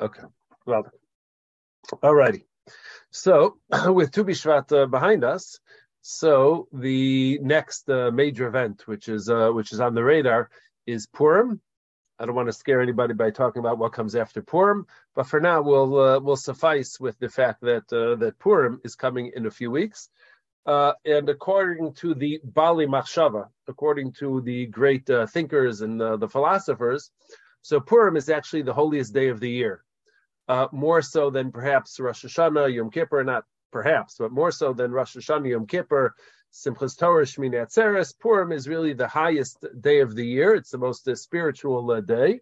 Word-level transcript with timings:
Okay. 0.00 0.22
Well, 0.66 0.90
alrighty. 2.02 2.44
So 3.10 3.58
with 3.88 4.12
Tu 4.12 4.24
B'Shvat 4.24 4.72
uh, 4.72 4.86
behind 4.86 5.24
us, 5.24 5.58
so 6.00 6.68
the 6.72 7.38
next 7.42 7.88
uh, 7.88 8.10
major 8.10 8.46
event, 8.48 8.82
which 8.86 9.08
is 9.08 9.28
uh, 9.28 9.50
which 9.50 9.72
is 9.72 9.80
on 9.80 9.94
the 9.94 10.02
radar, 10.02 10.50
is 10.86 11.06
Purim. 11.06 11.60
I 12.18 12.26
don't 12.26 12.34
want 12.34 12.48
to 12.48 12.52
scare 12.52 12.80
anybody 12.80 13.14
by 13.14 13.30
talking 13.30 13.60
about 13.60 13.78
what 13.78 13.92
comes 13.92 14.14
after 14.14 14.42
Purim, 14.42 14.86
but 15.14 15.26
for 15.26 15.40
now 15.40 15.62
we'll 15.62 15.98
uh, 15.98 16.20
we'll 16.20 16.36
suffice 16.36 16.98
with 16.98 17.18
the 17.18 17.28
fact 17.28 17.60
that 17.62 17.92
uh, 17.92 18.16
that 18.16 18.38
Purim 18.38 18.80
is 18.84 18.96
coming 18.96 19.32
in 19.34 19.46
a 19.46 19.50
few 19.50 19.70
weeks. 19.70 20.08
Uh, 20.64 20.92
and 21.04 21.28
according 21.28 21.92
to 21.94 22.14
the 22.14 22.40
Bali 22.44 22.86
Machshava, 22.86 23.48
according 23.66 24.12
to 24.12 24.40
the 24.42 24.66
great 24.66 25.08
thinkers 25.30 25.80
and 25.80 26.00
the 26.00 26.28
philosophers, 26.28 27.10
so 27.62 27.80
Purim 27.80 28.16
is 28.16 28.28
actually 28.28 28.62
the 28.62 28.74
holiest 28.74 29.14
day 29.14 29.28
of 29.28 29.40
the 29.40 29.50
year, 29.50 29.84
uh, 30.48 30.68
more 30.72 31.02
so 31.02 31.30
than 31.30 31.52
perhaps 31.52 31.98
Rosh 31.98 32.24
Hashanah, 32.24 32.74
Yom 32.74 32.90
Kippur, 32.90 33.24
not 33.24 33.44
perhaps, 33.70 34.16
but 34.18 34.32
more 34.32 34.50
so 34.50 34.72
than 34.72 34.92
Rosh 34.92 35.16
Hashanah, 35.16 35.50
Yom 35.50 35.66
Kippur, 35.66 36.14
Simchas 36.52 36.98
Torah, 36.98 37.24
Shmini 37.24 37.54
Atzeres. 37.54 38.18
Purim 38.18 38.52
is 38.52 38.68
really 38.68 38.92
the 38.92 39.08
highest 39.08 39.64
day 39.80 40.00
of 40.00 40.14
the 40.14 40.26
year. 40.26 40.54
It's 40.54 40.70
the 40.70 40.78
most 40.78 41.08
uh, 41.08 41.14
spiritual 41.14 41.90
uh, 41.90 42.00
day, 42.00 42.40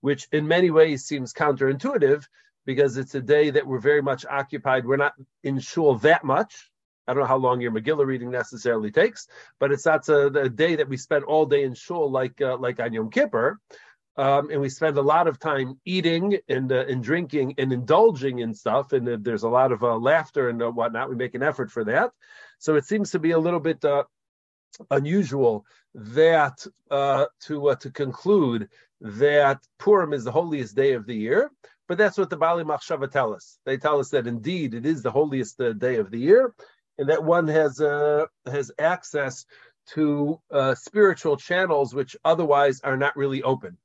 which 0.00 0.28
in 0.32 0.48
many 0.48 0.70
ways 0.70 1.04
seems 1.04 1.34
counterintuitive 1.34 2.24
because 2.64 2.96
it's 2.96 3.14
a 3.14 3.20
day 3.20 3.50
that 3.50 3.66
we're 3.66 3.80
very 3.80 4.00
much 4.00 4.24
occupied. 4.24 4.86
We're 4.86 4.96
not 4.96 5.14
in 5.42 5.58
shul 5.58 5.96
that 5.96 6.24
much 6.24 6.70
I 7.06 7.12
don't 7.12 7.22
know 7.22 7.28
how 7.28 7.36
long 7.36 7.60
your 7.60 7.72
Megillah 7.72 8.06
reading 8.06 8.30
necessarily 8.30 8.90
takes, 8.90 9.26
but 9.58 9.72
it's 9.72 9.86
not 9.86 10.08
a, 10.08 10.26
a 10.26 10.48
day 10.48 10.76
that 10.76 10.88
we 10.88 10.96
spend 10.96 11.24
all 11.24 11.46
day 11.46 11.64
in 11.64 11.74
shul 11.74 12.10
like 12.10 12.40
uh, 12.40 12.56
like 12.56 12.78
on 12.80 12.92
Yom 12.92 13.10
Kippur. 13.10 13.60
Um, 14.16 14.50
and 14.50 14.60
we 14.60 14.68
spend 14.68 14.98
a 14.98 15.02
lot 15.02 15.26
of 15.26 15.38
time 15.38 15.80
eating 15.86 16.38
and 16.46 16.70
uh, 16.70 16.84
and 16.86 17.02
drinking 17.02 17.54
and 17.56 17.72
indulging 17.72 18.40
in 18.40 18.52
stuff, 18.52 18.92
and 18.92 19.08
uh, 19.08 19.16
there's 19.18 19.44
a 19.44 19.48
lot 19.48 19.72
of 19.72 19.82
uh, 19.82 19.96
laughter 19.96 20.50
and 20.50 20.62
uh, 20.62 20.70
whatnot. 20.70 21.08
We 21.08 21.16
make 21.16 21.34
an 21.34 21.42
effort 21.42 21.70
for 21.70 21.84
that, 21.84 22.10
so 22.58 22.76
it 22.76 22.84
seems 22.84 23.10
to 23.12 23.18
be 23.18 23.30
a 23.30 23.38
little 23.38 23.60
bit 23.60 23.82
uh, 23.86 24.04
unusual 24.90 25.64
that 25.94 26.66
uh, 26.90 27.26
to 27.44 27.74
to 27.80 27.90
conclude 27.90 28.68
that 29.00 29.60
Purim 29.78 30.12
is 30.12 30.24
the 30.24 30.32
holiest 30.32 30.76
day 30.76 30.92
of 30.92 31.06
the 31.06 31.16
year. 31.16 31.50
But 31.88 31.96
that's 31.96 32.18
what 32.18 32.28
the 32.28 32.36
Bali 32.36 32.64
Machshava 32.64 33.10
tell 33.10 33.32
us. 33.32 33.58
They 33.64 33.78
tell 33.78 33.98
us 33.98 34.10
that 34.10 34.26
indeed 34.26 34.74
it 34.74 34.84
is 34.84 35.02
the 35.02 35.10
holiest 35.10 35.58
day 35.78 35.96
of 35.96 36.10
the 36.10 36.18
year, 36.18 36.54
and 36.98 37.08
that 37.08 37.24
one 37.24 37.48
has 37.48 37.78
has 37.78 38.70
access 38.78 39.46
to 39.94 40.38
spiritual 40.74 41.38
channels 41.38 41.94
which 41.94 42.14
otherwise 42.26 42.82
are 42.82 42.98
not 42.98 43.16
really 43.16 43.42
open 43.42 43.78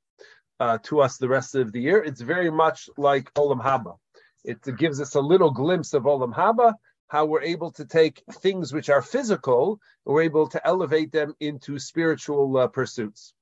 uh, 0.60 0.78
to 0.84 1.02
us 1.02 1.18
the 1.18 1.28
rest 1.28 1.56
of 1.56 1.72
the 1.72 1.82
year. 1.82 2.04
It's 2.04 2.22
very 2.22 2.50
much 2.50 2.90
like 2.98 3.34
Olam 3.34 3.62
Haba. 3.62 3.98
It 4.44 4.60
gives 4.78 5.02
us 5.02 5.16
a 5.16 5.22
little 5.22 5.52
glimpse 5.52 5.94
of 5.94 6.04
Olam 6.04 6.34
Haba, 6.34 6.74
how 7.08 7.26
we're 7.26 7.42
able 7.42 7.72
to 7.72 7.86
take 7.86 8.24
things 8.42 8.74
which 8.74 8.90
are 8.90 9.02
physical, 9.02 9.80
we're 10.06 10.24
able 10.24 10.48
to 10.50 10.68
elevate 10.68 11.12
them 11.12 11.36
into 11.40 11.80
spiritual 11.80 12.58
uh, 12.58 12.68
pursuits. 12.68 13.34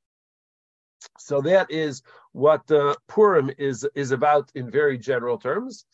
So 1.19 1.41
that 1.41 1.71
is 1.71 2.01
what 2.31 2.69
uh, 2.71 2.95
Purim 3.07 3.51
is 3.57 3.87
is 3.95 4.11
about 4.11 4.51
in 4.55 4.71
very 4.71 4.97
general 4.97 5.37
terms. 5.37 5.85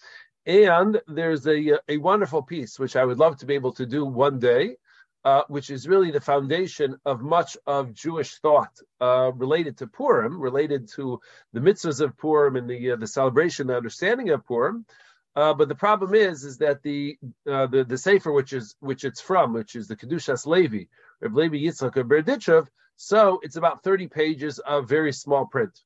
And 0.45 0.99
there's 1.07 1.45
a, 1.47 1.79
a 1.87 1.97
wonderful 1.97 2.41
piece 2.41 2.79
which 2.79 2.95
I 2.95 3.05
would 3.05 3.19
love 3.19 3.37
to 3.37 3.45
be 3.45 3.55
able 3.55 3.73
to 3.73 3.85
do 3.85 4.05
one 4.05 4.39
day, 4.39 4.77
uh, 5.23 5.43
which 5.47 5.69
is 5.69 5.87
really 5.87 6.11
the 6.11 6.19
foundation 6.19 6.97
of 7.05 7.21
much 7.21 7.57
of 7.67 7.93
Jewish 7.93 8.35
thought 8.35 8.71
uh, 8.99 9.31
related 9.33 9.77
to 9.77 9.87
Purim, 9.87 10.39
related 10.39 10.89
to 10.95 11.19
the 11.53 11.59
mitzvahs 11.59 12.01
of 12.01 12.17
Purim 12.17 12.55
and 12.55 12.69
the 12.69 12.91
uh, 12.91 12.95
the 12.95 13.07
celebration, 13.07 13.67
the 13.67 13.77
understanding 13.77 14.29
of 14.29 14.45
Purim. 14.45 14.85
Uh, 15.33 15.53
but 15.53 15.69
the 15.69 15.75
problem 15.75 16.13
is, 16.13 16.43
is 16.43 16.57
that 16.57 16.83
the 16.83 17.17
uh, 17.49 17.67
the 17.67 17.83
the 17.83 17.97
sefer 17.97 18.31
which 18.31 18.51
is 18.51 18.75
which 18.79 19.03
it's 19.03 19.21
from, 19.21 19.53
which 19.53 19.75
is 19.75 19.87
the 19.87 19.95
Kedushas 19.95 20.45
Levi, 20.45 20.85
Reb 21.21 21.35
Levi 21.35 21.57
Yitzchak 21.57 21.95
of 21.97 22.07
Berdichev, 22.07 22.67
so 22.95 23.39
it's 23.41 23.55
about 23.55 23.83
30 23.83 24.07
pages 24.09 24.59
of 24.59 24.87
very 24.87 25.11
small 25.11 25.45
print. 25.45 25.79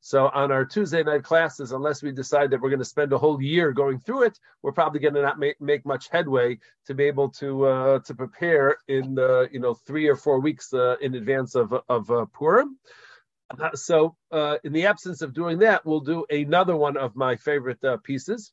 So 0.00 0.28
on 0.28 0.50
our 0.50 0.64
Tuesday 0.64 1.02
night 1.02 1.24
classes, 1.24 1.72
unless 1.72 2.02
we 2.02 2.10
decide 2.12 2.50
that 2.50 2.60
we're 2.60 2.70
going 2.70 2.80
to 2.80 2.84
spend 2.86 3.12
a 3.12 3.18
whole 3.18 3.40
year 3.40 3.72
going 3.72 3.98
through 3.98 4.24
it, 4.24 4.38
we're 4.62 4.72
probably 4.72 5.00
going 5.00 5.14
to 5.14 5.22
not 5.22 5.38
make, 5.38 5.60
make 5.60 5.84
much 5.84 6.08
headway 6.10 6.58
to 6.86 6.94
be 6.94 7.04
able 7.04 7.28
to 7.32 7.66
uh, 7.66 7.98
to 8.00 8.14
prepare 8.14 8.78
in 8.88 9.18
uh, 9.18 9.42
you 9.52 9.60
know 9.60 9.74
three 9.74 10.08
or 10.08 10.16
four 10.16 10.40
weeks 10.40 10.72
uh, 10.72 10.96
in 11.00 11.14
advance 11.14 11.54
of 11.54 11.74
of 11.88 12.10
uh, 12.10 12.24
Purim. 12.32 12.78
Uh, 13.50 13.74
so 13.74 14.16
uh, 14.32 14.56
in 14.64 14.72
the 14.72 14.86
absence 14.86 15.22
of 15.22 15.34
doing 15.34 15.58
that, 15.58 15.84
we'll 15.84 16.00
do 16.00 16.24
another 16.30 16.76
one 16.76 16.96
of 16.96 17.14
my 17.14 17.36
favorite 17.36 17.80
pieces 18.02 18.52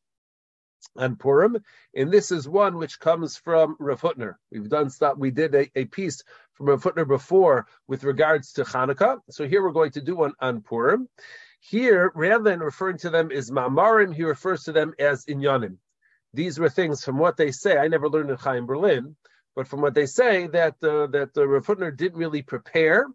on 0.96 1.16
Purim, 1.16 1.58
and 1.96 2.12
this 2.12 2.32
is 2.32 2.48
one 2.48 2.78
which 2.78 3.00
comes 3.00 3.38
from 3.38 3.76
Rav 3.80 4.02
Hutner. 4.02 4.36
We've 4.52 4.70
done 4.70 4.90
stuff. 4.90 5.18
We 5.18 5.32
did 5.32 5.56
a, 5.56 5.70
a 5.76 5.86
piece 5.86 6.24
from 6.54 6.70
a 6.70 6.78
footnote 6.78 7.08
before 7.08 7.68
with 7.88 8.04
regards 8.04 8.54
to 8.54 8.64
Hanukkah. 8.64 9.20
So 9.30 9.48
here 9.48 9.64
we're 9.64 9.72
going 9.72 9.92
to 9.92 10.02
do 10.02 10.16
one 10.16 10.34
on 10.40 10.62
Purim. 10.62 11.08
Here, 11.60 12.12
rather 12.16 12.44
than 12.44 12.60
referring 12.60 12.98
to 13.00 13.10
them 13.10 13.32
as 13.32 13.52
Ma'amarim, 13.52 14.14
he 14.14 14.24
refers 14.24 14.64
to 14.64 14.72
them 14.72 14.94
as 15.00 15.26
Inyanim. 15.26 15.78
These 16.34 16.60
were 16.60 16.70
things 16.70 17.04
from 17.04 17.18
what 17.18 17.38
they 17.38 17.52
say. 17.52 17.78
I 17.78 17.88
never 17.88 18.10
learned 18.10 18.30
in 18.30 18.38
Chaim 18.38 18.66
Berlin, 18.66 19.16
but 19.56 19.68
from 19.68 19.82
what 19.82 19.94
they 19.94 20.06
say 20.06 20.48
that 20.48 20.76
uh, 20.84 21.08
that 21.08 21.34
the 21.34 21.48
Rav 21.48 21.66
Hutner 21.66 21.96
didn't 21.96 22.20
really 22.20 22.42
prepare 22.42 23.08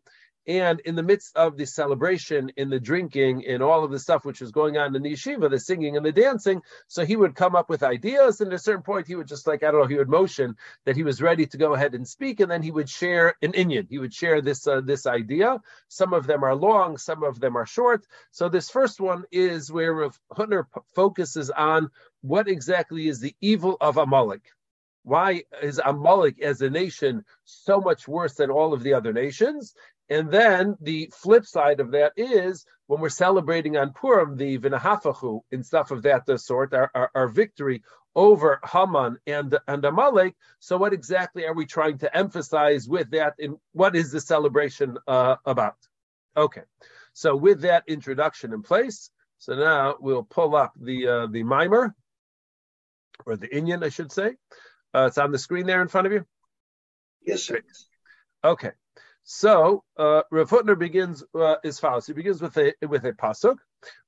and 0.47 0.81
in 0.81 0.97
the 0.97 1.03
midst 1.03 1.37
of 1.37 1.57
the 1.57 1.67
celebration, 1.67 2.51
in 2.57 2.69
the 2.69 2.81
drinking, 2.81 3.43
in 3.43 3.63
all 3.63 3.85
of 3.85 3.91
the 3.91 3.99
stuff 3.99 4.25
which 4.25 4.41
was 4.41 4.51
going 4.51 4.77
on 4.77 4.97
in 4.97 5.03
the 5.03 5.13
yeshiva, 5.13 5.49
the 5.49 5.59
singing 5.59 5.97
and 5.97 6.05
the 6.05 6.13
dancing, 6.13 6.63
so 6.89 7.05
he 7.05 7.17
would 7.17 7.37
come 7.37 7.55
up 7.55 7.71
with 7.71 7.83
ideas. 7.83 8.41
And 8.41 8.53
at 8.53 8.57
a 8.57 8.59
certain 8.59 8.83
point, 8.83 9.07
he 9.07 9.15
would 9.15 9.29
just 9.29 9.47
like, 9.47 9.63
I 9.63 9.71
don't 9.71 9.83
know, 9.83 9.87
he 9.87 9.97
would 9.97 10.09
motion 10.09 10.57
that 10.85 10.97
he 10.97 11.05
was 11.05 11.23
ready 11.23 11.47
to 11.47 11.57
go 11.57 11.75
ahead 11.75 11.95
and 11.95 12.07
speak. 12.07 12.41
And 12.41 12.51
then 12.51 12.63
he 12.63 12.73
would 12.73 12.89
share 12.89 13.35
an 13.43 13.53
inyan. 13.53 13.87
He 13.89 13.99
would 13.99 14.15
share 14.15 14.41
this, 14.41 14.67
uh, 14.67 14.81
this 14.81 15.07
idea. 15.07 15.61
Some 15.89 16.13
of 16.13 16.27
them 16.27 16.43
are 16.45 16.57
long, 16.57 16.99
some 16.99 17.23
of 17.23 17.39
them 17.39 17.57
are 17.57 17.67
short. 17.67 18.05
So 18.33 18.49
this 18.49 18.69
first 18.71 19.01
one 19.01 19.25
is 19.31 19.71
where 19.71 20.11
Hutner 20.33 20.65
focuses 20.95 21.51
on 21.51 21.91
what 22.23 22.49
exactly 22.49 23.09
is 23.09 23.21
the 23.21 23.37
evil 23.41 23.77
of 23.81 23.97
Amalek. 23.97 24.43
Why 25.05 25.43
is 25.61 25.81
Amalek 25.85 26.41
as 26.41 26.61
a 26.61 26.71
nation 26.71 27.25
so 27.45 27.81
much 27.81 28.07
worse 28.07 28.35
than 28.35 28.51
all 28.51 28.73
of 28.73 28.85
the 28.85 28.95
other 28.95 29.13
nations? 29.13 29.75
And 30.13 30.31
then 30.31 30.77
the 30.79 31.11
flip 31.11 31.47
side 31.47 31.81
of 31.81 31.93
that 31.93 32.13
is 32.19 32.67
when 32.87 33.01
we're 33.01 33.09
celebrating 33.09 33.79
on 33.79 33.95
Purim, 33.95 34.37
the 34.37 34.59
Vinahafachu 34.59 35.41
and 35.51 35.65
stuff 35.65 35.91
of 35.91 36.03
that 36.03 36.29
sort, 36.39 36.75
our, 36.75 36.91
our, 36.95 37.11
our, 37.15 37.29
victory 37.29 37.83
over 38.15 38.61
Haman 38.63 39.17
and, 39.27 39.57
and 39.67 39.83
Amalek. 39.83 40.37
So, 40.59 40.77
what 40.77 40.93
exactly 40.93 41.47
are 41.47 41.55
we 41.55 41.65
trying 41.65 41.97
to 42.01 42.15
emphasize 42.15 42.87
with 42.87 43.13
that? 43.13 43.37
And 43.39 43.57
what 43.73 43.97
is 43.97 44.13
the 44.13 44.21
celebration 44.21 44.99
uh, 45.09 45.37
about? 45.47 45.77
Okay, 46.37 46.65
so 47.15 47.35
with 47.35 47.63
that 47.63 47.85
introduction 47.87 48.53
in 48.53 48.61
place, 48.61 49.11
so 49.39 49.55
now 49.55 49.97
we'll 49.99 50.25
pull 50.25 50.55
up 50.55 50.75
the 50.79 51.09
uh, 51.09 51.27
the 51.29 51.43
mimer 51.43 51.95
or 53.25 53.37
the 53.37 53.49
Inyan, 53.49 53.83
I 53.83 53.89
should 53.89 54.13
say. 54.13 54.37
Uh, 54.93 55.07
it's 55.07 55.17
on 55.17 55.33
the 55.33 55.39
screen 55.39 55.65
there 55.65 55.81
in 55.81 55.89
front 55.89 56.07
of 56.07 56.13
you. 56.13 56.27
Yes, 57.23 57.45
sir. 57.45 57.63
Okay. 58.45 58.73
So 59.25 59.85
uh, 59.97 60.23
Rav 60.31 60.51
Hutner 60.51 60.79
begins 60.79 61.23
uh, 61.35 61.57
as 61.65 61.79
follows. 61.79 62.07
He 62.07 62.13
begins 62.13 62.43
with 62.43 62.57
a 62.57 62.75
with 62.87 63.05
a 63.05 63.13
pasuk, 63.13 63.57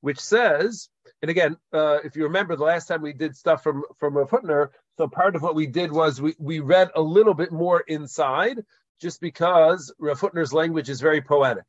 which 0.00 0.18
says, 0.18 0.88
and 1.22 1.30
again, 1.30 1.56
uh, 1.72 1.98
if 2.04 2.16
you 2.16 2.24
remember 2.24 2.56
the 2.56 2.64
last 2.64 2.86
time 2.86 3.02
we 3.02 3.12
did 3.12 3.36
stuff 3.36 3.62
from 3.62 3.84
from 3.98 4.16
Rav 4.16 4.30
Hutner, 4.30 4.70
so 4.98 5.08
part 5.08 5.36
of 5.36 5.42
what 5.42 5.54
we 5.54 5.66
did 5.66 5.92
was 5.92 6.20
we 6.20 6.34
we 6.38 6.60
read 6.60 6.90
a 6.94 7.00
little 7.00 7.34
bit 7.34 7.52
more 7.52 7.80
inside, 7.80 8.64
just 9.00 9.20
because 9.20 9.92
Rav 9.98 10.20
Hutner's 10.20 10.52
language 10.52 10.90
is 10.90 11.00
very 11.00 11.22
poetic, 11.22 11.66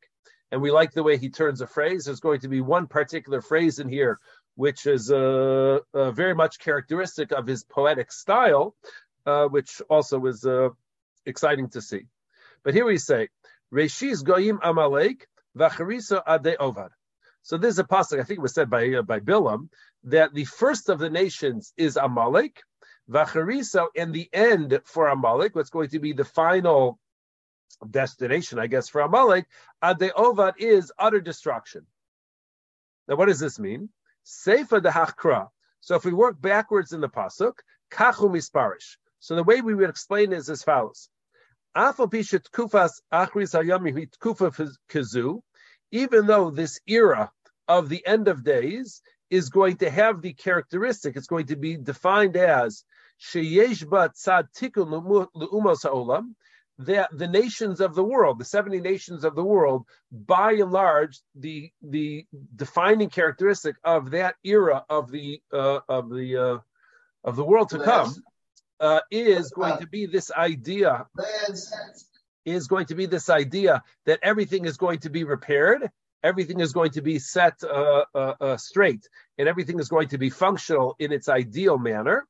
and 0.50 0.60
we 0.60 0.72
like 0.72 0.92
the 0.92 1.04
way 1.04 1.16
he 1.16 1.30
turns 1.30 1.60
a 1.60 1.66
phrase. 1.66 2.06
There's 2.06 2.20
going 2.20 2.40
to 2.40 2.48
be 2.48 2.60
one 2.60 2.88
particular 2.88 3.40
phrase 3.40 3.78
in 3.78 3.88
here 3.88 4.18
which 4.56 4.86
is 4.86 5.12
uh, 5.12 5.78
uh, 5.94 6.10
very 6.12 6.34
much 6.34 6.58
characteristic 6.58 7.30
of 7.30 7.46
his 7.46 7.62
poetic 7.62 8.10
style, 8.10 8.74
uh, 9.26 9.44
which 9.44 9.82
also 9.88 10.18
was 10.18 10.46
exciting 11.26 11.68
to 11.68 11.82
see. 11.82 12.06
But 12.64 12.74
here 12.74 12.84
we 12.84 12.98
say, 12.98 13.28
Reshis 13.72 14.24
goyim 14.24 14.58
amalek 14.62 15.26
v'charisa 15.56 16.22
ade 16.26 16.56
ovar. 16.58 16.90
So 17.42 17.56
this 17.56 17.74
is 17.74 17.78
a 17.78 17.84
pasuk. 17.84 18.20
I 18.20 18.24
think 18.24 18.38
it 18.38 18.42
was 18.42 18.54
said 18.54 18.68
by 18.70 18.88
uh, 18.88 19.02
by 19.02 19.20
Bilam 19.20 19.68
that 20.04 20.34
the 20.34 20.44
first 20.44 20.88
of 20.88 20.98
the 20.98 21.10
nations 21.10 21.72
is 21.76 21.96
Amalek, 21.96 22.62
v'charisa, 23.08 23.86
and 23.96 24.12
the 24.12 24.28
end 24.32 24.80
for 24.84 25.08
Amalek, 25.08 25.54
what's 25.54 25.70
going 25.70 25.90
to 25.90 25.98
be 25.98 26.12
the 26.12 26.24
final 26.24 26.98
destination, 27.88 28.58
I 28.58 28.66
guess, 28.66 28.88
for 28.88 29.00
Amalek, 29.00 29.46
ade 29.82 30.12
ovad 30.16 30.54
is 30.58 30.92
utter 30.98 31.20
destruction. 31.20 31.86
Now, 33.08 33.16
what 33.16 33.26
does 33.26 33.40
this 33.40 33.58
mean? 33.58 33.90
Seifa 34.24 34.82
de 34.82 34.90
hachkra. 34.90 35.48
So 35.80 35.94
if 35.94 36.04
we 36.04 36.12
work 36.12 36.40
backwards 36.40 36.92
in 36.92 37.00
the 37.00 37.08
pasuk, 37.08 37.54
kachu 37.92 38.30
misparish. 38.30 38.96
So 39.20 39.36
the 39.36 39.44
way 39.44 39.60
we 39.60 39.74
would 39.74 39.90
explain 39.90 40.32
is 40.32 40.50
as 40.50 40.62
follows: 40.62 41.08
even 45.92 46.26
though 46.26 46.50
this 46.50 46.80
era 46.86 47.30
of 47.68 47.88
the 47.88 48.06
end 48.06 48.28
of 48.28 48.44
days 48.44 49.02
is 49.28 49.50
going 49.50 49.76
to 49.76 49.90
have 49.90 50.22
the 50.22 50.32
characteristic, 50.32 51.16
it's 51.16 51.26
going 51.26 51.46
to 51.46 51.56
be 51.56 51.76
defined 51.76 52.36
as 52.36 52.84
sheyesh 53.20 53.86
ba 53.88 54.10
tzad 54.16 54.48
tikun 54.56 54.88
le'umos 55.36 55.82
ha'olam, 55.82 56.34
that 56.78 57.10
the 57.12 57.28
nations 57.28 57.80
of 57.80 57.94
the 57.94 58.04
world, 58.04 58.38
the 58.38 58.44
70 58.44 58.80
nations 58.80 59.24
of 59.24 59.34
the 59.34 59.44
world, 59.44 59.84
by 60.10 60.52
and 60.52 60.70
large, 60.70 61.20
the 61.34 61.70
the 61.82 62.24
defining 62.54 63.10
characteristic 63.10 63.76
of 63.84 64.12
that 64.12 64.36
era 64.44 64.84
of 64.88 65.10
the 65.10 65.42
uh, 65.52 65.80
of 65.88 66.08
the 66.08 66.36
uh, 66.36 66.58
of 67.22 67.36
the 67.36 67.44
world 67.44 67.70
to 67.70 67.78
come 67.80 68.14
uh, 68.80 69.00
is 69.10 69.50
going 69.50 69.78
to 69.78 69.86
be 69.86 70.06
this 70.06 70.30
idea 70.30 71.06
is 72.46 72.68
going 72.68 72.86
to 72.86 72.94
be 72.94 73.06
this 73.06 73.28
idea 73.28 73.82
that 74.06 74.20
everything 74.22 74.64
is 74.64 74.76
going 74.76 75.00
to 75.00 75.10
be 75.10 75.24
repaired, 75.24 75.90
everything 76.22 76.60
is 76.60 76.72
going 76.72 76.92
to 76.92 77.02
be 77.02 77.18
set 77.18 77.62
uh, 77.64 78.04
uh, 78.14 78.34
uh, 78.40 78.56
straight, 78.56 79.08
and 79.36 79.48
everything 79.48 79.78
is 79.80 79.88
going 79.88 80.08
to 80.08 80.18
be 80.18 80.30
functional 80.30 80.94
in 80.98 81.12
its 81.12 81.28
ideal 81.28 81.76
manner. 81.76 82.26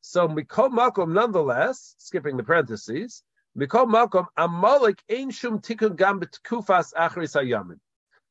So 0.00 0.26
mikol 0.28 0.70
makom, 0.70 1.12
nonetheless, 1.12 1.94
skipping 1.98 2.36
the 2.36 2.42
parentheses, 2.42 3.22
mikol 3.56 3.86
makom 3.86 4.26
amalek 4.36 5.00
ein 5.08 5.30
shum 5.30 5.60
tikun 5.60 5.96
gam 5.96 6.20
kufas 6.44 6.92
achris 6.92 7.34
hayamin. 7.40 7.78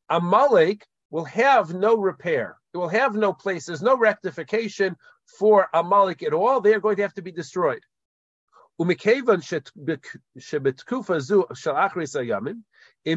Amalek 0.10 0.86
will 1.10 1.24
have 1.24 1.74
no 1.74 1.96
repair. 1.96 2.58
It 2.74 2.78
will 2.78 2.90
have 2.90 3.16
no 3.16 3.32
place. 3.34 3.66
There's 3.66 3.82
no 3.82 3.98
rectification 3.98 4.98
for 5.26 5.68
Amalek 5.74 6.24
at 6.24 6.34
all. 6.34 6.62
They 6.62 6.74
are 6.74 6.80
going 6.80 6.98
to 6.98 7.02
have 7.04 7.14
to 7.16 7.22
be 7.22 7.32
destroyed. 7.32 7.82
In 8.80 8.88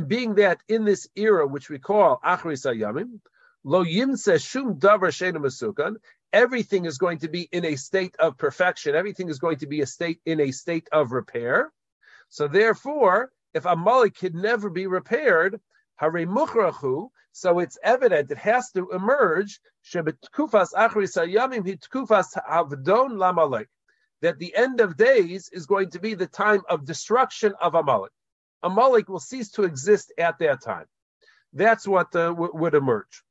being 0.08 0.34
that 0.34 0.58
in 0.68 0.84
this 0.84 1.08
era, 1.16 1.46
which 1.46 1.70
we 1.70 1.78
call 1.78 2.20
Achris 2.24 2.66
Ayamim, 2.66 3.20
lo 3.64 3.84
yimse 3.84 4.46
shum 4.46 4.78
davar 4.78 5.96
everything 6.34 6.84
is 6.84 6.98
going 6.98 7.18
to 7.18 7.28
be 7.28 7.48
in 7.52 7.64
a 7.64 7.76
state 7.76 8.16
of 8.18 8.36
perfection. 8.36 8.94
Everything 8.94 9.28
is 9.28 9.38
going 9.38 9.58
to 9.58 9.66
be 9.66 9.80
a 9.80 9.86
state 9.86 10.20
in 10.26 10.40
a 10.40 10.50
state 10.50 10.88
of 10.90 11.12
repair. 11.12 11.72
So 12.28 12.48
therefore, 12.48 13.30
if 13.54 13.64
Amalek 13.64 14.16
could 14.18 14.34
never 14.34 14.68
be 14.68 14.88
repaired, 14.88 15.60
hare 15.96 16.10
muchrachu, 16.10 17.10
so 17.36 17.58
it's 17.58 17.76
evident, 17.82 18.30
it 18.30 18.38
has 18.38 18.70
to 18.70 18.88
emerge, 18.90 19.58
that 19.92 20.06
the 24.38 24.54
end 24.54 24.80
of 24.80 24.96
days 24.96 25.50
is 25.52 25.66
going 25.66 25.90
to 25.90 25.98
be 25.98 26.14
the 26.14 26.28
time 26.28 26.62
of 26.68 26.84
destruction 26.84 27.52
of 27.60 27.74
Amalek. 27.74 28.12
Amalek 28.62 29.08
will 29.08 29.18
cease 29.18 29.50
to 29.50 29.64
exist 29.64 30.12
at 30.16 30.38
that 30.38 30.62
time. 30.62 30.86
That's 31.52 31.88
what 31.88 32.14
uh, 32.14 32.28
w- 32.28 32.52
would 32.54 32.76
emerge. 32.76 33.24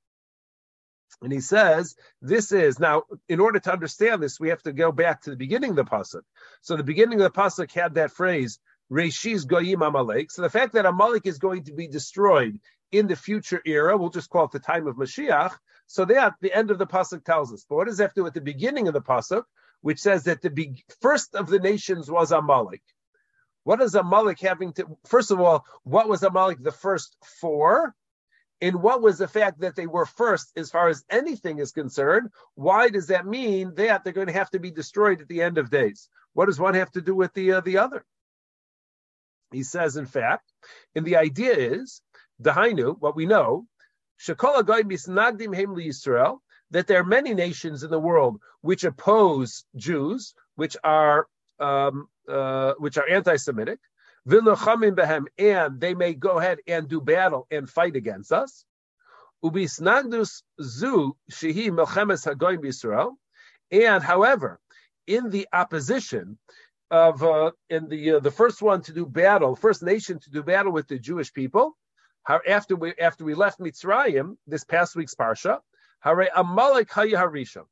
And 1.21 1.31
he 1.31 1.39
says, 1.39 1.95
this 2.21 2.51
is, 2.51 2.79
now, 2.79 3.03
in 3.29 3.39
order 3.39 3.61
to 3.61 3.71
understand 3.71 4.21
this, 4.21 4.37
we 4.37 4.49
have 4.49 4.63
to 4.63 4.73
go 4.73 4.91
back 4.91 5.21
to 5.21 5.29
the 5.29 5.37
beginning 5.37 5.69
of 5.69 5.77
the 5.77 5.85
Pasuk. 5.85 6.23
So 6.61 6.75
the 6.75 6.83
beginning 6.83 7.21
of 7.21 7.31
the 7.31 7.39
Pasuk 7.39 7.71
had 7.71 7.95
that 7.95 8.11
phrase, 8.11 8.59
Reishi's 8.91 9.45
Goyim 9.45 9.81
Amalek. 9.81 10.29
So 10.29 10.41
the 10.41 10.49
fact 10.49 10.73
that 10.73 10.85
Amalek 10.85 11.25
is 11.25 11.39
going 11.39 11.63
to 11.63 11.73
be 11.73 11.87
destroyed 11.87 12.59
in 12.93 13.07
the 13.07 13.15
future 13.15 13.61
era. 13.65 13.97
We'll 13.97 14.09
just 14.09 14.29
call 14.29 14.45
it 14.45 14.51
the 14.51 14.59
time 14.59 14.87
of 14.87 14.95
Mashiach. 14.95 15.53
So 15.87 16.05
that 16.05 16.35
the 16.41 16.53
end 16.53 16.71
of 16.71 16.77
the 16.77 16.87
pasuk 16.87 17.25
tells 17.25 17.51
us. 17.51 17.65
But 17.67 17.75
what 17.75 17.87
does 17.87 17.97
that 17.97 18.05
have 18.05 18.13
to 18.13 18.21
do 18.21 18.23
with 18.23 18.33
the 18.33 18.41
beginning 18.41 18.87
of 18.87 18.93
the 18.93 19.01
pasuk, 19.01 19.43
which 19.81 19.99
says 19.99 20.23
that 20.23 20.41
the 20.41 20.49
be- 20.49 20.83
first 21.01 21.35
of 21.35 21.47
the 21.47 21.59
nations 21.59 22.09
was 22.09 22.31
Amalek? 22.31 22.81
What 23.63 23.81
is 23.81 23.95
Amalek 23.95 24.39
having 24.39 24.73
to? 24.73 24.97
First 25.05 25.31
of 25.31 25.39
all, 25.39 25.65
what 25.83 26.07
was 26.07 26.23
Amalek 26.23 26.61
the 26.61 26.71
first 26.71 27.17
for? 27.41 27.93
And 28.61 28.81
what 28.81 29.01
was 29.01 29.17
the 29.17 29.27
fact 29.27 29.59
that 29.59 29.75
they 29.75 29.87
were 29.87 30.05
first 30.05 30.51
as 30.55 30.69
far 30.69 30.87
as 30.87 31.03
anything 31.09 31.59
is 31.59 31.71
concerned? 31.71 32.29
Why 32.55 32.87
does 32.89 33.07
that 33.07 33.25
mean 33.25 33.73
that 33.75 34.03
they're 34.03 34.13
going 34.13 34.27
to 34.27 34.33
have 34.33 34.51
to 34.51 34.59
be 34.59 34.71
destroyed 34.71 35.21
at 35.21 35.27
the 35.27 35.41
end 35.41 35.57
of 35.57 35.69
days? 35.69 36.07
What 36.33 36.45
does 36.45 36.59
one 36.59 36.75
have 36.75 36.91
to 36.91 37.01
do 37.01 37.13
with 37.13 37.33
the 37.33 37.53
uh, 37.53 37.61
the 37.61 37.79
other? 37.79 38.05
He 39.51 39.63
says, 39.63 39.97
in 39.97 40.05
fact, 40.05 40.51
and 40.95 41.05
the 41.05 41.17
idea 41.17 41.53
is 41.53 42.01
Dahainu, 42.43 42.99
what 42.99 43.15
we 43.15 43.25
know, 43.25 43.65
that 46.71 46.87
there 46.87 46.99
are 46.99 47.03
many 47.03 47.33
nations 47.33 47.83
in 47.83 47.89
the 47.91 47.99
world 47.99 48.39
which 48.61 48.83
oppose 48.83 49.63
Jews, 49.75 50.33
which 50.55 50.77
are 50.83 51.27
um, 51.59 52.07
uh, 52.27 52.73
which 52.77 52.97
are 52.97 53.07
anti-Semitic, 53.07 53.79
behem, 54.27 55.25
and 55.37 55.79
they 55.79 55.93
may 55.93 56.13
go 56.13 56.39
ahead 56.39 56.59
and 56.67 56.87
do 56.87 57.01
battle 57.01 57.47
and 57.51 57.69
fight 57.69 57.95
against 57.95 58.31
us. 58.31 58.65
Ubisnagdus 59.43 60.41
zu 60.61 61.15
shehi 61.31 61.67
melchemes 61.69 62.25
hagoyim 62.25 62.63
Yisrael, 62.63 63.11
and 63.71 64.03
however, 64.03 64.59
in 65.05 65.29
the 65.29 65.47
opposition 65.51 66.37
of 66.89 67.23
uh, 67.23 67.51
in 67.69 67.89
the 67.89 68.13
uh, 68.13 68.19
the 68.19 68.31
first 68.31 68.61
one 68.61 68.81
to 68.83 68.93
do 68.93 69.05
battle, 69.05 69.55
first 69.55 69.83
nation 69.83 70.19
to 70.19 70.29
do 70.29 70.43
battle 70.43 70.71
with 70.71 70.87
the 70.87 70.97
Jewish 70.99 71.33
people, 71.33 71.75
after 72.27 72.75
we 72.75 72.93
after 72.99 73.23
we 73.23 73.33
left 73.33 73.59
Mitzrayim, 73.59 74.37
this 74.47 74.63
past 74.63 74.95
week's 74.95 75.15
parsha, 75.15 75.59
Hare 75.99 76.29
Amalek 76.35 76.89
Harisha. 76.89 77.65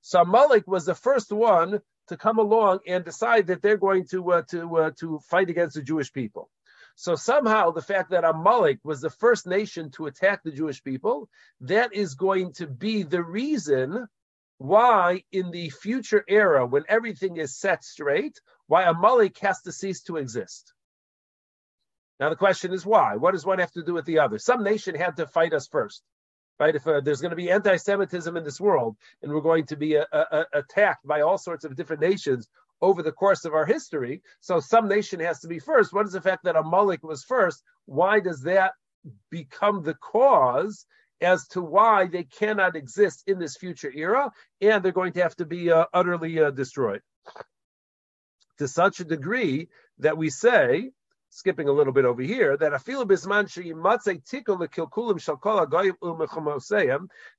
So 0.00 0.20
Amalek 0.20 0.66
was 0.66 0.84
the 0.84 0.94
first 0.94 1.32
one 1.32 1.80
to 2.08 2.16
come 2.16 2.38
along 2.38 2.80
and 2.86 3.04
decide 3.04 3.48
that 3.48 3.62
they're 3.62 3.76
going 3.76 4.06
to 4.08 4.32
uh, 4.32 4.42
to 4.50 4.76
uh, 4.76 4.90
to 5.00 5.18
fight 5.30 5.50
against 5.50 5.74
the 5.74 5.82
Jewish 5.82 6.12
people. 6.12 6.50
So 6.94 7.14
somehow 7.14 7.70
the 7.70 7.82
fact 7.82 8.10
that 8.10 8.24
Amalek 8.24 8.80
was 8.82 9.00
the 9.00 9.10
first 9.10 9.46
nation 9.46 9.90
to 9.92 10.06
attack 10.06 10.42
the 10.42 10.50
Jewish 10.50 10.82
people, 10.82 11.28
that 11.60 11.94
is 11.94 12.14
going 12.14 12.54
to 12.54 12.66
be 12.66 13.04
the 13.04 13.22
reason 13.22 14.08
why 14.58 15.22
in 15.30 15.52
the 15.52 15.70
future 15.70 16.24
era, 16.26 16.66
when 16.66 16.84
everything 16.88 17.36
is 17.36 17.56
set 17.56 17.84
straight, 17.84 18.40
why 18.66 18.82
Amalek 18.82 19.38
has 19.38 19.62
to 19.62 19.70
cease 19.70 20.02
to 20.02 20.16
exist. 20.16 20.74
Now 22.20 22.30
the 22.30 22.36
question 22.36 22.72
is 22.72 22.84
why? 22.84 23.16
What 23.16 23.32
does 23.32 23.46
one 23.46 23.60
have 23.60 23.72
to 23.72 23.82
do 23.82 23.94
with 23.94 24.04
the 24.04 24.18
other? 24.18 24.38
Some 24.38 24.64
nation 24.64 24.94
had 24.94 25.16
to 25.16 25.26
fight 25.26 25.52
us 25.52 25.68
first, 25.68 26.02
right? 26.58 26.74
If 26.74 26.86
uh, 26.86 27.00
there's 27.00 27.20
going 27.20 27.30
to 27.30 27.36
be 27.36 27.50
anti-Semitism 27.50 28.36
in 28.36 28.44
this 28.44 28.60
world, 28.60 28.96
and 29.22 29.32
we're 29.32 29.40
going 29.40 29.66
to 29.66 29.76
be 29.76 29.96
uh, 29.96 30.04
uh, 30.12 30.44
attacked 30.52 31.06
by 31.06 31.20
all 31.20 31.38
sorts 31.38 31.64
of 31.64 31.76
different 31.76 32.02
nations 32.02 32.48
over 32.80 33.02
the 33.02 33.12
course 33.12 33.44
of 33.44 33.54
our 33.54 33.66
history, 33.66 34.22
so 34.40 34.60
some 34.60 34.88
nation 34.88 35.20
has 35.20 35.40
to 35.40 35.48
be 35.48 35.58
first. 35.58 35.92
What 35.92 36.06
is 36.06 36.12
the 36.12 36.20
fact 36.20 36.44
that 36.44 36.56
a 36.56 36.60
Amalek 36.60 37.02
was 37.02 37.24
first? 37.24 37.62
Why 37.86 38.20
does 38.20 38.42
that 38.42 38.72
become 39.30 39.82
the 39.82 39.94
cause 39.94 40.86
as 41.20 41.46
to 41.48 41.60
why 41.62 42.06
they 42.06 42.24
cannot 42.24 42.76
exist 42.76 43.24
in 43.26 43.38
this 43.38 43.56
future 43.56 43.92
era, 43.94 44.30
and 44.60 44.82
they're 44.82 44.92
going 44.92 45.12
to 45.12 45.22
have 45.22 45.36
to 45.36 45.44
be 45.44 45.70
uh, 45.70 45.86
utterly 45.92 46.40
uh, 46.40 46.50
destroyed? 46.50 47.00
To 48.58 48.66
such 48.66 48.98
a 48.98 49.04
degree 49.04 49.68
that 49.98 50.18
we 50.18 50.30
say 50.30 50.90
skipping 51.30 51.68
a 51.68 51.72
little 51.72 51.92
bit 51.92 52.04
over 52.04 52.22
here, 52.22 52.56
that 52.56 52.72
afilu 52.72 53.04
bisman 53.04 53.48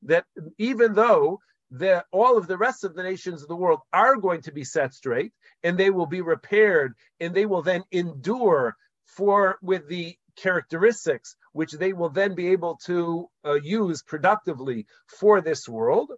that 0.01 0.25
even 0.58 0.93
though 0.93 1.39
that 1.72 2.05
all 2.12 2.38
of 2.38 2.48
the 2.48 2.58
rest 2.58 2.84
of 2.84 2.96
the 2.96 3.03
nations 3.03 3.41
of 3.41 3.48
the 3.48 3.55
world 3.55 3.79
are 3.93 4.15
going 4.15 4.41
to 4.41 4.51
be 4.51 4.63
set 4.63 4.93
straight 4.93 5.31
and 5.63 5.77
they 5.77 5.89
will 5.91 6.08
be 6.08 6.22
repaired 6.22 6.93
and 7.19 7.34
they 7.34 7.46
will 7.46 7.62
then 7.62 7.84
endure 7.91 8.75
for 9.05 9.58
with 9.62 9.88
the 9.88 10.15
characteristics 10.36 11.36
which 11.51 11.74
they 11.74 11.93
will 11.93 12.10
then 12.10 12.36
be 12.36 12.50
able 12.50 12.79
to 12.86 13.27
uh, 13.46 13.55
use 13.55 14.01
productively 14.03 14.86
for 15.08 15.41
this 15.41 15.67
world. 15.67 16.12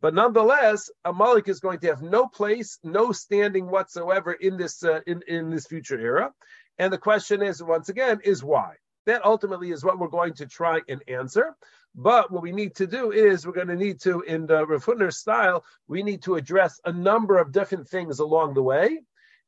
But 0.00 0.14
nonetheless, 0.14 0.90
Amalek 1.04 1.48
is 1.48 1.60
going 1.60 1.80
to 1.80 1.88
have 1.88 2.02
no 2.02 2.28
place, 2.28 2.78
no 2.84 3.12
standing 3.12 3.66
whatsoever 3.70 4.32
in 4.32 4.56
this 4.56 4.84
uh, 4.84 5.00
in, 5.06 5.22
in 5.26 5.50
this 5.50 5.66
future 5.66 5.98
era. 5.98 6.32
And 6.78 6.92
the 6.92 6.98
question 6.98 7.42
is, 7.42 7.62
once 7.62 7.88
again, 7.88 8.20
is 8.24 8.42
why? 8.42 8.74
That 9.06 9.24
ultimately 9.24 9.70
is 9.70 9.84
what 9.84 9.98
we're 9.98 10.08
going 10.08 10.34
to 10.34 10.46
try 10.46 10.80
and 10.88 11.02
answer. 11.08 11.54
But 11.94 12.32
what 12.32 12.42
we 12.42 12.52
need 12.52 12.74
to 12.76 12.86
do 12.86 13.12
is 13.12 13.46
we're 13.46 13.52
going 13.52 13.68
to 13.68 13.76
need 13.76 14.00
to, 14.00 14.22
in 14.22 14.46
the 14.46 14.66
Rav 14.66 15.14
style, 15.14 15.64
we 15.86 16.02
need 16.02 16.22
to 16.22 16.34
address 16.34 16.80
a 16.84 16.92
number 16.92 17.38
of 17.38 17.52
different 17.52 17.88
things 17.88 18.18
along 18.18 18.54
the 18.54 18.62
way. 18.62 19.00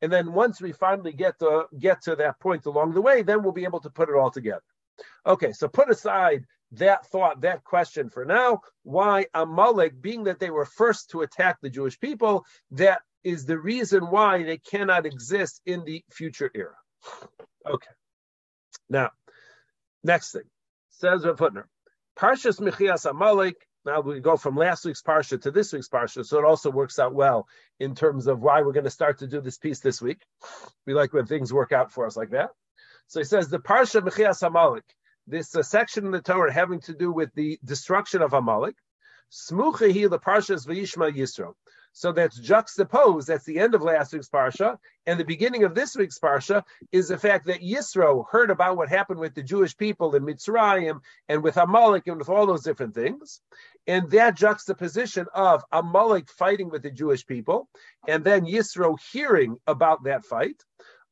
And 0.03 0.13
then 0.13 0.33
once 0.33 0.61
we 0.61 0.73
finally 0.73 1.13
get 1.13 1.39
to 1.41 1.65
get 1.79 2.03
to 2.03 2.17
that 2.17 2.39
point 2.39 2.67
along 2.67 2.95
the 2.95 3.01
way, 3.01 3.23
then 3.23 3.43
we'll 3.43 3.53
be 3.53 3.65
able 3.65 3.81
to 3.81 3.91
put 3.91 4.09
it 4.09 4.15
all 4.15 4.31
together. 4.31 4.63
Okay, 5.25 5.53
so 5.53 5.69
put 5.69 5.91
aside 5.91 6.45
that 6.73 7.07
thought, 7.07 7.41
that 7.41 7.65
question 7.65 8.11
for 8.11 8.25
now. 8.25 8.61
Why 8.83 9.27
Amalek, 9.35 10.01
being 10.01 10.25
that 10.25 10.39
they 10.39 10.51
were 10.51 10.65
first 10.65 11.11
to 11.11 11.23
attack 11.23 11.59
the 11.61 11.71
Jewish 11.71 11.99
people, 11.99 12.45
that 12.73 13.01
is 13.25 13.47
the 13.47 13.59
reason 13.59 14.11
why 14.11 14.43
they 14.43 14.59
cannot 14.59 15.07
exist 15.07 15.61
in 15.67 15.85
the 15.85 16.05
future 16.13 16.51
era. 16.55 16.77
Okay. 17.67 17.91
Now, 18.89 19.11
next 20.05 20.33
thing 20.33 20.45
says 20.91 21.25
Rav 21.25 21.37
Hutner, 21.37 21.65
Parshas 22.19 22.61
Mechias 22.61 23.09
Amalek. 23.09 23.57
Now 23.85 24.01
we 24.01 24.21
go 24.21 24.37
from 24.37 24.57
last 24.57 24.85
week's 24.85 25.03
parsha 25.03 25.41
to 25.43 25.51
this 25.51 25.73
week's 25.73 25.89
parsha, 25.89 26.25
so 26.25 26.39
it 26.39 26.45
also 26.45 26.71
works 26.71 26.99
out 26.99 27.15
well 27.15 27.47
in 27.79 27.95
terms 27.95 28.27
of 28.27 28.41
why 28.41 28.63
we're 28.63 28.73
going 28.73 28.85
to 28.85 28.91
start 28.91 29.19
to 29.19 29.29
do 29.29 29.41
this 29.41 29.59
piece 29.59 29.81
this 29.81 30.03
week. 30.03 30.19
We 30.87 30.95
like 30.95 31.13
when 31.13 31.27
things 31.27 31.53
work 31.53 31.73
out 31.73 31.93
for 31.93 32.07
us 32.07 32.17
like 32.17 32.31
that. 32.31 32.51
So 33.07 33.21
he 33.21 33.25
says 33.25 33.49
the 33.49 33.59
parsha 33.59 34.01
Mechias 34.01 34.45
Amalek, 34.45 34.85
this 35.27 35.55
uh, 35.55 35.63
section 35.63 36.07
in 36.07 36.13
the 36.13 36.21
Torah 36.21 36.53
having 36.53 36.81
to 36.81 36.95
do 36.95 37.13
with 37.13 37.31
the 37.35 37.59
destruction 37.65 38.23
of 38.23 38.33
Amalek. 38.33 38.77
Smucha 39.31 39.91
he 39.91 40.07
the 40.07 40.19
Parshas 40.19 40.67
Vayishma 40.67 41.15
Yisro. 41.17 41.55
So 41.97 42.13
that's 42.13 42.39
juxtaposed. 42.39 43.27
That's 43.27 43.47
the 43.47 43.59
end 43.59 43.75
of 43.75 43.81
last 43.81 44.13
week's 44.13 44.29
parsha, 44.29 44.77
and 45.07 45.19
the 45.19 45.25
beginning 45.25 45.65
of 45.65 45.75
this 45.75 45.97
week's 45.97 46.19
parsha 46.19 46.63
is 46.93 47.09
the 47.09 47.17
fact 47.17 47.47
that 47.47 47.63
Yisro 47.63 48.27
heard 48.31 48.51
about 48.51 48.77
what 48.77 48.91
happened 48.91 49.19
with 49.19 49.35
the 49.35 49.43
Jewish 49.43 49.75
people 49.75 50.15
in 50.15 50.23
Mitzrayim 50.23 51.01
and 51.31 51.43
with 51.43 51.57
Amalek 51.57 52.07
and 52.07 52.19
with 52.19 52.29
all 52.29 52.45
those 52.45 52.65
different 52.65 52.95
things, 52.95 53.41
and 53.87 54.11
that 54.11 54.37
juxtaposition 54.37 55.27
of 55.33 55.65
Amalek 55.73 56.29
fighting 56.29 56.69
with 56.69 56.83
the 56.83 56.91
Jewish 56.91 57.25
people, 57.25 57.67
and 58.07 58.23
then 58.23 58.45
Yisro 58.45 58.99
hearing 59.11 59.57
about 59.67 60.05
that 60.05 60.27
fight. 60.27 60.63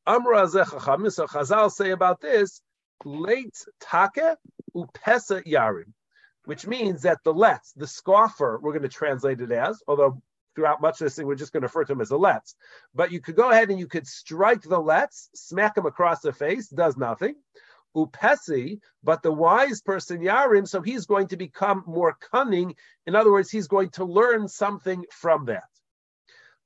Amra 0.06 0.46
so 0.50 0.64
Chazal 0.64 1.72
say 1.72 1.92
about 1.92 2.20
this, 2.20 2.60
late 3.06 3.56
take 3.80 4.36
upesa 4.76 5.42
yarim, 5.46 5.94
which 6.44 6.66
means 6.66 7.00
that 7.02 7.24
the 7.24 7.32
letz, 7.32 7.72
the 7.74 7.86
scoffer, 7.86 8.58
we're 8.60 8.72
going 8.72 8.82
to 8.82 8.88
translate 8.90 9.40
it 9.40 9.50
as, 9.50 9.82
although 9.88 10.20
throughout 10.54 10.80
much 10.80 11.00
of 11.00 11.06
this 11.06 11.16
thing, 11.16 11.26
we're 11.26 11.34
just 11.34 11.52
going 11.52 11.62
to 11.62 11.66
refer 11.66 11.84
to 11.84 11.92
him 11.92 12.00
as 12.00 12.10
a 12.10 12.14
letz. 12.14 12.54
But 12.94 13.12
you 13.12 13.20
could 13.20 13.36
go 13.36 13.50
ahead 13.50 13.70
and 13.70 13.78
you 13.78 13.86
could 13.86 14.06
strike 14.06 14.62
the 14.62 14.80
letz, 14.80 15.30
smack 15.34 15.76
him 15.76 15.86
across 15.86 16.20
the 16.20 16.32
face, 16.32 16.68
does 16.68 16.96
nothing. 16.96 17.34
Upesi, 17.96 18.80
but 19.04 19.22
the 19.22 19.32
wise 19.32 19.80
person 19.80 20.20
Yarim, 20.20 20.66
so 20.66 20.80
he's 20.80 21.06
going 21.06 21.28
to 21.28 21.36
become 21.36 21.84
more 21.86 22.16
cunning. 22.32 22.74
In 23.06 23.14
other 23.14 23.30
words, 23.30 23.50
he's 23.50 23.68
going 23.68 23.90
to 23.90 24.04
learn 24.04 24.48
something 24.48 25.04
from 25.12 25.46
that. 25.46 25.64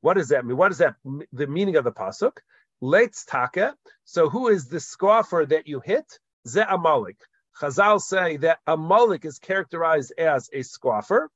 What 0.01 0.15
does 0.15 0.29
that 0.29 0.47
mean? 0.47 0.57
What 0.57 0.73
is 0.73 0.79
that? 0.79 0.95
The 1.33 1.47
meaning 1.47 1.77
of 1.77 1.85
the 1.85 1.93
pasuk? 1.93 2.39
Let's 2.81 3.25
taka. 3.25 3.77
So 4.05 4.31
who 4.31 4.49
is 4.49 4.69
the 4.69 4.81
scoffer 4.81 5.45
that 5.49 5.67
you 5.67 5.81
hit? 5.81 6.19
Ze 6.47 6.63
Amalek. 6.67 7.19
Chazal 7.61 8.01
say 8.01 8.37
that 8.39 8.61
Amalek 8.67 9.25
is 9.25 9.39
characterized 9.39 10.13
as 10.17 10.49
a 10.53 10.63
scoffer. 10.63 11.29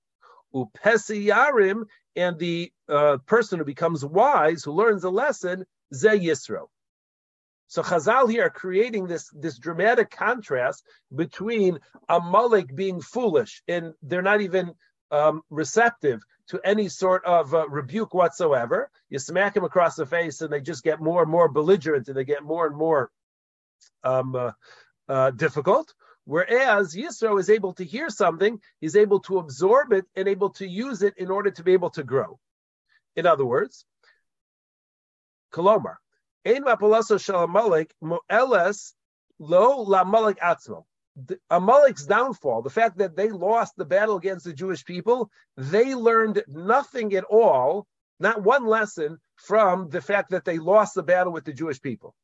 Upesi 0.55 1.27
Yarim, 1.27 1.87
and 2.17 2.39
the 2.39 2.73
uh, 2.89 3.19
person 3.27 3.59
who 3.59 3.65
becomes 3.65 4.05
wise, 4.05 4.63
who 4.65 4.73
learns 4.73 5.05
a 5.05 5.11
lesson, 5.11 5.65
Ze 5.95 6.09
Yisro. 6.09 6.67
So 7.69 7.83
Chazal 7.83 8.31
here 8.31 8.45
are 8.45 8.51
creating 8.51 9.07
this, 9.07 9.31
this 9.31 9.59
dramatic 9.59 10.11
contrast 10.11 10.85
between 11.15 11.79
a 12.09 12.17
Amalek 12.17 12.75
being 12.75 13.01
foolish 13.01 13.63
and 13.67 13.95
they're 14.03 14.21
not 14.21 14.43
even 14.43 14.75
um, 15.11 15.41
receptive 15.49 16.21
to 16.49 16.61
any 16.65 16.89
sort 16.89 17.25
of 17.25 17.55
uh, 17.55 17.67
rebuke 17.69 18.13
whatsoever. 18.13 18.91
You 19.09 19.19
smack 19.19 19.55
them 19.55 19.65
across 19.65 19.97
the 19.97 20.05
face 20.05 20.43
and 20.43 20.53
they 20.53 20.61
just 20.61 20.85
get 20.85 21.01
more 21.01 21.23
and 21.23 21.31
more 21.31 21.49
belligerent 21.49 22.09
and 22.09 22.17
they 22.17 22.25
get 22.25 22.43
more 22.43 22.67
and 22.67 22.77
more 22.77 23.11
um, 24.05 24.35
uh, 24.37 24.53
uh, 25.09 25.31
difficult. 25.31 25.95
Whereas 26.25 26.95
Yisro 26.95 27.41
is 27.41 27.51
able 27.51 27.73
to 27.75 27.85
hear 27.85 28.09
something, 28.09 28.61
he's 28.81 28.97
able 28.97 29.21
to 29.21 29.39
absorb 29.39 29.93
it 29.93 30.07
and 30.15 30.29
able 30.29 30.51
to 30.51 30.67
use 30.67 31.03
it 31.03 31.15
in 31.17 31.31
order 31.31 31.51
to 31.51 31.65
be 31.65 31.73
able 31.73 31.91
to 31.91 32.05
grow. 32.05 32.39
In 33.17 33.27
other 33.27 33.45
words, 33.45 33.85
Kolomar, 35.53 35.97
Ein 36.45 36.65
mapalaso 36.65 37.21
shel 37.21 37.45
Amalek 37.45 37.95
mo'eles 38.01 38.95
lo 39.39 39.85
lamalek 39.85 40.39
atzmo. 40.39 40.85
Amalek's 41.51 42.07
downfall, 42.07 42.63
the 42.63 42.71
fact 42.71 42.99
that 42.99 43.17
they 43.17 43.31
lost 43.31 43.77
the 43.77 43.85
battle 43.85 44.17
against 44.17 44.47
the 44.47 44.53
Jewish 44.53 44.85
people, 44.85 45.31
they 45.57 45.95
learned 45.95 46.43
nothing 46.49 47.15
at 47.15 47.25
all, 47.25 47.87
not 48.19 48.43
one 48.43 48.67
lesson 48.67 49.19
from 49.37 49.91
the 49.91 50.01
fact 50.01 50.31
that 50.31 50.45
they 50.45 50.59
lost 50.59 50.95
the 50.95 51.03
battle 51.03 51.33
with 51.33 51.45
the 51.45 51.53
Jewish 51.53 51.83
people. 51.83 52.15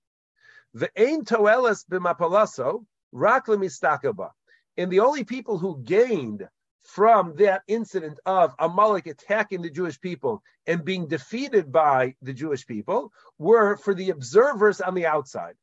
The 0.73 0.91
ein 0.99 1.25
toeles 1.25 1.85
b'mapalaso, 1.85 2.87
Raklemistakaba. 3.15 4.31
And 4.77 4.91
the 4.91 5.01
only 5.01 5.25
people 5.25 5.59
who 5.59 5.83
gained 5.83 6.49
from 6.83 7.35
that 7.37 7.63
incident 7.69 8.19
of 8.25 8.55
Amalek 8.59 9.07
attacking 9.07 9.61
the 9.61 9.71
Jewish 9.71 10.01
people 10.01 10.43
and 10.67 10.85
being 10.85 11.07
defeated 11.07 11.71
by 11.71 12.15
the 12.23 12.33
Jewish 12.33 12.67
people 12.67 13.13
were 13.39 13.77
for 13.77 13.93
the 13.93 14.11
observers 14.11 14.81
on 14.81 14.95
the 14.95 15.07
outside. 15.07 15.55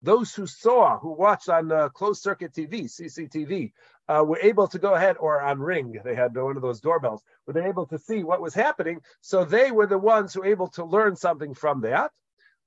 Those 0.00 0.34
who 0.34 0.46
saw, 0.46 0.98
who 0.98 1.12
watched 1.12 1.48
on 1.48 1.70
uh, 1.70 1.88
closed 1.90 2.22
circuit 2.22 2.52
TV, 2.52 2.84
CCTV, 2.84 3.72
uh, 4.08 4.24
were 4.24 4.38
able 4.40 4.66
to 4.68 4.78
go 4.78 4.94
ahead, 4.94 5.16
or 5.18 5.40
on 5.40 5.60
Ring, 5.60 6.00
they 6.04 6.14
had 6.14 6.34
one 6.34 6.56
of 6.56 6.62
those 6.62 6.80
doorbells, 6.80 7.22
were 7.46 7.52
they 7.52 7.66
able 7.66 7.86
to 7.86 7.98
see 7.98 8.24
what 8.24 8.40
was 8.40 8.54
happening. 8.54 9.00
So 9.20 9.44
they 9.44 9.70
were 9.70 9.86
the 9.86 9.98
ones 9.98 10.34
who 10.34 10.40
were 10.40 10.46
able 10.46 10.68
to 10.68 10.84
learn 10.84 11.16
something 11.16 11.54
from 11.54 11.82
that. 11.82 12.10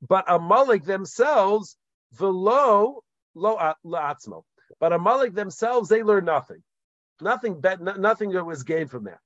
But 0.01 0.25
Amalek 0.27 0.86
themselves, 0.86 1.75
below 2.17 3.03
lo 3.36 3.58
la'atzmo. 3.86 4.44
But 4.80 4.94
Amalek 4.94 5.34
themselves, 5.34 5.89
they 5.89 6.04
learn 6.04 6.25
nothing. 6.25 6.63
Nothing, 7.22 7.62
bet, 7.62 7.80
nothing 7.82 8.32
that 8.32 8.44
was 8.44 8.63
gained 8.63 8.92
from 8.92 9.06
that. 9.06 9.20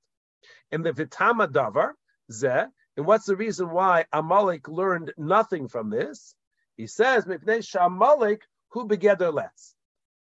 And 0.70 0.84
the 0.84 0.92
Vitama 0.92 1.48
Davar, 1.48 1.92
Zeh, 2.30 2.68
and 2.96 3.06
what's 3.06 3.26
the 3.26 3.36
reason 3.36 3.70
why 3.70 4.04
Amalek 4.12 4.68
learned 4.68 5.12
nothing 5.16 5.68
from 5.68 5.90
this? 5.90 6.34
He 6.76 6.86
says, 6.86 7.24
Mipnei 7.24 7.58
Shamalek, 7.58 8.42
who 8.70 8.86
begether 8.86 9.32
letz. 9.32 9.74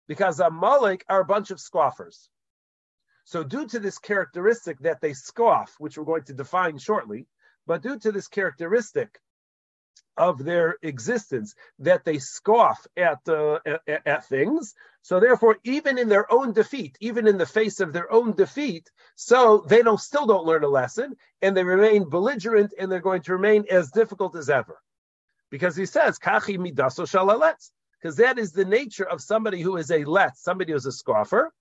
Because 0.08 0.40
Amalek 0.40 1.06
are 1.10 1.22
a 1.22 1.26
bunch 1.26 1.52
of 1.52 1.60
scoffers. 1.60 2.30
So, 3.26 3.44
due 3.44 3.68
to 3.68 3.80
this 3.80 4.00
characteristic 4.00 4.80
that 4.80 5.02
they 5.02 5.14
scoff, 5.14 5.76
which 5.78 5.98
we're 5.98 6.06
going 6.06 6.24
to 6.24 6.34
define 6.34 6.80
shortly, 6.80 7.28
but 7.68 7.84
due 7.84 8.00
to 8.00 8.12
this 8.12 8.28
characteristic 8.28 9.20
of 10.20 10.44
their 10.44 10.78
existence 10.84 11.56
that 11.80 12.04
they 12.06 12.20
scoff 12.20 12.86
at, 12.96 13.28
uh, 13.28 13.58
at, 13.88 14.06
at 14.06 14.26
things. 14.26 14.76
So 15.02 15.20
therefore, 15.20 15.58
even 15.64 15.98
in 15.98 16.10
their 16.10 16.32
own 16.32 16.54
defeat, 16.54 16.98
even 17.00 17.26
in 17.26 17.38
the 17.38 17.46
face 17.46 17.80
of 17.80 17.94
their 17.94 18.12
own 18.12 18.34
defeat, 18.34 18.92
so 19.16 19.66
they 19.68 19.82
don't 19.82 20.00
still 20.00 20.28
don't 20.28 20.46
learn 20.46 20.64
a 20.64 20.68
lesson, 20.68 21.16
and 21.42 21.56
they 21.56 21.64
remain 21.64 22.10
belligerent, 22.10 22.74
and 22.78 22.92
they're 22.92 23.00
going 23.00 23.24
to 23.24 23.34
remain 23.34 23.66
as 23.72 23.90
difficult 23.92 24.36
as 24.36 24.50
ever, 24.50 24.78
because 25.50 25.76
he 25.76 25.86
says 25.86 26.20
kachi 26.20 26.58
midaso 26.58 27.08
shalaletz, 27.08 27.72
because 28.00 28.18
that 28.18 28.38
is 28.38 28.52
the 28.52 28.66
nature 28.66 29.08
of 29.08 29.22
somebody 29.22 29.62
who 29.62 29.78
is 29.78 29.90
a 29.90 30.04
let, 30.04 30.38
somebody 30.38 30.74
who 30.74 30.78
is 30.78 30.86
a 30.86 30.92
scoffer. 30.92 31.52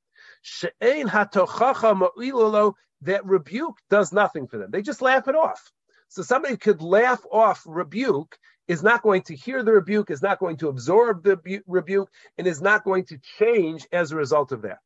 She'ein 0.43 1.09
hatochacha 1.09 2.75
that 3.03 3.25
rebuke 3.25 3.79
does 3.89 4.13
nothing 4.13 4.49
for 4.49 4.59
them. 4.59 4.71
They 4.71 4.83
just 4.83 5.03
laugh 5.03 5.29
it 5.29 5.37
off. 5.37 5.71
So 6.09 6.23
somebody 6.23 6.57
could 6.57 6.81
laugh 6.81 7.23
off 7.31 7.63
rebuke, 7.67 8.39
is 8.67 8.83
not 8.83 9.03
going 9.03 9.23
to 9.23 9.37
hear 9.37 9.63
the 9.63 9.73
rebuke, 9.73 10.11
is 10.11 10.23
not 10.23 10.39
going 10.39 10.57
to 10.59 10.69
absorb 10.69 11.23
the 11.23 11.37
bu- 11.37 11.63
rebuke, 11.67 12.11
and 12.37 12.47
is 12.47 12.63
not 12.63 12.85
going 12.85 13.05
to 13.07 13.21
change 13.39 13.87
as 13.93 14.11
a 14.11 14.17
result 14.17 14.53
of 14.53 14.63
that. 14.63 14.79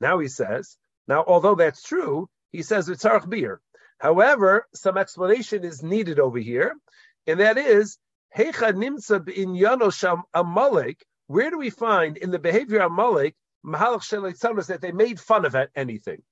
Now 0.00 0.18
he 0.18 0.28
says, 0.28 0.76
now 1.08 1.24
although 1.26 1.56
that's 1.56 1.82
true, 1.82 2.28
he 2.52 2.62
says 2.62 2.88
it's 2.88 3.04
beer. 3.28 3.60
However, 3.98 4.66
some 4.74 4.96
explanation 4.96 5.64
is 5.64 5.82
needed 5.82 6.18
over 6.18 6.38
here, 6.38 6.74
and 7.26 7.40
that 7.40 7.58
is 7.58 7.98
Heicha 8.36 8.72
nimsa 8.72 9.28
in 9.28 9.50
Yanosham 9.50 10.22
Amalek. 10.32 11.04
Where 11.26 11.50
do 11.50 11.58
we 11.58 11.70
find 11.70 12.16
in 12.16 12.30
the 12.30 12.38
behavior 12.38 12.80
of 12.80 12.92
Amalek 12.92 13.36
Mahalach 13.64 14.66
that 14.66 14.80
they 14.80 14.92
made 14.92 15.20
fun 15.20 15.44
of 15.44 15.54
anything? 15.76 16.22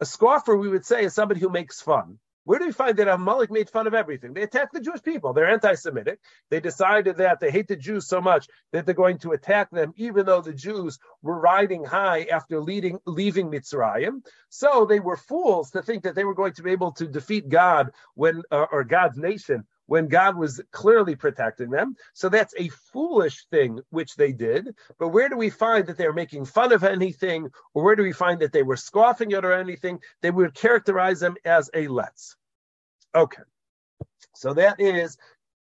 A 0.00 0.06
scoffer, 0.06 0.56
we 0.56 0.68
would 0.68 0.84
say, 0.84 1.04
is 1.04 1.14
somebody 1.14 1.40
who 1.40 1.48
makes 1.48 1.80
fun. 1.80 2.18
Where 2.44 2.58
do 2.58 2.66
we 2.66 2.72
find 2.72 2.96
that 2.98 3.08
Amalek 3.08 3.50
made 3.50 3.70
fun 3.70 3.86
of 3.86 3.94
everything? 3.94 4.34
They 4.34 4.42
attacked 4.42 4.74
the 4.74 4.80
Jewish 4.80 5.02
people. 5.02 5.32
They're 5.32 5.50
anti-Semitic. 5.50 6.20
They 6.50 6.60
decided 6.60 7.16
that 7.16 7.40
they 7.40 7.50
hate 7.50 7.68
the 7.68 7.76
Jews 7.76 8.06
so 8.06 8.20
much 8.20 8.48
that 8.72 8.84
they're 8.84 8.94
going 8.94 9.18
to 9.18 9.32
attack 9.32 9.70
them, 9.70 9.94
even 9.96 10.26
though 10.26 10.42
the 10.42 10.52
Jews 10.52 10.98
were 11.22 11.38
riding 11.38 11.84
high 11.84 12.24
after 12.24 12.60
leading, 12.60 12.98
leaving 13.06 13.50
Mitzrayim. 13.50 14.22
So 14.50 14.84
they 14.84 15.00
were 15.00 15.16
fools 15.16 15.70
to 15.70 15.82
think 15.82 16.04
that 16.04 16.14
they 16.14 16.24
were 16.24 16.34
going 16.34 16.52
to 16.54 16.62
be 16.62 16.72
able 16.72 16.92
to 16.92 17.06
defeat 17.06 17.48
God 17.48 17.90
when, 18.14 18.42
uh, 18.50 18.66
or 18.70 18.84
God's 18.84 19.16
nation 19.16 19.66
when 19.86 20.08
God 20.08 20.36
was 20.36 20.60
clearly 20.70 21.16
protecting 21.16 21.70
them. 21.70 21.96
So 22.12 22.28
that's 22.28 22.54
a 22.58 22.68
foolish 22.68 23.46
thing 23.50 23.80
which 23.90 24.16
they 24.16 24.32
did. 24.32 24.74
But 24.98 25.08
where 25.08 25.28
do 25.28 25.36
we 25.36 25.50
find 25.50 25.86
that 25.86 25.96
they're 25.96 26.12
making 26.12 26.46
fun 26.46 26.72
of 26.72 26.84
anything, 26.84 27.50
or 27.74 27.84
where 27.84 27.96
do 27.96 28.02
we 28.02 28.12
find 28.12 28.40
that 28.40 28.52
they 28.52 28.62
were 28.62 28.76
scoffing 28.76 29.32
at 29.32 29.44
or 29.44 29.52
anything? 29.52 30.00
They 30.22 30.30
would 30.30 30.54
characterize 30.54 31.20
them 31.20 31.36
as 31.44 31.70
a 31.74 31.86
letz. 31.86 32.36
Okay. 33.14 33.42
So 34.34 34.54
that 34.54 34.80
is 34.80 35.16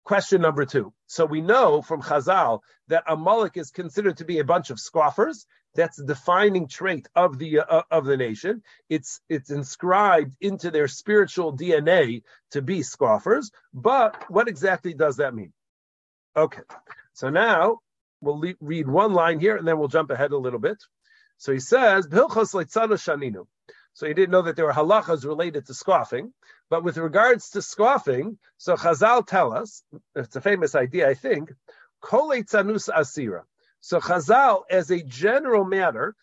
question 0.06 0.40
number 0.40 0.64
two. 0.64 0.92
So 1.08 1.26
we 1.26 1.42
know 1.42 1.82
from 1.82 2.00
Chazal 2.00 2.60
that 2.88 3.04
Amalek 3.08 3.56
is 3.58 3.70
considered 3.70 4.18
to 4.18 4.24
be 4.24 4.38
a 4.38 4.44
bunch 4.44 4.70
of 4.70 4.80
scoffers. 4.80 5.46
That's 5.74 5.98
the 5.98 6.06
defining 6.06 6.68
trait 6.68 7.08
of 7.14 7.38
the 7.38 7.60
uh, 7.60 7.82
of 7.90 8.06
the 8.06 8.16
nation. 8.16 8.62
It's 8.88 9.20
it's 9.28 9.50
inscribed 9.50 10.36
into 10.40 10.70
their 10.70 10.88
spiritual 10.88 11.56
DNA 11.56 12.22
to 12.52 12.62
be 12.62 12.82
scoffers. 12.82 13.50
But 13.74 14.30
what 14.30 14.48
exactly 14.48 14.94
does 14.94 15.16
that 15.16 15.34
mean? 15.34 15.52
Okay, 16.36 16.62
so 17.12 17.28
now 17.28 17.80
we'll 18.22 18.40
le- 18.40 18.54
read 18.60 18.88
one 18.88 19.12
line 19.12 19.40
here, 19.40 19.56
and 19.56 19.68
then 19.68 19.78
we'll 19.78 19.88
jump 19.88 20.10
ahead 20.10 20.32
a 20.32 20.38
little 20.38 20.60
bit. 20.60 20.78
So 21.38 21.52
he 21.52 21.60
says. 21.60 22.08
So 23.96 24.06
he 24.06 24.12
didn't 24.12 24.32
know 24.32 24.42
that 24.42 24.56
there 24.56 24.66
were 24.66 24.74
halachas 24.74 25.24
related 25.24 25.64
to 25.66 25.74
scoffing. 25.74 26.34
But 26.68 26.84
with 26.84 26.98
regards 26.98 27.48
to 27.52 27.62
scoffing, 27.62 28.36
so 28.58 28.76
Chazal 28.76 29.26
tell 29.26 29.54
us, 29.54 29.82
it's 30.14 30.36
a 30.36 30.40
famous 30.42 30.74
idea, 30.74 31.08
I 31.08 31.14
think, 31.14 31.50
kol 32.02 32.28
asira. 32.28 33.42
So 33.80 33.98
Chazal, 33.98 34.64
as 34.68 34.90
a 34.90 35.02
general 35.02 35.64
matter, 35.64 36.14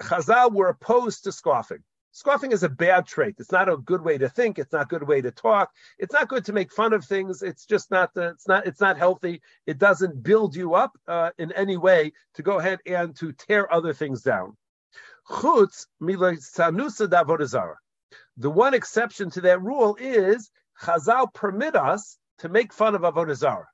Chazal 0.00 0.52
were 0.52 0.68
opposed 0.68 1.24
to 1.24 1.32
scoffing. 1.32 1.82
Scoffing 2.12 2.52
is 2.52 2.62
a 2.62 2.68
bad 2.68 3.08
trait. 3.08 3.34
It's 3.40 3.50
not 3.50 3.68
a 3.68 3.76
good 3.76 4.02
way 4.02 4.16
to 4.18 4.28
think. 4.28 4.60
It's 4.60 4.72
not 4.72 4.82
a 4.82 4.86
good 4.86 5.02
way 5.02 5.20
to 5.20 5.32
talk. 5.32 5.72
It's 5.98 6.12
not 6.12 6.28
good 6.28 6.44
to 6.44 6.52
make 6.52 6.72
fun 6.72 6.92
of 6.92 7.04
things. 7.04 7.42
It's 7.42 7.66
just 7.66 7.90
not. 7.90 8.16
Uh, 8.16 8.34
it's 8.34 8.46
not. 8.46 8.68
It's 8.68 8.80
not 8.80 8.98
healthy. 8.98 9.42
It 9.66 9.78
doesn't 9.78 10.22
build 10.22 10.54
you 10.54 10.74
up 10.74 10.96
uh, 11.08 11.30
in 11.38 11.50
any 11.50 11.76
way 11.76 12.12
to 12.34 12.44
go 12.44 12.60
ahead 12.60 12.78
and 12.86 13.16
to 13.16 13.32
tear 13.32 13.72
other 13.74 13.92
things 13.92 14.22
down. 14.22 14.56
Chutz 15.28 15.86
The 18.36 18.50
one 18.50 18.74
exception 18.74 19.30
to 19.30 19.40
that 19.42 19.62
rule 19.62 19.96
is 19.98 20.50
Chazal 20.82 21.32
permit 21.32 21.76
us 21.76 22.18
to 22.38 22.48
make 22.48 22.72
fun 22.72 22.94
of 22.94 23.02
avodah 23.02 23.64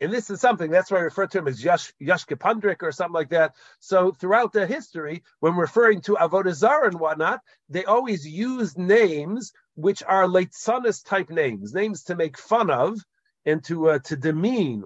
and 0.00 0.12
this 0.12 0.28
is 0.28 0.40
something 0.40 0.70
that's 0.70 0.90
why 0.90 0.98
I 0.98 1.02
refer 1.02 1.26
to 1.26 1.38
him 1.38 1.48
as 1.48 1.64
Yash, 1.64 1.92
Yashkepandrik 2.02 2.82
or 2.82 2.92
something 2.92 3.14
like 3.14 3.30
that. 3.30 3.54
So 3.80 4.12
throughout 4.12 4.52
the 4.52 4.66
history, 4.66 5.22
when 5.40 5.56
referring 5.56 6.02
to 6.02 6.16
Avodah 6.16 6.52
Zarah 6.52 6.88
and 6.88 7.00
whatnot, 7.00 7.40
they 7.70 7.84
always 7.84 8.26
use 8.26 8.76
names 8.76 9.52
which 9.74 10.02
are 10.02 10.26
Leitzanis 10.26 11.02
type 11.02 11.30
names, 11.30 11.72
names 11.72 12.04
to 12.04 12.14
make 12.14 12.36
fun 12.36 12.70
of 12.70 12.98
and 13.46 13.64
to 13.64 13.90
uh, 13.90 13.98
to 14.00 14.16
demean 14.16 14.84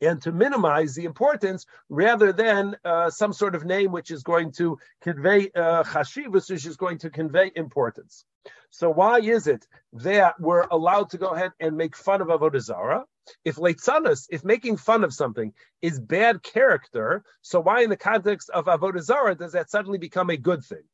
and 0.00 0.20
to 0.22 0.32
minimize 0.32 0.94
the 0.94 1.04
importance 1.04 1.66
rather 1.88 2.32
than 2.32 2.76
uh, 2.84 3.10
some 3.10 3.32
sort 3.32 3.54
of 3.54 3.64
name 3.64 3.92
which 3.92 4.10
is 4.10 4.22
going 4.22 4.52
to 4.52 4.78
convey 5.00 5.50
uh, 5.54 5.82
chashivas, 5.82 6.50
which 6.50 6.66
is 6.66 6.76
going 6.76 6.98
to 6.98 7.10
convey 7.10 7.50
importance. 7.54 8.24
So 8.70 8.90
why 8.90 9.20
is 9.20 9.46
it 9.46 9.66
that 9.94 10.38
we're 10.38 10.66
allowed 10.70 11.10
to 11.10 11.18
go 11.18 11.28
ahead 11.28 11.52
and 11.60 11.76
make 11.76 11.96
fun 11.96 12.20
of 12.20 12.28
Avodah 12.28 12.60
Zarah? 12.60 13.04
If 13.44 13.56
leitzanas, 13.56 14.26
if 14.30 14.44
making 14.44 14.76
fun 14.76 15.02
of 15.02 15.12
something 15.12 15.52
is 15.82 15.98
bad 15.98 16.42
character, 16.42 17.24
so 17.42 17.60
why 17.60 17.82
in 17.82 17.90
the 17.90 17.96
context 17.96 18.50
of 18.50 18.66
Avodah 18.66 19.00
Zarah 19.00 19.34
does 19.34 19.52
that 19.52 19.70
suddenly 19.70 19.98
become 19.98 20.30
a 20.30 20.36
good 20.36 20.64
thing? 20.64 20.84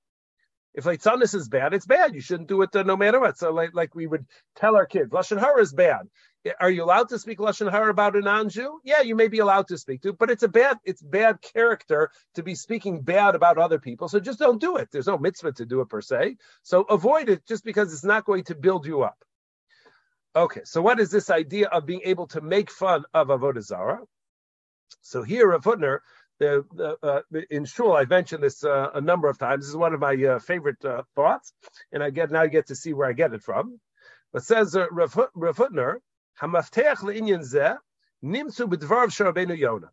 If 0.74 0.84
leitzanas 0.84 1.34
is 1.34 1.48
bad, 1.48 1.74
it's 1.74 1.84
bad. 1.84 2.14
You 2.14 2.22
shouldn't 2.22 2.48
do 2.48 2.62
it 2.62 2.74
uh, 2.74 2.82
no 2.82 2.96
matter 2.96 3.20
what. 3.20 3.36
So 3.36 3.52
like, 3.52 3.74
like 3.74 3.94
we 3.94 4.06
would 4.06 4.24
tell 4.56 4.76
our 4.76 4.86
kids, 4.86 5.10
Lashon 5.10 5.38
Hara 5.38 5.60
is 5.60 5.72
bad. 5.72 6.08
Are 6.58 6.70
you 6.70 6.82
allowed 6.82 7.08
to 7.10 7.18
speak 7.18 7.38
lashon 7.38 7.70
hara 7.70 7.90
about 7.90 8.16
a 8.16 8.20
non-Jew? 8.20 8.80
Yeah, 8.82 9.02
you 9.02 9.14
may 9.14 9.28
be 9.28 9.38
allowed 9.38 9.68
to 9.68 9.78
speak 9.78 10.02
to, 10.02 10.12
but 10.12 10.30
it's 10.30 10.42
a 10.42 10.48
bad, 10.48 10.78
it's 10.84 11.00
bad 11.00 11.40
character 11.40 12.10
to 12.34 12.42
be 12.42 12.56
speaking 12.56 13.00
bad 13.00 13.36
about 13.36 13.58
other 13.58 13.78
people. 13.78 14.08
So 14.08 14.18
just 14.18 14.40
don't 14.40 14.60
do 14.60 14.76
it. 14.76 14.88
There's 14.90 15.06
no 15.06 15.18
mitzvah 15.18 15.52
to 15.52 15.66
do 15.66 15.80
it 15.82 15.88
per 15.88 16.00
se. 16.00 16.36
So 16.62 16.82
avoid 16.82 17.28
it 17.28 17.46
just 17.46 17.64
because 17.64 17.92
it's 17.92 18.04
not 18.04 18.24
going 18.24 18.44
to 18.44 18.56
build 18.56 18.86
you 18.86 19.02
up. 19.02 19.24
Okay, 20.34 20.62
so 20.64 20.82
what 20.82 20.98
is 20.98 21.10
this 21.10 21.30
idea 21.30 21.68
of 21.68 21.86
being 21.86 22.00
able 22.04 22.26
to 22.28 22.40
make 22.40 22.70
fun 22.70 23.04
of 23.14 23.28
avodah 23.28 23.62
zara? 23.62 24.00
So 25.02 25.22
here, 25.22 25.50
Rav 25.50 25.62
Hutner, 25.62 25.98
the, 26.40 26.64
the, 26.74 26.96
uh, 27.02 27.20
in 27.50 27.66
shul, 27.66 27.92
I've 27.92 28.10
mentioned 28.10 28.42
this 28.42 28.64
uh, 28.64 28.90
a 28.94 29.00
number 29.00 29.28
of 29.28 29.38
times. 29.38 29.64
This 29.64 29.70
is 29.70 29.76
one 29.76 29.94
of 29.94 30.00
my 30.00 30.14
uh, 30.24 30.38
favorite 30.40 30.84
uh, 30.84 31.02
thoughts, 31.14 31.52
and 31.92 32.02
I 32.02 32.10
get 32.10 32.30
now 32.30 32.40
I 32.40 32.46
get 32.48 32.68
to 32.68 32.74
see 32.74 32.94
where 32.94 33.08
I 33.08 33.12
get 33.12 33.32
it 33.32 33.42
from. 33.42 33.78
But 34.32 34.42
says 34.42 34.74
uh, 34.74 34.86
Rav, 34.90 35.18
Rav 35.34 35.56
Hutner, 35.56 35.98
Hamafteach 36.40 36.98
le'inyan 36.98 37.42
zeh 37.42 37.76
nimtzu 38.24 38.68
b'dvarav 38.68 39.58
Yonah. 39.58 39.90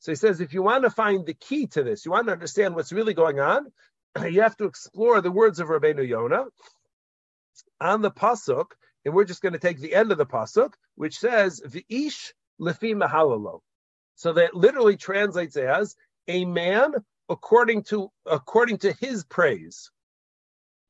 So 0.00 0.12
he 0.12 0.16
says, 0.16 0.40
if 0.40 0.54
you 0.54 0.62
want 0.62 0.84
to 0.84 0.90
find 0.90 1.26
the 1.26 1.34
key 1.34 1.66
to 1.68 1.82
this, 1.82 2.04
you 2.04 2.10
want 2.10 2.26
to 2.28 2.32
understand 2.32 2.74
what's 2.74 2.92
really 2.92 3.14
going 3.14 3.38
on, 3.38 3.70
you 4.30 4.42
have 4.42 4.56
to 4.56 4.64
explore 4.64 5.20
the 5.20 5.30
words 5.30 5.60
of 5.60 5.68
Rabbeinu 5.68 6.06
Yonah 6.06 6.46
on 7.80 8.02
the 8.02 8.10
pasuk, 8.10 8.66
and 9.04 9.14
we're 9.14 9.24
just 9.24 9.42
going 9.42 9.52
to 9.52 9.58
take 9.58 9.78
the 9.78 9.94
end 9.94 10.10
of 10.10 10.18
the 10.18 10.26
pasuk, 10.26 10.72
which 10.94 11.18
says 11.18 11.60
v'ish 11.66 12.32
lefi 12.60 12.94
mahalalo. 12.94 13.60
So 14.14 14.34
that 14.34 14.54
literally 14.54 14.96
translates 14.96 15.56
as 15.56 15.96
a 16.28 16.44
man 16.44 16.94
according 17.28 17.84
to 17.84 18.10
according 18.26 18.78
to 18.78 18.92
his 18.92 19.24
praise. 19.24 19.90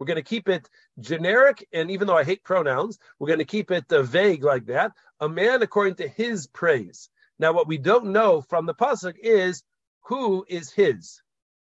We're 0.00 0.06
going 0.06 0.16
to 0.16 0.22
keep 0.22 0.48
it 0.48 0.66
generic, 0.98 1.68
and 1.74 1.90
even 1.90 2.06
though 2.06 2.16
I 2.16 2.24
hate 2.24 2.42
pronouns, 2.42 2.98
we're 3.18 3.26
going 3.26 3.38
to 3.38 3.44
keep 3.44 3.70
it 3.70 3.92
uh, 3.92 4.02
vague 4.02 4.42
like 4.42 4.64
that. 4.66 4.92
A 5.20 5.28
man 5.28 5.60
according 5.60 5.96
to 5.96 6.08
his 6.08 6.46
praise. 6.46 7.10
Now, 7.38 7.52
what 7.52 7.68
we 7.68 7.76
don't 7.76 8.06
know 8.06 8.40
from 8.40 8.64
the 8.64 8.74
pasuk 8.74 9.16
is 9.22 9.62
who 10.06 10.46
is 10.48 10.72
his, 10.72 11.20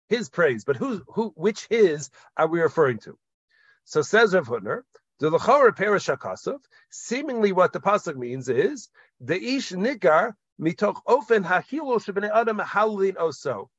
his 0.07 0.29
praise, 0.29 0.63
but 0.63 0.75
who, 0.75 1.01
who, 1.07 1.33
which 1.35 1.65
his 1.71 2.11
are 2.37 2.47
we 2.47 2.61
referring 2.61 2.99
to? 2.99 3.17
So 3.85 4.03
says 4.03 4.35
Rav 4.35 4.47
Hutner, 4.47 4.83
the 5.19 5.31
lechora 5.31 5.71
perashakasov. 5.71 6.59
Seemingly, 6.91 7.53
what 7.53 7.73
the 7.73 7.79
pasuk 7.79 8.17
means 8.17 8.49
is 8.49 8.89
the 9.19 9.43
ish 9.43 9.71
nigar 9.71 10.33
mitoch 10.61 11.01
ofen 11.07 11.43
hahilo 11.43 11.99
adam 12.35 12.59
halin 12.59 13.15
oso 13.15 13.69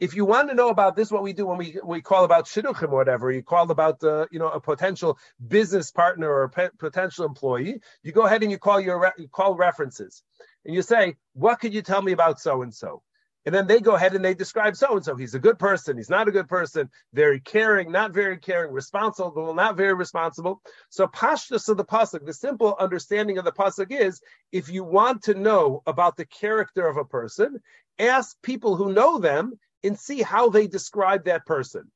if 0.00 0.16
you 0.16 0.24
want 0.24 0.48
to 0.48 0.54
know 0.54 0.70
about 0.70 0.96
this, 0.96 1.12
what 1.12 1.22
we 1.22 1.34
do 1.34 1.46
when 1.46 1.58
we 1.58 1.78
we 1.84 2.00
call 2.00 2.24
about 2.24 2.46
shidduchim 2.46 2.90
or 2.90 2.96
whatever, 2.96 3.30
you 3.30 3.42
call 3.42 3.70
about 3.70 4.02
uh, 4.02 4.26
you 4.30 4.38
know 4.38 4.48
a 4.48 4.60
potential 4.60 5.18
business 5.46 5.90
partner 5.90 6.28
or 6.28 6.44
a 6.44 6.48
pe- 6.48 6.70
potential 6.78 7.26
employee, 7.26 7.80
you 8.02 8.12
go 8.12 8.22
ahead 8.22 8.42
and 8.42 8.50
you 8.50 8.58
call 8.58 8.80
your 8.80 8.98
re- 8.98 9.12
you 9.18 9.28
call 9.28 9.54
references, 9.54 10.22
and 10.64 10.74
you 10.74 10.80
say, 10.80 11.16
what 11.34 11.60
could 11.60 11.74
you 11.74 11.82
tell 11.82 12.00
me 12.00 12.12
about 12.12 12.40
so 12.40 12.62
and 12.62 12.74
so? 12.74 13.02
And 13.46 13.54
then 13.54 13.66
they 13.66 13.80
go 13.80 13.94
ahead 13.94 14.14
and 14.14 14.22
they 14.22 14.34
describe 14.34 14.76
so 14.76 14.96
and 14.96 15.04
so. 15.04 15.16
He's 15.16 15.34
a 15.34 15.38
good 15.38 15.58
person. 15.58 15.96
He's 15.96 16.10
not 16.10 16.28
a 16.28 16.30
good 16.30 16.48
person. 16.48 16.90
Very 17.14 17.40
caring, 17.40 17.90
not 17.90 18.12
very 18.12 18.36
caring. 18.36 18.70
Responsible, 18.70 19.54
not 19.54 19.76
very 19.78 19.94
responsible. 19.94 20.60
So 20.90 21.06
pashtus 21.06 21.68
of 21.68 21.76
the 21.76 21.84
pasuk, 21.84 22.24
the 22.24 22.34
simple 22.34 22.76
understanding 22.78 23.38
of 23.38 23.44
the 23.44 23.52
pasuk 23.52 23.90
is: 23.90 24.22
if 24.50 24.70
you 24.70 24.82
want 24.82 25.24
to 25.24 25.34
know 25.34 25.82
about 25.86 26.16
the 26.16 26.26
character 26.26 26.86
of 26.86 26.96
a 26.96 27.04
person, 27.04 27.60
ask 27.98 28.40
people 28.42 28.76
who 28.76 28.92
know 28.92 29.18
them 29.18 29.58
and 29.82 29.98
see 29.98 30.22
how 30.22 30.48
they 30.48 30.66
describe 30.66 31.24
that 31.24 31.46
person. 31.46 31.90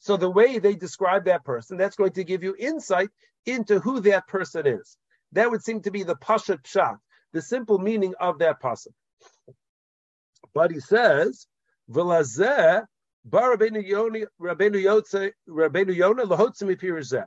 So 0.00 0.16
the 0.16 0.30
way 0.30 0.58
they 0.58 0.74
describe 0.74 1.24
that 1.24 1.44
person, 1.44 1.76
that's 1.76 1.96
going 1.96 2.12
to 2.12 2.24
give 2.24 2.42
you 2.42 2.54
insight 2.58 3.10
into 3.46 3.80
who 3.80 4.00
that 4.00 4.26
person 4.28 4.66
is. 4.66 4.96
That 5.32 5.50
would 5.50 5.62
seem 5.62 5.82
to 5.82 5.90
be 5.90 6.02
the 6.02 6.16
pashat 6.16 6.62
pshat, 6.62 6.98
the 7.32 7.42
simple 7.42 7.78
meaning 7.78 8.14
of 8.20 8.38
that 8.38 8.60
pasuk. 8.62 8.92
But 10.54 10.70
he 10.70 10.80
says, 10.80 11.46
"V'lazeh 11.90 12.86
Rabbeinu 13.30 14.26
lahotzim 16.26 17.26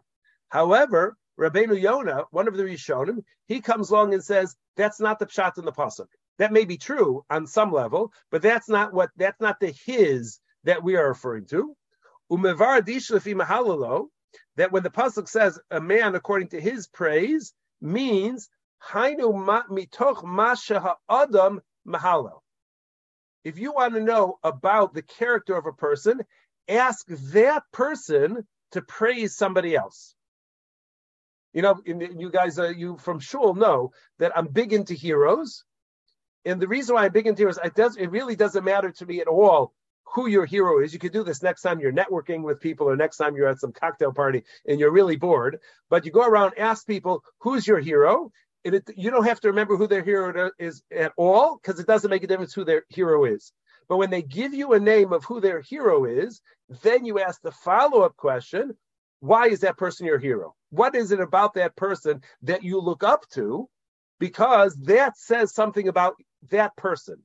However, 0.49 1.17
Rabbeinu 1.39 1.81
Yonah, 1.81 2.25
one 2.31 2.47
of 2.47 2.57
the 2.57 2.63
Rishonim, 2.63 3.23
he 3.47 3.61
comes 3.61 3.89
along 3.89 4.13
and 4.13 4.23
says 4.23 4.55
that's 4.75 4.99
not 4.99 5.19
the 5.19 5.25
pshat 5.25 5.57
in 5.57 5.65
the 5.65 5.71
pasuk. 5.71 6.07
That 6.41 6.51
may 6.51 6.65
be 6.65 6.77
true 6.77 7.23
on 7.29 7.45
some 7.45 7.71
level, 7.71 8.11
but 8.31 8.41
that's 8.41 8.67
not 8.67 8.95
what 8.95 9.11
that's 9.15 9.39
not 9.39 9.59
the 9.59 9.71
his 9.85 10.39
that 10.63 10.83
we 10.83 10.95
are 10.95 11.09
referring 11.09 11.45
to. 11.49 11.75
That 12.31 12.57
when 14.71 14.81
the 14.81 14.89
pasuk 14.89 15.27
says 15.27 15.59
a 15.69 15.79
man 15.79 16.15
according 16.15 16.47
to 16.47 16.59
his 16.59 16.87
praise 16.87 17.53
means. 17.79 18.49
If 18.91 19.19
you 23.59 23.71
want 23.71 23.93
to 23.93 24.01
know 24.01 24.39
about 24.43 24.95
the 24.95 25.03
character 25.03 25.55
of 25.55 25.67
a 25.67 25.73
person, 25.73 26.21
ask 26.67 27.05
that 27.07 27.61
person 27.71 28.47
to 28.71 28.81
praise 28.81 29.37
somebody 29.37 29.75
else. 29.75 30.15
You 31.53 31.61
know, 31.61 31.79
you 31.85 32.31
guys, 32.31 32.57
uh, 32.57 32.69
you 32.69 32.97
from 32.97 33.19
Shul 33.19 33.53
know 33.53 33.91
that 34.17 34.35
I'm 34.35 34.47
big 34.47 34.73
into 34.73 34.95
heroes, 34.95 35.63
and 36.45 36.61
the 36.61 36.67
reason 36.67 36.95
why 36.95 37.05
I'm 37.05 37.11
big 37.11 37.27
into 37.27 37.41
heroes, 37.41 37.59
it 37.63 37.75
does 37.75 37.97
it 37.97 38.07
really 38.07 38.35
doesn't 38.35 38.63
matter 38.63 38.91
to 38.91 39.05
me 39.05 39.21
at 39.21 39.27
all 39.27 39.73
who 40.13 40.27
your 40.27 40.45
hero 40.45 40.83
is. 40.83 40.93
You 40.93 40.99
could 40.99 41.13
do 41.13 41.23
this 41.23 41.41
next 41.41 41.61
time 41.61 41.79
you're 41.79 41.93
networking 41.93 42.43
with 42.43 42.59
people 42.59 42.89
or 42.89 42.95
next 42.95 43.17
time 43.17 43.35
you're 43.35 43.47
at 43.47 43.59
some 43.59 43.71
cocktail 43.71 44.11
party 44.11 44.43
and 44.67 44.79
you're 44.79 44.91
really 44.91 45.15
bored. 45.15 45.59
But 45.89 46.05
you 46.05 46.11
go 46.11 46.25
around, 46.25 46.53
ask 46.57 46.85
people, 46.85 47.23
who's 47.39 47.65
your 47.65 47.79
hero? 47.79 48.31
And 48.65 48.75
it, 48.75 48.89
you 48.95 49.09
don't 49.09 49.25
have 49.25 49.39
to 49.41 49.47
remember 49.47 49.77
who 49.77 49.87
their 49.87 50.03
hero 50.03 50.51
is 50.59 50.83
at 50.95 51.13
all 51.17 51.57
because 51.57 51.79
it 51.79 51.87
doesn't 51.87 52.09
make 52.09 52.23
a 52.23 52.27
difference 52.27 52.53
who 52.53 52.65
their 52.65 52.83
hero 52.89 53.25
is. 53.25 53.53
But 53.87 53.97
when 53.97 54.09
they 54.09 54.21
give 54.21 54.53
you 54.53 54.73
a 54.73 54.79
name 54.79 55.13
of 55.13 55.23
who 55.23 55.41
their 55.41 55.61
hero 55.61 56.05
is, 56.05 56.41
then 56.83 57.05
you 57.05 57.19
ask 57.19 57.41
the 57.41 57.51
follow 57.51 58.01
up 58.01 58.15
question 58.17 58.75
why 59.21 59.49
is 59.49 59.59
that 59.59 59.77
person 59.77 60.07
your 60.07 60.17
hero? 60.17 60.55
What 60.71 60.95
is 60.95 61.11
it 61.11 61.19
about 61.19 61.53
that 61.53 61.75
person 61.75 62.21
that 62.41 62.63
you 62.63 62.79
look 62.79 63.03
up 63.03 63.29
to? 63.33 63.69
Because 64.19 64.75
that 64.83 65.15
says 65.15 65.53
something 65.53 65.87
about 65.87 66.15
that 66.49 66.75
person. 66.75 67.23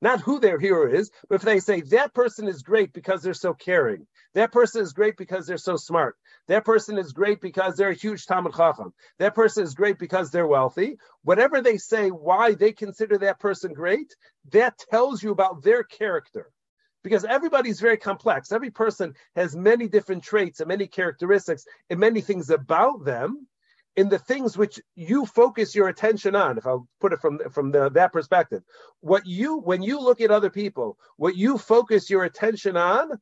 Not 0.00 0.20
who 0.20 0.38
their 0.38 0.60
hero 0.60 0.88
is, 0.92 1.10
but 1.28 1.36
if 1.36 1.42
they 1.42 1.58
say 1.58 1.80
that 1.80 2.14
person 2.14 2.46
is 2.46 2.62
great 2.62 2.92
because 2.92 3.20
they're 3.20 3.34
so 3.34 3.52
caring, 3.52 4.06
that 4.34 4.52
person 4.52 4.80
is 4.80 4.92
great 4.92 5.16
because 5.16 5.44
they're 5.46 5.56
so 5.56 5.76
smart, 5.76 6.16
that 6.46 6.64
person 6.64 6.98
is 6.98 7.12
great 7.12 7.40
because 7.40 7.74
they're 7.74 7.88
a 7.90 7.94
huge 7.94 8.24
Talmud 8.26 8.54
Chacham, 8.54 8.94
that 9.18 9.34
person 9.34 9.64
is 9.64 9.74
great 9.74 9.98
because 9.98 10.30
they're 10.30 10.46
wealthy, 10.46 10.98
whatever 11.22 11.60
they 11.60 11.78
say 11.78 12.10
why 12.10 12.54
they 12.54 12.72
consider 12.72 13.18
that 13.18 13.40
person 13.40 13.72
great, 13.72 14.14
that 14.52 14.78
tells 14.90 15.20
you 15.20 15.32
about 15.32 15.64
their 15.64 15.82
character. 15.82 16.52
Because 17.02 17.24
everybody's 17.24 17.80
very 17.80 17.96
complex. 17.96 18.52
Every 18.52 18.70
person 18.70 19.14
has 19.34 19.56
many 19.56 19.88
different 19.88 20.22
traits 20.22 20.60
and 20.60 20.68
many 20.68 20.86
characteristics 20.86 21.64
and 21.90 21.98
many 21.98 22.20
things 22.20 22.50
about 22.50 23.04
them 23.04 23.48
in 23.98 24.08
the 24.08 24.18
things 24.18 24.56
which 24.56 24.80
you 24.94 25.26
focus 25.26 25.74
your 25.74 25.88
attention 25.88 26.36
on 26.36 26.56
if 26.56 26.66
i'll 26.66 26.86
put 27.00 27.12
it 27.12 27.20
from 27.20 27.40
from 27.50 27.72
the, 27.72 27.90
that 27.90 28.12
perspective 28.12 28.62
what 29.00 29.26
you 29.26 29.58
when 29.58 29.82
you 29.82 30.00
look 30.00 30.20
at 30.20 30.30
other 30.30 30.50
people 30.50 30.96
what 31.16 31.36
you 31.36 31.58
focus 31.58 32.08
your 32.08 32.22
attention 32.22 32.76
on 32.76 33.18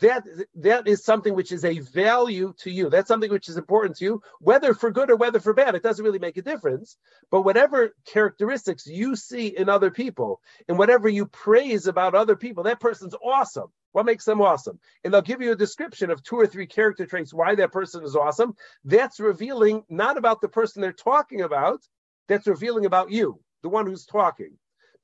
that 0.00 0.24
that 0.56 0.86
is 0.86 1.04
something 1.04 1.34
which 1.34 1.52
is 1.52 1.64
a 1.64 1.78
value 1.78 2.52
to 2.58 2.70
you. 2.70 2.90
That's 2.90 3.08
something 3.08 3.30
which 3.30 3.48
is 3.48 3.56
important 3.56 3.96
to 3.96 4.04
you, 4.04 4.22
whether 4.40 4.74
for 4.74 4.90
good 4.90 5.10
or 5.10 5.16
whether 5.16 5.40
for 5.40 5.54
bad. 5.54 5.74
It 5.74 5.82
doesn't 5.82 6.04
really 6.04 6.18
make 6.18 6.36
a 6.36 6.42
difference. 6.42 6.96
But 7.30 7.42
whatever 7.42 7.94
characteristics 8.04 8.86
you 8.86 9.16
see 9.16 9.46
in 9.46 9.68
other 9.68 9.90
people, 9.90 10.40
and 10.68 10.78
whatever 10.78 11.08
you 11.08 11.26
praise 11.26 11.86
about 11.86 12.14
other 12.14 12.36
people, 12.36 12.64
that 12.64 12.80
person's 12.80 13.14
awesome. 13.24 13.72
What 13.92 14.06
makes 14.06 14.24
them 14.24 14.42
awesome? 14.42 14.78
And 15.04 15.14
they'll 15.14 15.22
give 15.22 15.40
you 15.40 15.52
a 15.52 15.56
description 15.56 16.10
of 16.10 16.22
two 16.22 16.36
or 16.36 16.46
three 16.46 16.66
character 16.66 17.06
traits 17.06 17.32
why 17.32 17.54
that 17.54 17.72
person 17.72 18.04
is 18.04 18.14
awesome. 18.14 18.54
That's 18.84 19.20
revealing 19.20 19.84
not 19.88 20.18
about 20.18 20.40
the 20.40 20.48
person 20.48 20.82
they're 20.82 20.92
talking 20.92 21.40
about. 21.40 21.80
That's 22.28 22.46
revealing 22.46 22.84
about 22.84 23.10
you, 23.10 23.40
the 23.62 23.68
one 23.68 23.86
who's 23.86 24.04
talking, 24.04 24.52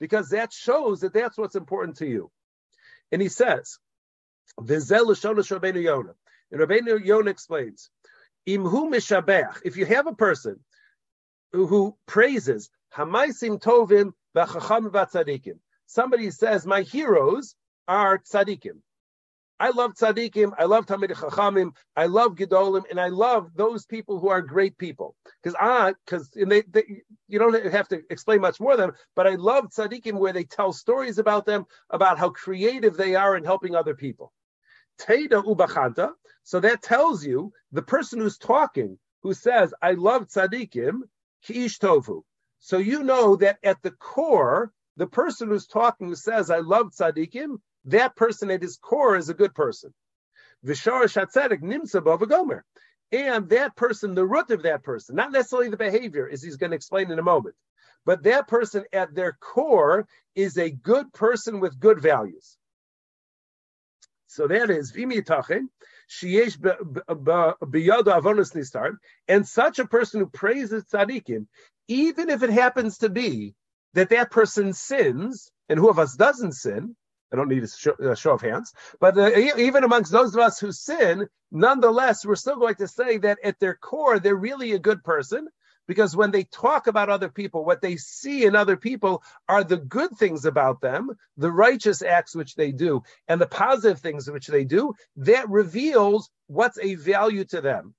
because 0.00 0.30
that 0.30 0.52
shows 0.52 1.00
that 1.00 1.14
that's 1.14 1.38
what's 1.38 1.54
important 1.54 1.98
to 1.98 2.06
you. 2.06 2.30
And 3.12 3.22
he 3.22 3.28
says, 3.28 3.78
Vizel 4.60 5.06
Rabbeinu 5.06 5.82
Yonah. 5.82 6.14
And 6.50 6.60
Rabbeinu 6.60 7.04
Yonah 7.04 7.30
explains, 7.30 7.90
Imhu 8.48 8.90
mishabech, 8.90 9.58
if 9.64 9.76
you 9.76 9.86
have 9.86 10.06
a 10.06 10.14
person 10.14 10.58
who, 11.52 11.66
who 11.66 11.96
praises 12.06 12.70
Hamaisim 12.94 13.62
Tovim 13.62 14.12
v'chacham 14.36 14.90
v'tzadikim, 14.90 15.58
somebody 15.86 16.30
says, 16.30 16.66
my 16.66 16.82
heroes 16.82 17.54
are 17.88 18.18
tzadikim. 18.18 18.80
I 19.62 19.70
love 19.70 19.94
tzaddikim. 19.94 20.54
I 20.58 20.64
love 20.64 20.86
Talmid 20.86 21.12
Chachamim. 21.12 21.70
I 21.96 22.06
love 22.06 22.34
Gedolim, 22.34 22.82
and 22.90 22.98
I 22.98 23.08
love 23.08 23.52
those 23.54 23.86
people 23.86 24.18
who 24.18 24.28
are 24.28 24.42
great 24.42 24.76
people. 24.76 25.14
Because 25.40 25.54
I, 25.54 25.94
because 26.04 26.30
they, 26.30 26.62
they, 26.62 27.02
you 27.28 27.38
don't 27.38 27.72
have 27.72 27.86
to 27.88 28.02
explain 28.10 28.40
much 28.40 28.58
more 28.58 28.76
than 28.76 28.88
them. 28.88 28.96
But 29.14 29.28
I 29.28 29.36
love 29.36 29.66
tzaddikim 29.66 30.14
where 30.14 30.32
they 30.32 30.42
tell 30.42 30.72
stories 30.72 31.18
about 31.18 31.46
them, 31.46 31.66
about 31.90 32.18
how 32.18 32.30
creative 32.30 32.96
they 32.96 33.14
are 33.14 33.36
in 33.36 33.44
helping 33.44 33.76
other 33.76 33.94
people. 33.94 34.32
Teda 35.00 35.44
ubachanta. 35.44 36.10
So 36.42 36.58
that 36.58 36.82
tells 36.82 37.24
you 37.24 37.52
the 37.70 37.82
person 37.82 38.18
who's 38.18 38.38
talking, 38.38 38.98
who 39.22 39.32
says, 39.32 39.72
"I 39.80 39.92
love 39.92 40.26
tzaddikim," 40.26 41.02
kiish 41.46 41.78
tofu. 41.78 42.24
So 42.58 42.78
you 42.78 43.04
know 43.04 43.36
that 43.36 43.58
at 43.62 43.80
the 43.82 43.92
core, 43.92 44.72
the 44.96 45.06
person 45.06 45.50
who's 45.50 45.68
talking, 45.68 46.08
who 46.08 46.16
says, 46.16 46.50
"I 46.50 46.58
love 46.58 46.90
tzaddikim," 46.90 47.60
that 47.86 48.16
person 48.16 48.50
at 48.50 48.62
his 48.62 48.76
core 48.76 49.16
is 49.16 49.28
a 49.28 49.34
good 49.34 49.54
person. 49.54 49.92
Vishara 50.64 51.04
shatzedek 51.04 51.62
nimsa 51.62 52.28
gomer. 52.28 52.64
And 53.10 53.48
that 53.50 53.76
person, 53.76 54.14
the 54.14 54.24
root 54.24 54.50
of 54.50 54.62
that 54.62 54.82
person, 54.82 55.16
not 55.16 55.32
necessarily 55.32 55.68
the 55.68 55.76
behavior, 55.76 56.28
as 56.32 56.42
he's 56.42 56.56
going 56.56 56.70
to 56.70 56.76
explain 56.76 57.10
in 57.10 57.18
a 57.18 57.22
moment, 57.22 57.54
but 58.06 58.22
that 58.22 58.48
person 58.48 58.84
at 58.92 59.14
their 59.14 59.36
core 59.38 60.06
is 60.34 60.56
a 60.56 60.70
good 60.70 61.12
person 61.12 61.60
with 61.60 61.78
good 61.78 62.00
values. 62.00 62.56
So 64.28 64.48
that 64.48 64.70
is 64.70 64.92
v'mitachin 64.92 65.68
sheyesh 66.08 66.56
biyada 66.58 68.20
avonos 68.20 68.54
nistar, 68.54 68.96
and 69.28 69.46
such 69.46 69.78
a 69.78 69.86
person 69.86 70.20
who 70.20 70.26
praises 70.26 70.84
tzaddikim, 70.84 71.46
even 71.88 72.30
if 72.30 72.42
it 72.42 72.50
happens 72.50 72.98
to 72.98 73.10
be 73.10 73.54
that 73.92 74.08
that 74.08 74.30
person 74.30 74.72
sins, 74.72 75.50
and 75.68 75.78
who 75.78 75.90
of 75.90 75.98
us 75.98 76.16
doesn't 76.16 76.52
sin, 76.52 76.96
I 77.32 77.36
don't 77.36 77.48
need 77.48 77.62
a 77.62 77.68
show, 77.68 77.94
a 77.94 78.16
show 78.16 78.32
of 78.32 78.42
hands, 78.42 78.74
but 79.00 79.16
uh, 79.16 79.30
even 79.56 79.84
amongst 79.84 80.12
those 80.12 80.34
of 80.34 80.40
us 80.40 80.60
who 80.60 80.70
sin, 80.70 81.28
nonetheless, 81.50 82.26
we're 82.26 82.36
still 82.36 82.56
going 82.56 82.74
to 82.76 82.88
say 82.88 83.18
that 83.18 83.38
at 83.42 83.58
their 83.58 83.74
core, 83.74 84.18
they're 84.18 84.36
really 84.36 84.72
a 84.72 84.78
good 84.78 85.02
person 85.02 85.48
because 85.86 86.16
when 86.16 86.30
they 86.30 86.44
talk 86.44 86.86
about 86.86 87.10
other 87.10 87.28
people, 87.28 87.64
what 87.64 87.80
they 87.80 87.96
see 87.96 88.44
in 88.44 88.54
other 88.54 88.76
people 88.76 89.22
are 89.48 89.64
the 89.64 89.78
good 89.78 90.10
things 90.16 90.44
about 90.44 90.80
them, 90.80 91.10
the 91.36 91.50
righteous 91.50 92.02
acts 92.02 92.36
which 92.36 92.54
they 92.54 92.72
do, 92.72 93.02
and 93.28 93.40
the 93.40 93.46
positive 93.46 94.00
things 94.00 94.30
which 94.30 94.46
they 94.46 94.64
do, 94.64 94.94
that 95.16 95.48
reveals 95.48 96.30
what's 96.46 96.78
a 96.78 96.94
value 96.94 97.44
to 97.44 97.60
them. 97.60 97.94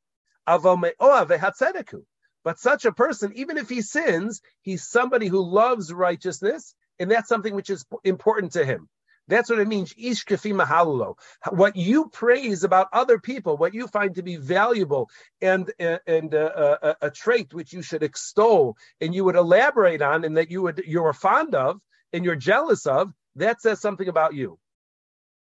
But 2.46 2.60
such 2.60 2.86
a 2.86 2.91
person, 2.91 3.32
even 3.36 3.58
if 3.58 3.69
he 3.69 3.82
sins, 3.82 4.41
he's 4.62 4.88
somebody 4.88 5.28
who 5.28 5.43
loves 5.43 5.93
righteousness, 5.93 6.76
and 7.00 7.10
that's 7.10 7.30
something 7.30 7.56
which 7.56 7.69
is 7.69 7.86
important 8.04 8.54
to 8.54 8.65
him. 8.65 8.89
That's 9.27 9.49
what 9.49 9.59
it 9.59 9.67
means. 9.67 9.93
Ish 9.97 10.25
mahalulo. 10.25 11.15
What 11.49 11.75
you 11.75 12.09
praise 12.09 12.63
about 12.63 12.89
other 12.91 13.19
people, 13.19 13.55
what 13.55 13.73
you 13.73 13.88
find 13.88 14.15
to 14.15 14.23
be 14.23 14.36
valuable 14.36 15.09
and 15.41 15.71
and 15.79 16.36
uh, 16.36 16.77
a, 16.81 16.95
a, 17.03 17.12
trait 17.12 17.53
which 17.53 17.71
you 17.71 17.81
should 17.81 18.03
extol 18.03 18.75
and 18.99 19.15
you 19.15 19.23
would 19.23 19.36
elaborate 19.36 20.01
on, 20.01 20.25
and 20.25 20.36
that 20.38 20.51
you 20.51 20.62
would 20.63 20.83
you're 20.86 21.09
fond 21.13 21.55
of 21.55 21.79
and 22.12 22.25
you're 22.25 22.36
jealous 22.36 22.86
of, 22.86 23.12
that 23.36 23.62
says 23.62 23.79
something 23.79 24.09
about 24.09 24.33
you. 24.33 24.59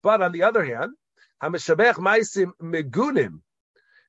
But 0.02 0.22
on 0.22 0.32
the 0.32 0.44
other 0.44 0.64
hand, 0.64 0.94
megunim. 2.62 3.42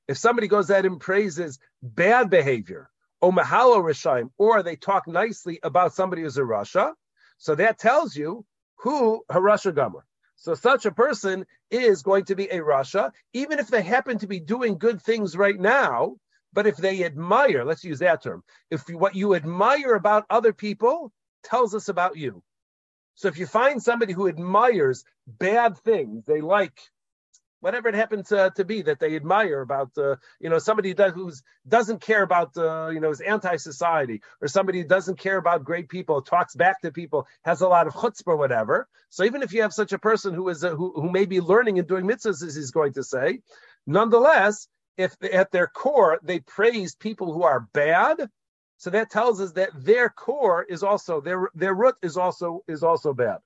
If 0.07 0.17
somebody 0.17 0.47
goes 0.47 0.71
out 0.71 0.85
and 0.85 0.99
praises 0.99 1.59
bad 1.83 2.29
behavior, 2.29 2.89
or 3.19 3.33
mahalo 3.33 4.29
or 4.37 4.63
they 4.63 4.75
talk 4.77 5.07
nicely 5.07 5.59
about 5.61 5.93
somebody 5.93 6.21
who's 6.21 6.37
a 6.37 6.41
rasha, 6.41 6.93
so 7.37 7.55
that 7.55 7.77
tells 7.79 8.15
you 8.15 8.45
who 8.77 9.23
Harasha 9.29 9.73
Gomer. 9.73 10.05
So 10.35 10.53
such 10.53 10.85
a 10.85 10.91
person 10.91 11.45
is 11.71 12.03
going 12.03 12.25
to 12.25 12.35
be 12.35 12.45
a 12.45 12.59
Rasha, 12.59 13.11
even 13.33 13.59
if 13.59 13.67
they 13.67 13.81
happen 13.81 14.19
to 14.19 14.27
be 14.27 14.39
doing 14.39 14.77
good 14.77 15.01
things 15.01 15.35
right 15.35 15.59
now. 15.59 16.17
But 16.53 16.67
if 16.67 16.77
they 16.77 17.03
admire, 17.03 17.65
let's 17.65 17.83
use 17.83 17.99
that 17.99 18.23
term, 18.23 18.43
if 18.71 18.87
what 18.89 19.15
you 19.15 19.35
admire 19.35 19.95
about 19.95 20.25
other 20.29 20.53
people 20.53 21.11
tells 21.43 21.75
us 21.75 21.89
about 21.89 22.17
you. 22.17 22.41
So 23.15 23.27
if 23.27 23.37
you 23.37 23.47
find 23.47 23.81
somebody 23.81 24.13
who 24.13 24.27
admires 24.27 25.03
bad 25.27 25.77
things, 25.79 26.23
they 26.25 26.41
like 26.41 26.79
whatever 27.67 27.89
it 27.89 27.95
happens 27.95 28.31
uh, 28.31 28.49
to 28.51 28.63
be 28.63 28.81
that 28.81 28.97
they 28.97 29.17
admire 29.17 29.59
about, 29.59 29.91
uh, 29.97 30.15
you 30.39 30.49
know, 30.49 30.57
somebody 30.57 30.95
who 31.13 31.29
doesn't 31.67 31.99
care 31.99 32.23
about, 32.23 32.55
uh, 32.55 32.87
you 32.87 33.01
know, 33.01 33.09
is 33.09 33.19
anti-society, 33.19 34.21
or 34.41 34.47
somebody 34.47 34.79
who 34.79 34.87
doesn't 34.87 35.19
care 35.19 35.35
about 35.35 35.65
great 35.65 35.89
people, 35.89 36.21
talks 36.21 36.55
back 36.55 36.79
to 36.79 36.93
people, 36.93 37.27
has 37.43 37.59
a 37.59 37.67
lot 37.67 37.85
of 37.85 37.93
chutzpah, 37.93 38.27
or 38.27 38.37
whatever. 38.37 38.87
So 39.09 39.25
even 39.25 39.43
if 39.43 39.51
you 39.51 39.63
have 39.63 39.73
such 39.73 39.91
a 39.91 39.99
person 39.99 40.33
who 40.33 40.47
is 40.47 40.61
who, 40.61 40.93
who 40.95 41.11
may 41.11 41.25
be 41.25 41.41
learning 41.41 41.77
and 41.77 41.85
doing 41.85 42.05
mitzvahs, 42.05 42.41
as 42.41 42.55
he's 42.55 42.71
going 42.71 42.93
to 42.93 43.03
say, 43.03 43.39
nonetheless, 43.85 44.69
if 44.95 45.13
at 45.21 45.51
their 45.51 45.67
core 45.67 46.19
they 46.23 46.39
praise 46.39 46.95
people 46.95 47.33
who 47.33 47.43
are 47.43 47.67
bad, 47.73 48.29
so 48.77 48.91
that 48.91 49.11
tells 49.11 49.41
us 49.41 49.51
that 49.59 49.71
their 49.75 50.07
core 50.07 50.63
is 50.63 50.83
also 50.83 51.19
their 51.19 51.49
their 51.53 51.73
root 51.73 51.95
is 52.01 52.15
also 52.15 52.63
is 52.65 52.81
also 52.81 53.13
bad. 53.13 53.39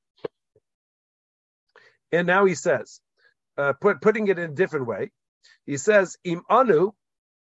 And 2.12 2.28
now 2.28 2.46
he 2.46 2.54
says, 2.54 3.02
uh, 3.58 3.74
put, 3.74 4.02
putting 4.02 4.28
it 4.28 4.40
in 4.40 4.52
a 4.52 4.54
different 4.54 4.88
way, 4.88 5.12
he 5.66 5.78
says, 5.78 6.18
"Im 6.24 6.44
anu, 6.50 6.92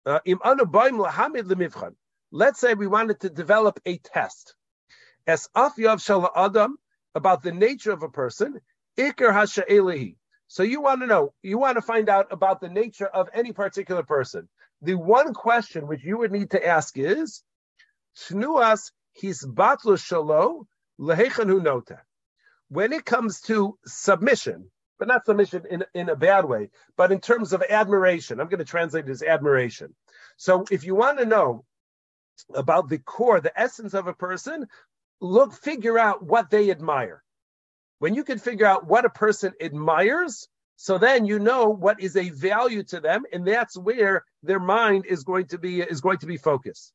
uh, 0.06 0.20
im 0.24 0.40
anu 0.44 0.64
baim 0.64 0.98
lahamid 0.98 1.44
lemivchan." 1.44 1.94
Let's 2.30 2.60
say 2.60 2.74
we 2.74 2.86
wanted 2.86 3.20
to 3.20 3.30
develop 3.30 3.78
a 3.84 3.98
test, 3.98 4.54
as 5.26 5.48
afyav 5.54 6.02
shal 6.02 6.30
adam 6.34 6.78
about 7.14 7.42
the 7.42 7.52
nature 7.52 7.92
of 7.92 8.02
a 8.02 8.08
person, 8.08 8.60
ikar 8.98 9.32
hasha'elehi. 9.32 10.16
So 10.48 10.62
you 10.62 10.80
want 10.82 11.00
to 11.00 11.06
know, 11.06 11.34
you 11.42 11.58
want 11.58 11.76
to 11.76 11.82
find 11.82 12.08
out 12.08 12.26
about 12.30 12.60
the 12.60 12.68
nature 12.68 13.06
of 13.06 13.28
any 13.32 13.52
particular 13.52 14.02
person. 14.02 14.48
The 14.82 14.94
one 14.94 15.32
question 15.32 15.86
which 15.86 16.04
you 16.04 16.18
would 16.18 16.32
need 16.32 16.50
to 16.50 16.66
ask 16.66 16.96
is, 16.98 17.42
Shnuas 18.16 18.90
his 19.12 19.44
shalo 19.44 20.66
lehechanu 21.00 21.62
nota. 21.62 22.00
When 22.68 22.92
it 22.92 23.04
comes 23.04 23.40
to 23.42 23.78
submission, 23.86 24.70
but 25.02 25.08
not 25.08 25.26
submission 25.26 25.64
in, 25.68 25.84
in 25.94 26.08
a 26.10 26.14
bad 26.14 26.44
way, 26.44 26.70
but 26.96 27.10
in 27.10 27.18
terms 27.20 27.52
of 27.52 27.60
admiration. 27.68 28.38
I'm 28.38 28.46
going 28.46 28.60
to 28.60 28.64
translate 28.64 29.08
it 29.08 29.10
as 29.10 29.24
admiration. 29.24 29.96
So 30.36 30.64
if 30.70 30.84
you 30.84 30.94
want 30.94 31.18
to 31.18 31.26
know 31.26 31.64
about 32.54 32.88
the 32.88 32.98
core, 32.98 33.40
the 33.40 33.60
essence 33.60 33.94
of 33.94 34.06
a 34.06 34.14
person, 34.14 34.68
look, 35.20 35.54
figure 35.54 35.98
out 35.98 36.24
what 36.24 36.50
they 36.50 36.70
admire. 36.70 37.24
When 37.98 38.14
you 38.14 38.22
can 38.22 38.38
figure 38.38 38.64
out 38.64 38.86
what 38.86 39.04
a 39.04 39.10
person 39.10 39.54
admires, 39.60 40.46
so 40.76 40.98
then 40.98 41.26
you 41.26 41.40
know 41.40 41.70
what 41.70 41.98
is 41.98 42.16
a 42.16 42.30
value 42.30 42.84
to 42.84 43.00
them, 43.00 43.24
and 43.32 43.44
that's 43.44 43.76
where 43.76 44.24
their 44.44 44.60
mind 44.60 45.06
is 45.06 45.24
going 45.24 45.46
to 45.46 45.58
be 45.58 45.80
is 45.80 46.00
going 46.00 46.18
to 46.18 46.26
be 46.26 46.36
focused. 46.36 46.92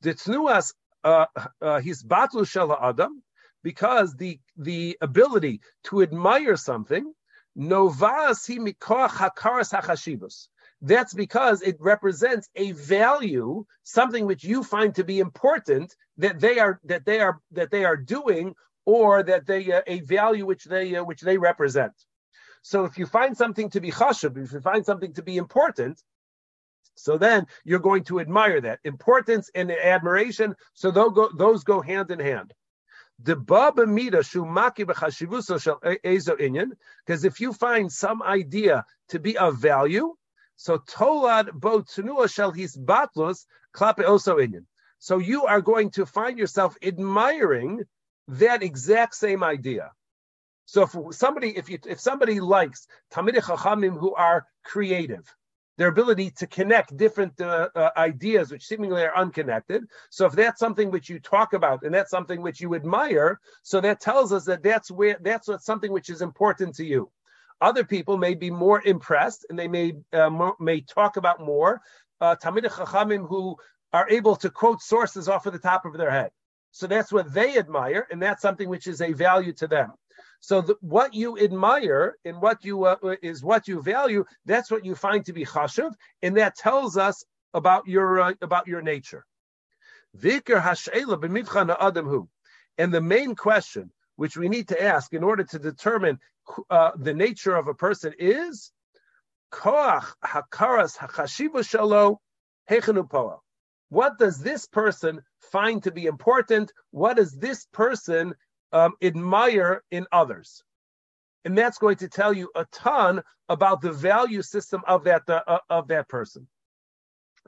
The 0.00 0.14
tnuas 0.14 0.74
uh, 1.04 1.26
uh, 1.62 1.78
his 1.78 2.02
batlu 2.02 2.42
shala 2.42 2.82
adam, 2.82 3.22
because 3.62 4.16
the 4.16 4.40
the 4.56 4.98
ability 5.00 5.60
to 5.84 6.02
admire 6.02 6.56
something 6.56 7.14
Novas 7.58 8.46
hakaras. 8.46 10.48
That's 10.80 11.12
because 11.12 11.60
it 11.62 11.76
represents 11.80 12.48
a 12.54 12.70
value, 12.70 13.64
something 13.82 14.26
which 14.26 14.44
you 14.44 14.62
find 14.62 14.94
to 14.94 15.02
be 15.02 15.18
important 15.18 15.96
that 16.18 16.38
they 16.38 16.60
are 16.60 16.78
that 16.84 17.04
they 17.04 17.18
are 17.18 17.40
that 17.50 17.72
they 17.72 17.84
are 17.84 17.96
doing, 17.96 18.54
or 18.86 19.24
that 19.24 19.46
they 19.46 19.72
uh, 19.72 19.82
a 19.88 20.00
value 20.02 20.46
which 20.46 20.64
they 20.64 20.94
uh, 20.94 21.02
which 21.02 21.20
they 21.20 21.36
represent. 21.36 21.92
So 22.62 22.84
if 22.84 22.96
you 22.96 23.06
find 23.06 23.36
something 23.36 23.70
to 23.70 23.80
be 23.80 23.90
chashuv, 23.90 24.36
if 24.36 24.52
you 24.52 24.60
find 24.60 24.86
something 24.86 25.12
to 25.14 25.22
be 25.22 25.36
important, 25.36 26.00
so 26.94 27.18
then 27.18 27.46
you're 27.64 27.80
going 27.80 28.04
to 28.04 28.20
admire 28.20 28.60
that 28.60 28.78
importance 28.84 29.50
and 29.56 29.72
admiration. 29.72 30.54
So 30.74 30.92
those 30.92 31.12
go, 31.12 31.28
those 31.36 31.64
go 31.64 31.80
hand 31.80 32.12
in 32.12 32.20
hand. 32.20 32.54
Because 33.20 33.64
if 37.24 37.40
you 37.40 37.52
find 37.52 37.92
some 37.92 38.22
idea 38.22 38.84
to 39.08 39.18
be 39.18 39.36
of 39.36 39.58
value, 39.58 40.14
so 40.56 40.78
tolad 40.78 41.52
bo 41.52 41.84
shall 42.26 42.52
his 42.52 42.76
batlus 42.76 43.46
klape 43.74 44.06
also 44.06 44.36
inyan. 44.36 44.64
So 44.98 45.18
you 45.18 45.46
are 45.46 45.60
going 45.60 45.90
to 45.92 46.06
find 46.06 46.38
yourself 46.38 46.76
admiring 46.82 47.84
that 48.28 48.62
exact 48.62 49.14
same 49.14 49.42
idea. 49.42 49.92
So 50.66 50.82
if 50.82 51.14
somebody, 51.14 51.56
if 51.56 51.70
you, 51.70 51.78
if 51.86 51.98
somebody 51.98 52.40
likes 52.40 52.86
Talmidei 53.12 53.40
Chachamim 53.40 53.98
who 53.98 54.14
are 54.14 54.46
creative, 54.64 55.24
their 55.78 55.88
ability 55.88 56.30
to 56.32 56.46
connect 56.46 56.96
different 56.96 57.40
uh, 57.40 57.68
uh, 57.74 57.90
ideas 57.96 58.50
which 58.50 58.66
seemingly 58.66 59.02
are 59.02 59.16
unconnected. 59.16 59.84
So 60.10 60.26
if 60.26 60.32
that's 60.32 60.58
something 60.58 60.90
which 60.90 61.08
you 61.08 61.20
talk 61.20 61.54
about 61.54 61.84
and 61.84 61.94
that's 61.94 62.10
something 62.10 62.42
which 62.42 62.60
you 62.60 62.74
admire, 62.74 63.40
so 63.62 63.80
that 63.80 64.00
tells 64.00 64.32
us 64.32 64.44
that 64.44 64.62
that's 64.62 64.90
where 64.90 65.16
that's 65.22 65.48
what 65.48 65.62
something 65.62 65.92
which 65.92 66.10
is 66.10 66.20
important 66.20 66.74
to 66.76 66.84
you. 66.84 67.10
Other 67.60 67.84
people 67.84 68.18
may 68.18 68.34
be 68.34 68.50
more 68.50 68.82
impressed 68.84 69.46
and 69.48 69.58
they 69.58 69.68
may 69.68 69.94
uh, 70.12 70.50
may 70.60 70.82
talk 70.82 71.16
about 71.16 71.40
more. 71.40 71.80
Uh, 72.20 72.34
who 73.28 73.56
are 73.92 74.10
able 74.10 74.34
to 74.34 74.50
quote 74.50 74.82
sources 74.82 75.28
off 75.28 75.46
of 75.46 75.52
the 75.52 75.58
top 75.60 75.84
of 75.86 75.96
their 75.96 76.10
head. 76.10 76.30
So 76.72 76.88
that's 76.88 77.12
what 77.12 77.32
they 77.32 77.56
admire, 77.56 78.06
and 78.10 78.20
that's 78.20 78.42
something 78.42 78.68
which 78.68 78.88
is 78.88 79.00
a 79.00 79.12
value 79.12 79.52
to 79.54 79.68
them. 79.68 79.92
So 80.40 80.60
the, 80.60 80.76
what 80.80 81.14
you 81.14 81.38
admire 81.38 82.16
and 82.24 82.40
what 82.40 82.64
you 82.64 82.84
uh, 82.84 82.96
is 83.22 83.42
what 83.42 83.68
you 83.68 83.82
value. 83.82 84.24
That's 84.44 84.70
what 84.70 84.84
you 84.84 84.94
find 84.94 85.24
to 85.26 85.32
be 85.32 85.44
chashuv, 85.44 85.92
and 86.22 86.36
that 86.36 86.56
tells 86.56 86.96
us 86.96 87.24
about 87.54 87.86
your 87.86 88.20
uh, 88.20 88.34
about 88.40 88.66
your 88.66 88.82
nature. 88.82 89.24
Vikar 90.16 90.62
hashela 90.62 91.20
b'mivchan 91.20 91.76
adam 91.78 92.28
and 92.78 92.94
the 92.94 93.00
main 93.00 93.34
question 93.34 93.90
which 94.16 94.36
we 94.36 94.48
need 94.48 94.68
to 94.68 94.82
ask 94.82 95.12
in 95.12 95.22
order 95.22 95.44
to 95.44 95.58
determine 95.58 96.18
uh, 96.70 96.90
the 96.96 97.14
nature 97.14 97.54
of 97.54 97.68
a 97.68 97.74
person 97.74 98.12
is 98.18 98.72
koach 99.52 100.04
hakaras 100.24 100.96
hachashiva 100.96 101.62
shalo 101.62 102.16
hechenu. 102.70 103.38
What 103.90 104.18
does 104.18 104.40
this 104.40 104.66
person 104.66 105.22
find 105.40 105.82
to 105.84 105.90
be 105.90 106.06
important? 106.06 106.72
What 106.90 107.16
does 107.16 107.32
this 107.32 107.66
person 107.72 108.34
um, 108.72 108.94
admire 109.02 109.82
in 109.90 110.06
others? 110.12 110.62
And 111.44 111.56
that's 111.56 111.78
going 111.78 111.96
to 111.96 112.08
tell 112.08 112.32
you 112.32 112.50
a 112.54 112.66
ton 112.72 113.22
about 113.48 113.80
the 113.80 113.92
value 113.92 114.42
system 114.42 114.82
of 114.86 115.04
that 115.04 115.28
uh, 115.28 115.60
of 115.70 115.88
that 115.88 116.08
person. 116.08 116.46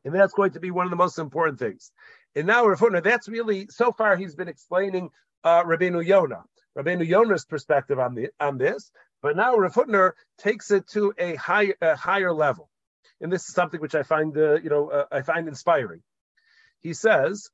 And 0.04 0.14
that's 0.14 0.32
going 0.32 0.52
to 0.52 0.60
be 0.60 0.70
one 0.70 0.86
of 0.86 0.90
the 0.90 0.96
most 0.96 1.18
important 1.18 1.58
things. 1.58 1.92
And 2.34 2.46
now, 2.46 2.64
Rav 2.66 2.78
Hutner, 2.78 3.02
that's 3.02 3.28
really 3.28 3.66
so 3.68 3.92
far 3.92 4.16
he's 4.16 4.34
been 4.34 4.48
explaining 4.48 5.10
uh, 5.44 5.64
Rabbeinu 5.64 6.06
Yonah, 6.06 6.44
Rabbeinu 6.78 7.06
Yonah's 7.06 7.44
perspective 7.44 7.98
on 7.98 8.14
the 8.14 8.30
on 8.40 8.56
this. 8.56 8.90
But 9.22 9.36
now 9.36 9.56
Rav 9.56 9.74
Hutner 9.74 10.12
takes 10.38 10.70
it 10.70 10.86
to 10.92 11.12
a 11.18 11.34
high 11.34 11.74
a 11.82 11.96
higher 11.96 12.32
level, 12.32 12.70
and 13.20 13.30
this 13.30 13.46
is 13.48 13.54
something 13.54 13.80
which 13.80 13.94
I 13.94 14.04
find 14.04 14.36
uh, 14.38 14.54
you 14.54 14.70
know 14.70 14.88
uh, 14.88 15.04
I 15.12 15.22
find 15.22 15.48
inspiring 15.48 16.02
he 16.80 16.94
says, 16.94 17.50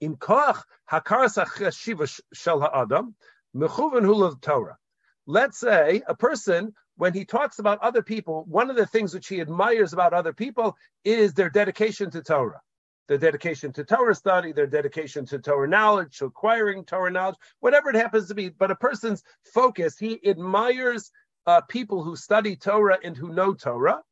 "In 0.00 0.16
koach 0.16 0.62
hakaras 0.90 1.74
shiva 1.76 2.06
shel 2.34 2.60
ha'adam 2.60 3.14
mechuven 3.54 4.02
hulav 4.02 4.40
Torah." 4.40 4.78
Let's 5.26 5.58
say 5.58 6.02
a 6.06 6.14
person, 6.14 6.74
when 6.96 7.12
he 7.12 7.24
talks 7.24 7.58
about 7.58 7.82
other 7.82 8.02
people, 8.02 8.44
one 8.44 8.70
of 8.70 8.76
the 8.76 8.86
things 8.86 9.12
which 9.12 9.26
he 9.26 9.40
admires 9.40 9.92
about 9.92 10.12
other 10.12 10.32
people 10.32 10.76
is 11.04 11.34
their 11.34 11.50
dedication 11.50 12.10
to 12.12 12.22
Torah, 12.22 12.62
their 13.08 13.18
dedication 13.18 13.72
to 13.72 13.84
Torah 13.84 14.14
study, 14.14 14.52
their 14.52 14.66
dedication 14.66 15.26
to 15.26 15.38
Torah 15.38 15.68
knowledge, 15.68 16.18
to 16.18 16.26
acquiring 16.26 16.84
Torah 16.84 17.10
knowledge, 17.10 17.38
whatever 17.60 17.90
it 17.90 17.96
happens 17.96 18.28
to 18.28 18.34
be. 18.34 18.50
But 18.50 18.70
a 18.70 18.76
person's 18.76 19.24
focus, 19.52 19.98
he 19.98 20.20
admires 20.28 21.10
uh, 21.46 21.62
people 21.62 22.02
who 22.02 22.16
study 22.16 22.54
Torah 22.56 22.98
and 23.02 23.16
who 23.16 23.32
know 23.32 23.54
Torah. 23.54 24.02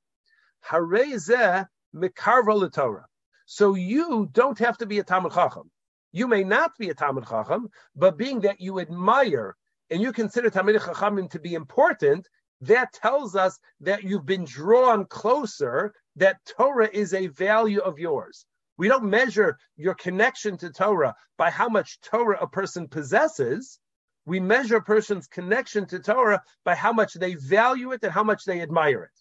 Harezeh 0.68 1.66
mikarva 1.94 2.72
Torah. 2.72 3.06
So 3.46 3.74
you 3.74 4.28
don't 4.32 4.58
have 4.58 4.78
to 4.78 4.86
be 4.86 4.98
a 4.98 5.04
Talmud 5.04 5.32
Chacham. 5.32 5.70
You 6.14 6.28
may 6.28 6.44
not 6.44 6.78
be 6.78 6.90
a 6.90 6.94
Talmud 6.94 7.26
Chacham, 7.26 7.70
but 7.96 8.16
being 8.16 8.38
that 8.42 8.60
you 8.60 8.78
admire 8.78 9.56
and 9.90 10.00
you 10.00 10.12
consider 10.12 10.48
Talmud 10.48 10.76
Chachamim 10.76 11.28
to 11.30 11.40
be 11.40 11.54
important, 11.54 12.28
that 12.60 12.92
tells 12.92 13.34
us 13.34 13.58
that 13.80 14.04
you've 14.04 14.24
been 14.24 14.44
drawn 14.44 15.06
closer, 15.06 15.92
that 16.14 16.38
Torah 16.46 16.88
is 16.92 17.14
a 17.14 17.26
value 17.26 17.80
of 17.80 17.98
yours. 17.98 18.46
We 18.76 18.86
don't 18.86 19.10
measure 19.10 19.58
your 19.76 19.94
connection 19.96 20.56
to 20.58 20.70
Torah 20.70 21.16
by 21.36 21.50
how 21.50 21.68
much 21.68 22.00
Torah 22.00 22.38
a 22.40 22.46
person 22.46 22.86
possesses. 22.86 23.80
We 24.24 24.38
measure 24.38 24.76
a 24.76 24.82
person's 24.82 25.26
connection 25.26 25.84
to 25.86 25.98
Torah 25.98 26.44
by 26.64 26.76
how 26.76 26.92
much 26.92 27.14
they 27.14 27.34
value 27.34 27.90
it 27.90 28.04
and 28.04 28.12
how 28.12 28.22
much 28.22 28.44
they 28.44 28.60
admire 28.60 29.02
it. 29.02 29.20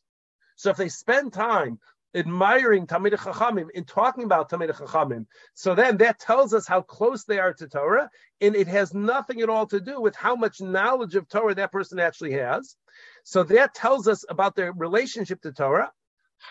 So 0.58 0.70
if 0.70 0.78
they 0.78 0.90
spend 0.90 1.34
time 1.34 1.80
admiring 2.16 2.88
Talmid 2.88 3.14
Chachamim, 3.14 3.70
in 3.74 3.86
talking 3.86 4.24
about 4.24 4.50
Talmid 4.50 4.76
Chachamim. 4.76 5.26
So 5.54 5.76
then 5.76 5.98
that 5.98 6.20
tells 6.20 6.54
us 6.54 6.68
how 6.68 6.82
close 6.82 7.24
they 7.24 7.40
are 7.40 7.54
to 7.54 7.68
Torah, 7.68 8.10
and 8.42 8.56
it 8.56 8.68
has 8.68 8.94
nothing 8.94 9.42
at 9.42 9.50
all 9.50 9.68
to 9.68 9.80
do 9.80 10.00
with 10.00 10.16
how 10.16 10.36
much 10.36 10.62
knowledge 10.62 11.16
of 11.16 11.28
Torah 11.28 11.56
that 11.56 11.72
person 11.72 12.00
actually 12.00 12.34
has. 12.34 12.76
So 13.24 13.44
that 13.44 13.74
tells 13.74 14.08
us 14.08 14.26
about 14.30 14.56
their 14.56 14.72
relationship 14.74 15.42
to 15.42 15.52
Torah. 15.52 15.92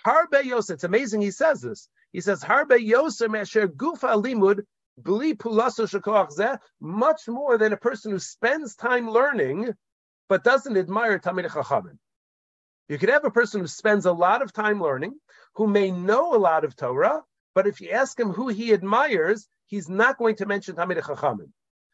Harbe 0.07 0.45
Yosef, 0.45 0.75
it's 0.75 0.85
amazing 0.85 1.21
he 1.21 1.31
says 1.31 1.61
this. 1.61 1.89
He 2.13 2.21
says, 2.21 2.43
Harbe 2.43 2.81
Yosef 2.81 3.31
Mesher 3.31 3.67
Gufa 3.67 4.23
Limud 4.23 4.65
much 6.81 7.29
more 7.29 7.59
than 7.59 7.73
a 7.73 7.77
person 7.79 8.13
who 8.13 8.19
spends 8.19 8.75
time 8.75 9.11
learning 9.11 9.73
but 10.29 10.45
doesn't 10.45 10.77
admire 10.77 11.19
Talmid 11.19 11.49
Chachamim. 11.49 11.99
You 12.93 12.99
could 12.99 13.09
have 13.09 13.25
a 13.25 13.31
person 13.31 13.63
who 13.63 13.67
spends 13.67 14.05
a 14.05 14.13
lot 14.13 14.43
of 14.43 14.53
time 14.53 14.79
learning, 14.79 15.15
who 15.55 15.67
may 15.67 15.91
know 15.91 16.35
a 16.35 16.37
lot 16.37 16.63
of 16.63 16.77
Torah, 16.77 17.23
but 17.55 17.67
if 17.67 17.81
you 17.81 17.89
ask 17.89 18.21
him 18.21 18.33
who 18.33 18.49
he 18.49 18.75
admires, 18.75 19.49
he's 19.65 19.89
not 19.89 20.19
going 20.19 20.37
to 20.37 20.45
mention 20.45 20.77
Talmid 20.77 21.01
Chachamim. 21.01 21.53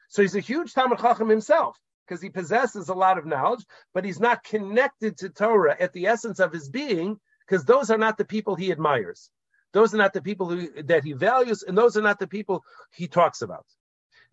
So 0.09 0.23
he's 0.23 0.35
a 0.35 0.41
huge 0.41 0.75
Talmid 0.75 1.01
Chacham 1.01 1.29
himself 1.29 1.79
because 2.05 2.21
he 2.21 2.31
possesses 2.31 2.89
a 2.89 2.95
lot 2.95 3.17
of 3.17 3.27
knowledge, 3.27 3.65
but 3.95 4.05
he's 4.05 4.19
not 4.19 4.43
connected 4.43 5.19
to 5.19 5.29
Torah 5.29 5.77
at 5.79 5.93
the 5.93 6.09
essence 6.09 6.41
of 6.41 6.53
his 6.53 6.69
being 6.69 7.21
because 7.47 7.65
those 7.65 7.93
are 7.93 7.99
not 7.99 8.19
the 8.19 8.25
people 8.25 8.57
he 8.57 8.73
admires. 8.73 9.31
Those 9.73 9.95
are 9.95 9.99
not 9.99 10.15
the 10.15 10.23
people 10.23 10.49
who, 10.49 10.83
that 10.83 11.05
he 11.05 11.13
values, 11.13 11.63
and 11.63 11.79
those 11.79 11.97
are 11.97 12.03
not 12.03 12.19
the 12.19 12.27
people 12.27 12.65
he 12.91 13.07
talks 13.07 13.41
about. 13.41 13.67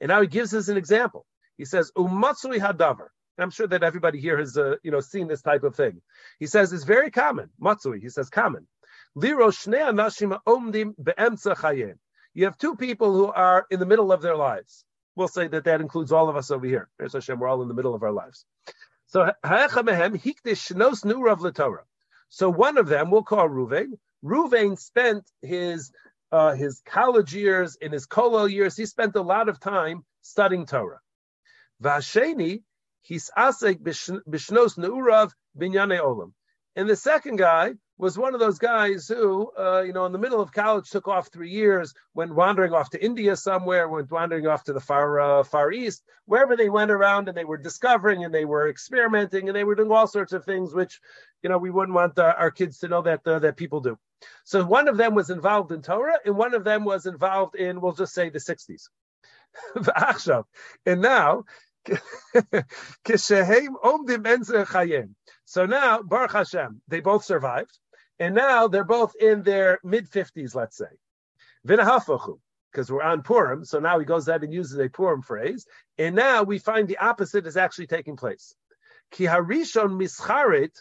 And 0.01 0.09
now 0.09 0.19
he 0.19 0.27
gives 0.27 0.51
us 0.55 0.67
an 0.69 0.77
example. 0.77 1.27
He 1.57 1.65
says, 1.65 1.91
Umatsui 1.95 2.57
hadavar. 2.57 3.09
I'm 3.37 3.51
sure 3.51 3.67
that 3.67 3.83
everybody 3.83 4.19
here 4.19 4.37
has, 4.37 4.57
uh, 4.57 4.75
you 4.83 4.91
know, 4.91 4.99
seen 4.99 5.27
this 5.27 5.41
type 5.41 5.63
of 5.63 5.75
thing. 5.75 6.01
He 6.39 6.47
says 6.47 6.71
it's 6.73 6.83
very 6.83 7.11
common. 7.11 7.49
Matsui, 7.59 7.99
he 7.99 8.09
says 8.09 8.29
common. 8.29 8.67
You 9.17 9.37
have 12.45 12.57
two 12.57 12.75
people 12.75 13.13
who 13.13 13.27
are 13.27 13.65
in 13.71 13.79
the 13.79 13.85
middle 13.85 14.11
of 14.11 14.21
their 14.21 14.35
lives. 14.35 14.83
We'll 15.15 15.27
say 15.29 15.47
that 15.47 15.63
that 15.65 15.81
includes 15.81 16.11
all 16.11 16.27
of 16.29 16.35
us 16.35 16.51
over 16.51 16.65
here. 16.65 16.89
Hashem, 16.99 17.39
we're 17.39 17.47
all 17.47 17.61
in 17.61 17.67
the 17.67 17.73
middle 17.73 17.95
of 17.95 18.03
our 18.03 18.11
lives. 18.11 18.45
So, 19.07 19.31
so 22.29 22.49
one 22.49 22.77
of 22.77 22.87
them 22.87 23.11
we'll 23.11 23.23
call 23.23 23.47
Ruvain. 23.47 23.91
Ruvain 24.23 24.77
spent 24.77 25.23
his 25.41 25.91
uh, 26.31 26.53
his 26.53 26.81
college 26.85 27.33
years, 27.33 27.77
in 27.79 27.91
his 27.91 28.07
kollel 28.07 28.51
years, 28.51 28.75
he 28.75 28.85
spent 28.85 29.15
a 29.15 29.21
lot 29.21 29.47
of 29.47 29.59
time 29.59 30.03
studying 30.21 30.65
Torah. 30.65 30.99
Vasheni, 31.81 32.63
he's 33.05 33.29
asek 33.37 33.79
bishnos 33.81 34.77
neurav 34.77 35.31
binyane 35.57 35.99
olam. 35.99 36.31
And 36.75 36.89
the 36.89 36.95
second 36.95 37.37
guy 37.37 37.75
was 37.97 38.17
one 38.17 38.33
of 38.33 38.41
those 38.41 38.57
guys 38.57 39.07
who, 39.07 39.49
uh, 39.57 39.81
you 39.81 39.93
know, 39.93 40.05
in 40.05 40.11
the 40.11 40.17
middle 40.17 40.41
of 40.41 40.51
college 40.51 40.89
took 40.89 41.07
off 41.07 41.29
three 41.31 41.51
years, 41.51 41.93
went 42.13 42.35
wandering 42.35 42.73
off 42.73 42.89
to 42.89 43.01
India 43.01 43.37
somewhere, 43.37 43.87
went 43.87 44.11
wandering 44.11 44.47
off 44.47 44.65
to 44.65 44.73
the 44.73 44.81
far 44.81 45.19
uh, 45.21 45.43
far 45.43 45.71
east, 45.71 46.03
wherever 46.25 46.57
they 46.57 46.67
went 46.67 46.91
around, 46.91 47.29
and 47.29 47.37
they 47.37 47.45
were 47.45 47.57
discovering 47.57 48.25
and 48.25 48.33
they 48.33 48.43
were 48.43 48.67
experimenting 48.67 49.47
and 49.47 49.55
they 49.55 49.63
were 49.63 49.75
doing 49.75 49.91
all 49.91 50.07
sorts 50.07 50.33
of 50.33 50.43
things 50.43 50.73
which, 50.73 50.99
you 51.41 51.49
know, 51.49 51.57
we 51.57 51.71
wouldn't 51.71 51.95
want 51.95 52.19
uh, 52.19 52.33
our 52.37 52.51
kids 52.51 52.79
to 52.79 52.89
know 52.89 53.03
that 53.03 53.25
uh, 53.25 53.39
that 53.39 53.55
people 53.55 53.79
do. 53.79 53.97
So 54.43 54.65
one 54.65 54.89
of 54.89 54.97
them 54.97 55.15
was 55.15 55.29
involved 55.29 55.71
in 55.71 55.81
Torah, 55.81 56.19
and 56.25 56.35
one 56.35 56.55
of 56.55 56.65
them 56.65 56.83
was 56.83 57.05
involved 57.05 57.55
in, 57.55 57.79
we'll 57.79 57.93
just 57.93 58.13
say, 58.13 58.29
the 58.29 58.39
60s. 58.39 58.89
and 60.85 61.01
now 61.01 61.45
so 65.45 65.65
now, 65.65 66.01
Baruch 66.01 66.31
Hashem, 66.31 66.81
they 66.87 66.99
both 66.99 67.23
survived, 67.25 67.77
and 68.19 68.35
now 68.35 68.67
they're 68.67 68.83
both 68.83 69.13
in 69.19 69.43
their 69.43 69.79
mid 69.83 70.09
50s, 70.09 70.55
let's 70.55 70.77
say. 70.77 70.85
Because 71.65 72.91
we're 72.91 73.03
on 73.03 73.21
Purim, 73.21 73.65
so 73.65 73.79
now 73.79 73.99
he 73.99 74.05
goes 74.05 74.27
ahead 74.27 74.43
and 74.43 74.53
uses 74.53 74.79
a 74.79 74.89
Purim 74.89 75.21
phrase, 75.21 75.65
and 75.97 76.15
now 76.15 76.43
we 76.43 76.59
find 76.59 76.87
the 76.87 76.97
opposite 76.97 77.47
is 77.47 77.57
actually 77.57 77.87
taking 77.87 78.17
place. 78.17 78.53
Mischarit 79.13 80.71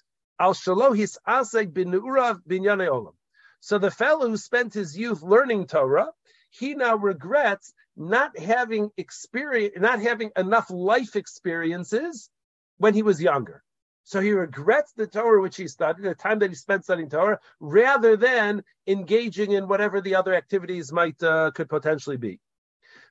al 0.41 0.55
bin 0.55 1.93
olam. 1.93 3.13
So 3.61 3.79
the 3.79 3.91
fellow 3.91 4.29
who 4.29 4.37
spent 4.37 4.75
his 4.75 4.99
youth 4.99 5.23
learning 5.23 5.67
Torah, 5.67 6.11
he 6.59 6.75
now 6.75 6.97
regrets 6.97 7.73
not 7.97 8.39
having 8.39 8.91
experience, 8.97 9.75
not 9.79 10.01
having 10.01 10.31
enough 10.37 10.71
life 10.71 11.17
experiences 11.17 12.31
when 12.79 12.95
he 12.95 13.03
was 13.03 13.21
younger. 13.21 13.63
So 14.05 14.21
he 14.21 14.33
regrets 14.33 14.93
the 14.93 15.07
Torah 15.07 15.41
which 15.41 15.57
he 15.57 15.67
studied, 15.67 16.05
the 16.05 16.15
time 16.15 16.41
that 16.41 16.51
he 16.51 16.55
spent 16.55 16.85
studying 16.85 17.09
Torah, 17.09 17.41
rather 17.59 18.17
than 18.17 18.63
engaging 18.87 19.53
in 19.53 19.67
whatever 19.67 20.01
the 20.01 20.17
other 20.17 20.35
activities 20.35 20.93
might 20.93 21.21
uh, 21.23 21.51
could 21.55 21.69
potentially 21.69 22.19
be. 22.19 22.41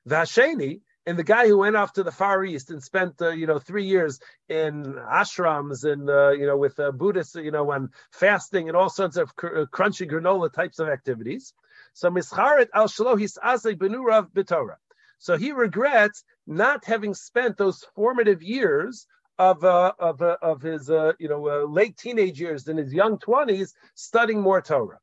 Vasheni, 0.08 0.80
and 1.06 1.18
the 1.18 1.24
guy 1.24 1.48
who 1.48 1.58
went 1.58 1.76
off 1.76 1.92
to 1.94 2.02
the 2.02 2.12
Far 2.12 2.44
East 2.44 2.70
and 2.70 2.82
spent, 2.82 3.20
uh, 3.20 3.30
you 3.30 3.46
know, 3.46 3.58
three 3.58 3.84
years 3.84 4.20
in 4.48 4.94
ashrams 4.94 5.84
and, 5.84 6.08
uh, 6.08 6.30
you 6.30 6.46
know, 6.46 6.56
with 6.56 6.78
uh, 6.78 6.92
Buddhists, 6.92 7.34
you 7.34 7.50
know, 7.50 7.72
and 7.72 7.90
fasting 8.12 8.68
and 8.68 8.76
all 8.76 8.88
sorts 8.88 9.16
of 9.16 9.34
cr- 9.36 9.64
crunchy 9.72 10.08
granola 10.10 10.50
types 10.52 10.78
of 10.78 10.88
activities. 10.88 11.52
So 11.94 12.10
mischaret 12.10 12.68
al 12.74 12.88
shalohis 12.88 13.38
asek 13.38 13.78
benurav 13.78 14.30
b'Torah. 14.32 14.76
So 15.18 15.38
he 15.38 15.52
regrets 15.52 16.24
not 16.46 16.84
having 16.84 17.14
spent 17.14 17.56
those 17.56 17.84
formative 17.94 18.42
years 18.42 19.06
of 19.38 19.64
uh, 19.64 19.92
of 19.98 20.20
uh, 20.20 20.36
of 20.42 20.60
his 20.60 20.90
uh, 20.90 21.12
you 21.18 21.28
know 21.28 21.48
uh, 21.48 21.66
late 21.66 21.96
teenage 21.96 22.40
years 22.40 22.68
and 22.68 22.78
his 22.78 22.92
young 22.92 23.18
twenties 23.18 23.74
studying 23.94 24.40
more 24.40 24.60
Torah. 24.60 24.98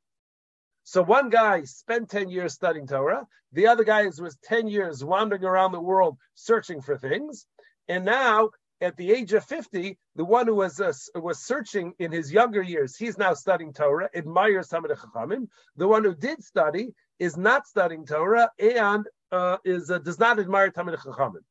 So 0.84 1.02
one 1.02 1.30
guy 1.30 1.64
spent 1.64 2.10
10 2.10 2.30
years 2.30 2.54
studying 2.54 2.88
Torah, 2.88 3.28
the 3.54 3.68
other 3.68 3.84
guy 3.84 4.06
was 4.06 4.38
10 4.44 4.68
years 4.68 5.04
wandering 5.04 5.44
around 5.44 5.72
the 5.72 5.80
world 5.80 6.18
searching 6.34 6.82
for 6.82 6.98
things, 6.98 7.46
and 7.88 8.04
now 8.04 8.50
at 8.82 8.98
the 8.98 9.12
age 9.12 9.34
of 9.34 9.46
50, 9.46 9.98
the 10.16 10.26
one 10.26 10.48
who 10.48 10.56
was 10.56 10.82
uh, 10.82 10.92
was 11.16 11.40
searching 11.40 11.94
in 12.00 12.12
his 12.12 12.32
younger 12.32 12.62
years, 12.62 12.98
he's 12.98 13.18
now 13.18 13.34
studying 13.34 13.72
Torah, 13.72 14.10
admires 14.16 14.70
Talmid 14.70 14.98
Chachamim. 14.98 15.48
The 15.78 15.88
one 15.88 16.04
who 16.04 16.16
did 16.16 16.44
study 16.44 16.94
is 17.20 17.38
not 17.38 17.68
studying 17.68 18.06
Torah 18.06 18.50
and 18.60 19.06
uh, 19.32 19.58
is 19.64 19.92
uh, 19.92 20.00
does 20.00 20.20
not 20.20 20.40
admire 20.40 20.72
Talmid 20.72 20.98
Chachamim. 20.98 21.44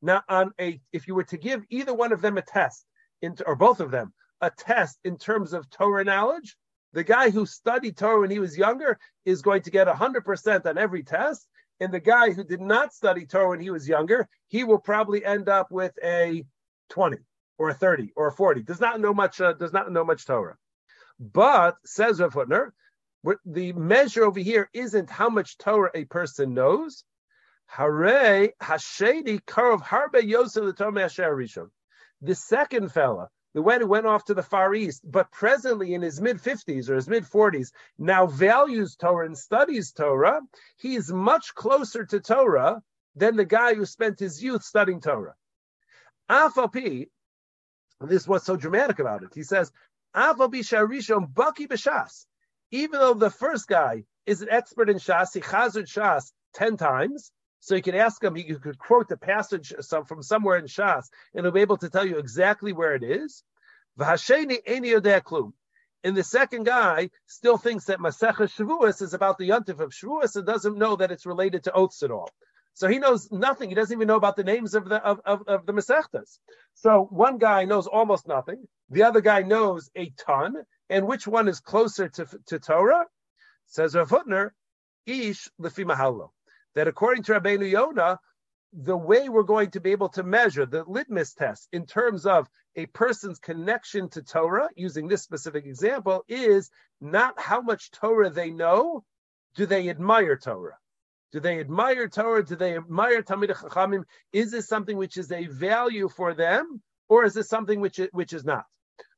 Now, 0.00 0.22
on 0.28 0.52
a 0.60 0.80
if 0.92 1.08
you 1.08 1.14
were 1.14 1.24
to 1.24 1.36
give 1.36 1.64
either 1.70 1.92
one 1.92 2.12
of 2.12 2.20
them 2.20 2.38
a 2.38 2.42
test, 2.42 2.86
into, 3.22 3.44
or 3.46 3.56
both 3.56 3.80
of 3.80 3.90
them 3.90 4.12
a 4.40 4.50
test 4.50 4.98
in 5.04 5.18
terms 5.18 5.52
of 5.52 5.68
Torah 5.70 6.04
knowledge, 6.04 6.56
the 6.92 7.04
guy 7.04 7.30
who 7.30 7.46
studied 7.46 7.96
Torah 7.96 8.20
when 8.20 8.30
he 8.30 8.38
was 8.38 8.56
younger 8.56 8.98
is 9.24 9.42
going 9.42 9.62
to 9.62 9.70
get 9.70 9.88
100% 9.88 10.66
on 10.66 10.78
every 10.78 11.02
test. 11.02 11.46
And 11.80 11.92
the 11.92 12.00
guy 12.00 12.30
who 12.30 12.42
did 12.42 12.60
not 12.60 12.94
study 12.94 13.26
Torah 13.26 13.50
when 13.50 13.60
he 13.60 13.68
was 13.70 13.86
younger, 13.86 14.28
he 14.48 14.64
will 14.64 14.78
probably 14.78 15.24
end 15.24 15.48
up 15.48 15.70
with 15.70 15.92
a 16.02 16.44
20 16.88 17.18
or 17.58 17.70
a 17.70 17.74
30 17.74 18.12
or 18.16 18.28
a 18.28 18.32
40. 18.32 18.62
Does 18.62 18.80
not 18.80 19.00
know 19.00 19.14
much, 19.14 19.40
uh, 19.40 19.52
does 19.54 19.72
not 19.72 19.90
know 19.90 20.04
much 20.04 20.26
Torah. 20.26 20.56
But, 21.18 21.76
says 21.84 22.20
Rav 22.20 22.34
Hutner, 22.34 22.72
the 23.44 23.72
measure 23.72 24.24
over 24.24 24.40
here 24.40 24.68
isn't 24.72 25.10
how 25.10 25.28
much 25.28 25.58
Torah 25.58 25.90
a 25.94 26.04
person 26.04 26.54
knows. 26.54 27.04
The 27.76 27.94
The 32.22 32.34
second 32.34 32.92
fella 32.92 33.28
the 33.56 33.62
one 33.62 33.80
who 33.80 33.86
went 33.86 34.06
off 34.06 34.26
to 34.26 34.34
the 34.34 34.42
Far 34.42 34.74
East, 34.74 35.00
but 35.10 35.32
presently 35.32 35.94
in 35.94 36.02
his 36.02 36.20
mid 36.20 36.36
50s 36.36 36.90
or 36.90 36.94
his 36.96 37.08
mid 37.08 37.24
40s, 37.24 37.72
now 37.96 38.26
values 38.26 38.96
Torah 38.96 39.24
and 39.24 39.38
studies 39.38 39.92
Torah, 39.92 40.42
he 40.76 40.94
is 40.94 41.10
much 41.10 41.54
closer 41.54 42.04
to 42.04 42.20
Torah 42.20 42.82
than 43.14 43.34
the 43.34 43.46
guy 43.46 43.72
who 43.72 43.86
spent 43.86 44.18
his 44.18 44.44
youth 44.44 44.62
studying 44.62 45.00
Torah. 45.00 45.34
Afapi, 46.30 47.08
this 48.00 48.22
is 48.22 48.28
what's 48.28 48.44
so 48.44 48.56
dramatic 48.56 48.98
about 48.98 49.22
it. 49.22 49.30
He 49.34 49.42
says, 49.42 49.72
Afapi 50.14 50.60
Sharishon 50.60 51.32
Baki 51.32 51.68
B'Shas. 51.68 52.26
Even 52.70 53.00
though 53.00 53.14
the 53.14 53.30
first 53.30 53.68
guy 53.68 54.04
is 54.26 54.42
an 54.42 54.48
expert 54.50 54.90
in 54.90 54.96
Shas, 54.96 55.32
he 55.32 55.40
chazard 55.40 55.86
Shas 55.86 56.32
10 56.54 56.76
times, 56.76 57.30
so 57.60 57.74
you 57.74 57.82
can 57.82 57.94
ask 57.94 58.22
him, 58.22 58.36
you 58.36 58.58
could 58.58 58.78
quote 58.78 59.08
the 59.08 59.16
passage 59.16 59.72
from 60.06 60.22
somewhere 60.22 60.58
in 60.58 60.66
Shas, 60.66 61.04
and 61.34 61.44
he'll 61.44 61.52
be 61.52 61.60
able 61.60 61.78
to 61.78 61.90
tell 61.90 62.06
you 62.06 62.18
exactly 62.18 62.72
where 62.72 62.94
it 62.94 63.02
is. 63.02 63.42
And 63.98 66.16
the 66.16 66.22
second 66.22 66.64
guy 66.64 67.10
still 67.26 67.56
thinks 67.56 67.86
that 67.86 67.98
Masechah 67.98 68.36
Shavuos 68.36 69.00
is 69.00 69.14
about 69.14 69.38
the 69.38 69.48
Yontif 69.48 69.80
of 69.80 69.92
Shavuos 69.92 70.36
and 70.36 70.46
doesn't 70.46 70.76
know 70.76 70.96
that 70.96 71.10
it's 71.10 71.26
related 71.26 71.64
to 71.64 71.72
oaths 71.72 72.02
at 72.02 72.10
all. 72.10 72.30
So 72.76 72.88
he 72.88 72.98
knows 72.98 73.32
nothing. 73.32 73.70
He 73.70 73.74
doesn't 73.74 73.96
even 73.96 74.06
know 74.06 74.16
about 74.16 74.36
the 74.36 74.44
names 74.44 74.74
of 74.74 74.88
the 74.88 75.02
of, 75.02 75.20
of, 75.24 75.48
of 75.48 75.66
the 75.66 75.72
Masechtas. 75.72 76.38
So 76.74 77.08
one 77.10 77.38
guy 77.38 77.64
knows 77.64 77.86
almost 77.86 78.28
nothing. 78.28 78.68
The 78.90 79.04
other 79.04 79.20
guy 79.20 79.40
knows 79.42 79.90
a 79.96 80.12
ton. 80.18 80.54
And 80.88 81.08
which 81.08 81.26
one 81.26 81.48
is 81.48 81.58
closer 81.58 82.08
to, 82.10 82.26
to 82.46 82.58
Torah? 82.60 83.06
Says 83.66 83.96
Rav 83.96 84.10
Hutner, 84.10 84.50
Ish 85.06 85.48
Lefi 85.60 85.84
Mahallo 85.84 86.30
that 86.76 86.86
according 86.86 87.24
to 87.24 87.32
Rabbeinu 87.32 87.68
Yonah, 87.68 88.20
the 88.72 88.96
way 88.96 89.28
we're 89.30 89.42
going 89.42 89.70
to 89.70 89.80
be 89.80 89.92
able 89.92 90.10
to 90.10 90.22
measure 90.22 90.66
the 90.66 90.84
litmus 90.86 91.32
test 91.32 91.68
in 91.72 91.86
terms 91.86 92.26
of 92.26 92.46
a 92.76 92.84
person's 92.86 93.38
connection 93.38 94.10
to 94.10 94.22
Torah, 94.22 94.68
using 94.76 95.08
this 95.08 95.22
specific 95.22 95.64
example, 95.64 96.22
is 96.28 96.70
not 97.00 97.40
how 97.40 97.62
much 97.62 97.90
Torah 97.90 98.28
they 98.28 98.50
know, 98.50 99.02
do 99.54 99.64
they 99.64 99.88
admire 99.88 100.36
Torah? 100.36 100.76
Do 101.32 101.40
they 101.40 101.60
admire 101.60 102.08
Torah? 102.08 102.44
Do 102.44 102.56
they 102.56 102.76
admire 102.76 103.22
Talmid 103.22 103.50
Chachamim? 103.50 104.04
Is 104.32 104.50
this 104.50 104.68
something 104.68 104.96
which 104.96 105.16
is 105.16 105.30
a 105.32 105.46
value 105.46 106.08
for 106.08 106.34
them, 106.34 106.82
or 107.08 107.24
is 107.24 107.34
this 107.34 107.48
something 107.48 107.80
which 107.80 108.00
which 108.12 108.32
is 108.32 108.44
not? 108.44 108.64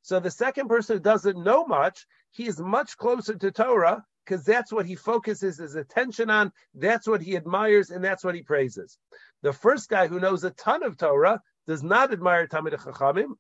So 0.03 0.21
the 0.21 0.31
second 0.31 0.69
person 0.69 0.97
who 0.97 1.03
doesn't 1.03 1.43
know 1.43 1.67
much, 1.67 2.07
he 2.31 2.47
is 2.47 2.59
much 2.59 2.97
closer 2.97 3.35
to 3.35 3.51
Torah 3.51 4.05
because 4.25 4.45
that's 4.45 4.73
what 4.73 4.85
he 4.87 4.95
focuses 4.95 5.59
his 5.59 5.75
attention 5.75 6.29
on, 6.29 6.53
that's 6.75 7.09
what 7.09 7.23
he 7.23 7.35
admires, 7.37 7.91
and 7.91 8.05
that's 8.05 8.23
what 8.23 8.35
he 8.35 8.43
praises. 8.43 8.99
The 9.43 9.55
first 9.55 9.89
guy 9.89 10.07
who 10.07 10.21
knows 10.21 10.45
a 10.45 10.51
ton 10.51 10.83
of 10.83 10.99
Torah 10.99 11.41
does 11.67 11.83
not 11.83 12.13
admire 12.13 12.47
Talmid 12.47 12.75
Chachamim, 12.79 13.33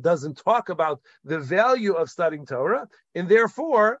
doesn't 0.00 0.42
talk 0.44 0.68
about 0.68 1.00
the 1.24 1.38
value 1.38 1.92
of 1.92 2.10
studying 2.10 2.44
Torah, 2.44 2.88
and 3.14 3.28
therefore 3.28 4.00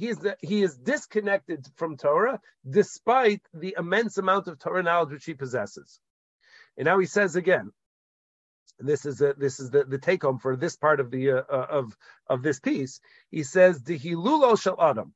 he 0.00 0.08
is, 0.08 0.16
the, 0.16 0.34
he 0.40 0.62
is 0.62 0.78
disconnected 0.78 1.66
from 1.76 1.98
Torah 1.98 2.40
despite 2.68 3.42
the 3.52 3.74
immense 3.76 4.16
amount 4.16 4.48
of 4.48 4.58
Torah 4.58 4.82
knowledge 4.82 5.10
which 5.10 5.26
he 5.26 5.34
possesses. 5.34 6.00
And 6.78 6.86
now 6.86 6.98
he 6.98 7.04
says 7.04 7.36
again, 7.36 7.70
this 8.78 9.04
is 9.04 9.20
a, 9.20 9.34
this 9.36 9.60
is 9.60 9.68
the, 9.68 9.84
the 9.84 9.98
take 9.98 10.22
home 10.22 10.38
for 10.38 10.56
this 10.56 10.74
part 10.74 11.00
of 11.00 11.10
the 11.10 11.32
uh, 11.32 11.42
uh 11.52 11.66
of 11.68 11.94
of 12.26 12.42
this 12.42 12.60
piece. 12.60 12.98
He 13.30 13.42
says 13.42 13.82
the 13.82 13.98
hilulo 13.98 14.58
shel 14.58 14.80
adam 14.80 15.12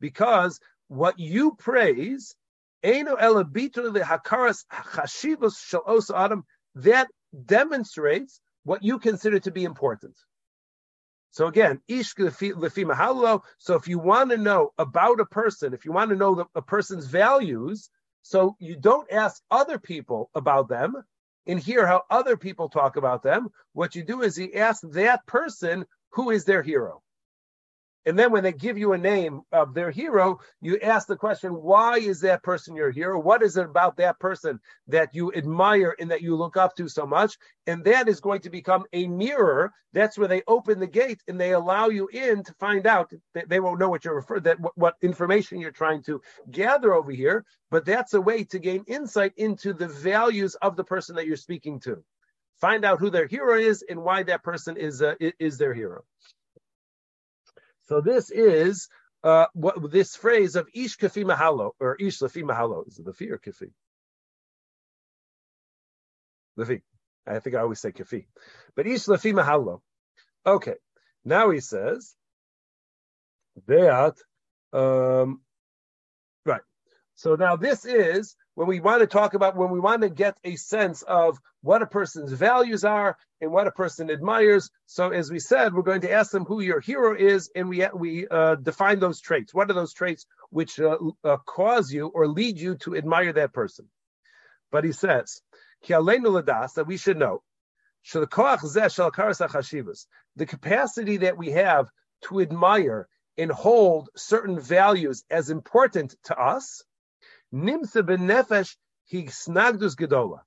because 0.00 0.60
what 0.88 1.18
you 1.18 1.56
praise, 1.58 2.36
eino 2.84 3.18
elabitu 3.18 3.90
lehakaras 3.90 4.66
chashivus 4.70 5.56
shel 5.64 5.84
adam 6.14 6.44
that 6.74 7.08
demonstrates 7.46 8.42
what 8.64 8.84
you 8.84 8.98
consider 8.98 9.40
to 9.40 9.50
be 9.50 9.64
important. 9.64 10.14
So 11.30 11.46
again, 11.46 11.80
ish 11.86 12.14
mahalo. 12.14 13.42
So 13.58 13.74
if 13.74 13.86
you 13.86 13.98
want 13.98 14.30
to 14.30 14.36
know 14.36 14.72
about 14.78 15.20
a 15.20 15.26
person, 15.26 15.74
if 15.74 15.84
you 15.84 15.92
want 15.92 16.10
to 16.10 16.16
know 16.16 16.34
the, 16.34 16.46
a 16.54 16.62
person's 16.62 17.06
values, 17.06 17.88
so 18.22 18.56
you 18.58 18.76
don't 18.76 19.10
ask 19.12 19.42
other 19.50 19.78
people 19.78 20.30
about 20.34 20.68
them 20.68 20.94
and 21.46 21.58
hear 21.58 21.86
how 21.86 22.02
other 22.10 22.36
people 22.36 22.68
talk 22.68 22.96
about 22.96 23.22
them. 23.22 23.48
What 23.72 23.94
you 23.94 24.02
do 24.02 24.22
is 24.22 24.38
you 24.38 24.52
ask 24.54 24.82
that 24.90 25.24
person 25.26 25.86
who 26.10 26.30
is 26.30 26.44
their 26.44 26.62
hero. 26.62 27.02
And 28.06 28.18
then 28.18 28.32
when 28.32 28.42
they 28.42 28.52
give 28.52 28.78
you 28.78 28.92
a 28.94 28.98
name 28.98 29.42
of 29.52 29.74
their 29.74 29.90
hero, 29.90 30.40
you 30.62 30.78
ask 30.80 31.06
the 31.06 31.16
question, 31.16 31.52
why 31.52 31.98
is 31.98 32.20
that 32.22 32.42
person 32.42 32.74
your 32.74 32.90
hero? 32.90 33.20
What 33.20 33.42
is 33.42 33.58
it 33.58 33.66
about 33.66 33.98
that 33.98 34.18
person 34.18 34.58
that 34.88 35.14
you 35.14 35.32
admire 35.34 35.94
and 35.98 36.10
that 36.10 36.22
you 36.22 36.34
look 36.34 36.56
up 36.56 36.74
to 36.76 36.88
so 36.88 37.06
much? 37.06 37.36
And 37.66 37.84
that 37.84 38.08
is 38.08 38.20
going 38.20 38.40
to 38.42 38.50
become 38.50 38.84
a 38.94 39.06
mirror. 39.06 39.72
That's 39.92 40.16
where 40.16 40.28
they 40.28 40.42
open 40.46 40.80
the 40.80 40.86
gate 40.86 41.22
and 41.28 41.38
they 41.38 41.52
allow 41.52 41.88
you 41.88 42.08
in 42.08 42.42
to 42.44 42.54
find 42.54 42.86
out 42.86 43.12
that 43.34 43.50
they 43.50 43.60
won't 43.60 43.78
know 43.78 43.90
what 43.90 44.04
you're 44.04 44.14
referring 44.14 44.44
that 44.44 44.60
what, 44.60 44.76
what 44.78 44.94
information 45.02 45.60
you're 45.60 45.70
trying 45.70 46.02
to 46.04 46.22
gather 46.50 46.94
over 46.94 47.12
here. 47.12 47.44
But 47.70 47.84
that's 47.84 48.14
a 48.14 48.20
way 48.20 48.44
to 48.44 48.58
gain 48.58 48.82
insight 48.86 49.34
into 49.36 49.74
the 49.74 49.88
values 49.88 50.54
of 50.56 50.74
the 50.76 50.84
person 50.84 51.16
that 51.16 51.26
you're 51.26 51.36
speaking 51.36 51.78
to. 51.80 52.02
Find 52.60 52.84
out 52.84 52.98
who 52.98 53.10
their 53.10 53.26
hero 53.26 53.58
is 53.58 53.84
and 53.88 54.02
why 54.02 54.22
that 54.24 54.42
person 54.42 54.76
is 54.76 55.02
uh, 55.02 55.14
is 55.38 55.58
their 55.58 55.74
hero. 55.74 56.04
So 57.90 58.00
this 58.00 58.30
is 58.30 58.88
uh, 59.24 59.46
what 59.52 59.90
this 59.90 60.14
phrase 60.14 60.54
of 60.54 60.68
ish 60.72 60.96
kafi 60.96 61.24
mahalo 61.24 61.72
or 61.80 61.96
ish 61.96 62.20
lafi 62.20 62.44
mahalo 62.44 62.86
is 62.86 63.00
it 63.00 63.04
the 63.04 63.32
or 63.32 63.38
kafi? 63.38 63.72
Lafi. 66.56 66.82
I 67.26 67.40
think 67.40 67.56
I 67.56 67.62
always 67.62 67.80
say 67.80 67.90
kafi, 67.90 68.26
but 68.76 68.86
ish 68.86 69.06
lafi 69.06 69.34
mahalo. 69.34 69.80
Okay, 70.46 70.76
now 71.24 71.50
he 71.50 71.58
says 71.58 72.14
that 73.66 74.14
um, 74.72 75.40
right. 76.46 76.62
So 77.16 77.34
now 77.34 77.56
this 77.56 77.84
is 77.84 78.36
when 78.60 78.68
we 78.68 78.78
want 78.78 79.00
to 79.00 79.06
talk 79.06 79.32
about, 79.32 79.56
when 79.56 79.70
we 79.70 79.80
want 79.80 80.02
to 80.02 80.10
get 80.10 80.36
a 80.44 80.54
sense 80.54 81.00
of 81.00 81.38
what 81.62 81.80
a 81.80 81.86
person's 81.86 82.30
values 82.30 82.84
are 82.84 83.16
and 83.40 83.50
what 83.50 83.66
a 83.66 83.70
person 83.70 84.10
admires. 84.10 84.68
So, 84.84 85.12
as 85.12 85.30
we 85.30 85.38
said, 85.38 85.72
we're 85.72 85.80
going 85.80 86.02
to 86.02 86.12
ask 86.12 86.30
them 86.30 86.44
who 86.44 86.60
your 86.60 86.78
hero 86.78 87.16
is, 87.16 87.50
and 87.56 87.70
we 87.70 87.86
we 87.94 88.28
uh, 88.28 88.56
define 88.56 89.00
those 89.00 89.18
traits. 89.18 89.54
What 89.54 89.70
are 89.70 89.72
those 89.72 89.94
traits 89.94 90.26
which 90.50 90.78
uh, 90.78 90.98
uh, 91.24 91.38
cause 91.46 91.90
you 91.90 92.08
or 92.08 92.28
lead 92.28 92.58
you 92.58 92.74
to 92.82 92.94
admire 92.98 93.32
that 93.32 93.54
person? 93.54 93.88
But 94.70 94.84
he 94.84 94.92
says, 94.92 95.40
that 95.88 96.84
we 96.86 96.98
should 96.98 97.16
know 97.16 97.42
the 100.36 100.46
capacity 100.46 101.16
that 101.16 101.38
we 101.38 101.50
have 101.52 101.88
to 102.24 102.40
admire 102.40 103.08
and 103.38 103.50
hold 103.50 104.10
certain 104.16 104.60
values 104.60 105.24
as 105.30 105.48
important 105.48 106.14
to 106.24 106.38
us, 106.38 106.84
nimsa 107.52 108.02
benefesh 108.02 108.76
higsnagdus 109.12 109.96
gedola. 109.96 110.40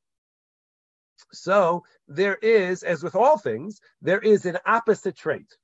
So 1.31 1.83
there 2.07 2.35
is, 2.35 2.83
as 2.83 3.03
with 3.03 3.15
all 3.15 3.37
things, 3.37 3.79
there 4.01 4.19
is 4.19 4.45
an 4.45 4.57
opposite 4.65 5.15
trait. 5.15 5.57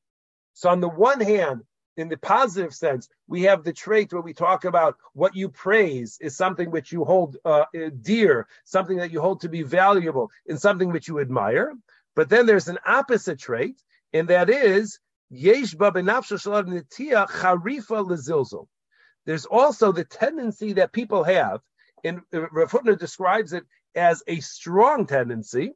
So 0.54 0.70
on 0.70 0.80
the 0.80 0.90
one 0.90 1.22
hand, 1.22 1.64
in 1.98 2.08
the 2.08 2.18
positive 2.18 2.74
sense, 2.74 3.10
we 3.28 3.44
have 3.44 3.64
the 3.64 3.74
trait 3.74 4.14
where 4.14 4.22
we 4.22 4.34
talk 4.34 4.64
about 4.64 4.96
what 5.14 5.36
you 5.36 5.50
praise 5.50 6.18
is 6.22 6.36
something 6.36 6.72
which 6.72 6.92
you 6.92 7.04
hold 7.04 7.36
uh, 7.44 7.66
dear, 8.02 8.48
something 8.64 8.98
that 8.98 9.12
you 9.12 9.20
hold 9.22 9.42
to 9.42 9.50
be 9.50 9.64
valuable, 9.64 10.32
and 10.48 10.60
something 10.60 10.92
which 10.92 11.08
you 11.08 11.20
admire. 11.20 11.74
But 12.16 12.30
then 12.30 12.46
there's 12.46 12.70
an 12.70 12.80
opposite 12.86 13.40
trait, 13.40 13.82
and 14.14 14.28
that 14.30 14.50
is 14.50 15.00
there's 19.30 19.46
also 19.46 19.92
the 19.92 20.06
tendency 20.06 20.74
that 20.74 20.92
people 20.92 21.24
have, 21.24 21.62
and 22.04 22.22
Rav 22.34 22.72
Hutner 22.72 22.98
describes 22.98 23.54
it 23.54 23.64
as 23.94 24.24
a 24.26 24.40
strong 24.40 25.06
tendency 25.06 25.74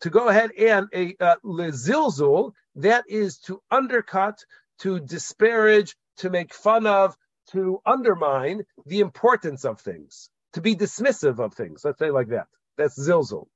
to 0.00 0.10
go 0.10 0.26
ahead 0.26 0.50
and 0.58 0.88
a 0.92 1.14
uh, 1.20 1.36
lezilzul, 1.44 2.54
that 2.74 3.04
is 3.06 3.38
to 3.46 3.62
undercut, 3.70 4.44
to 4.80 4.98
disparage, 4.98 5.94
to 6.16 6.28
make 6.28 6.52
fun 6.52 6.88
of, 6.88 7.16
to 7.52 7.80
undermine 7.86 8.64
the 8.84 8.98
importance 8.98 9.64
of 9.64 9.80
things, 9.80 10.28
to 10.54 10.60
be 10.60 10.74
dismissive 10.74 11.38
of 11.38 11.54
things. 11.54 11.82
Let's 11.84 12.00
say 12.00 12.10
like 12.10 12.30
that. 12.30 12.48
That's 12.78 12.98
zilzul. 12.98 13.46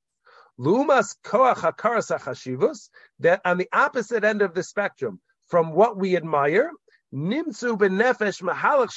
Lumas 0.57 1.17
koach 1.21 1.57
hakaras 1.57 2.89
that 3.19 3.41
on 3.43 3.57
the 3.57 3.67
opposite 3.73 4.23
end 4.23 4.41
of 4.41 4.53
the 4.53 4.63
spectrum, 4.63 5.19
from 5.47 5.73
what 5.73 5.97
we 5.97 6.15
admire. 6.15 6.71
Nimtzu 7.13 7.77
benefesh 7.77 8.41
mahalach 8.41 8.89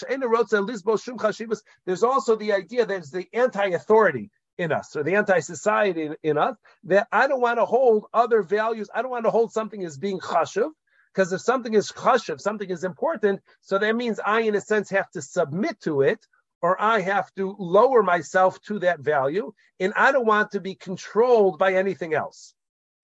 chashivas. 1.18 1.62
There's 1.84 2.02
also 2.02 2.36
the 2.36 2.52
idea 2.52 2.80
that 2.80 2.88
there's 2.88 3.10
the 3.10 3.28
anti-authority 3.32 4.30
in 4.58 4.72
us 4.72 4.96
or 4.96 5.02
the 5.02 5.16
anti-society 5.16 6.02
in, 6.02 6.16
in, 6.22 6.38
us 6.38 6.56
that 6.84 7.08
I 7.12 7.26
don't 7.28 7.42
want 7.42 7.58
to 7.58 7.66
hold 7.66 8.06
other 8.14 8.42
values. 8.42 8.88
I 8.94 9.02
don't 9.02 9.10
want 9.10 9.24
to 9.24 9.30
hold 9.30 9.52
something 9.52 9.84
as 9.84 9.98
being 9.98 10.18
chashuv 10.18 10.70
because 11.12 11.32
if 11.32 11.42
something 11.42 11.74
is 11.74 11.92
chashuv, 11.92 12.40
something 12.40 12.70
is 12.70 12.84
important, 12.84 13.42
so 13.60 13.78
that 13.78 13.94
means 13.94 14.18
I, 14.24 14.40
in 14.40 14.54
a 14.54 14.60
sense, 14.62 14.88
have 14.90 15.10
to 15.10 15.20
submit 15.20 15.80
to 15.82 16.00
it 16.00 16.26
or 16.62 16.80
I 16.80 17.00
have 17.00 17.32
to 17.34 17.54
lower 17.58 18.02
myself 18.02 18.60
to 18.62 18.78
that 18.80 19.00
value, 19.00 19.52
and 19.78 19.92
I 19.94 20.10
don't 20.10 20.26
want 20.26 20.52
to 20.52 20.60
be 20.60 20.74
controlled 20.74 21.58
by 21.58 21.74
anything 21.74 22.14
else. 22.14 22.54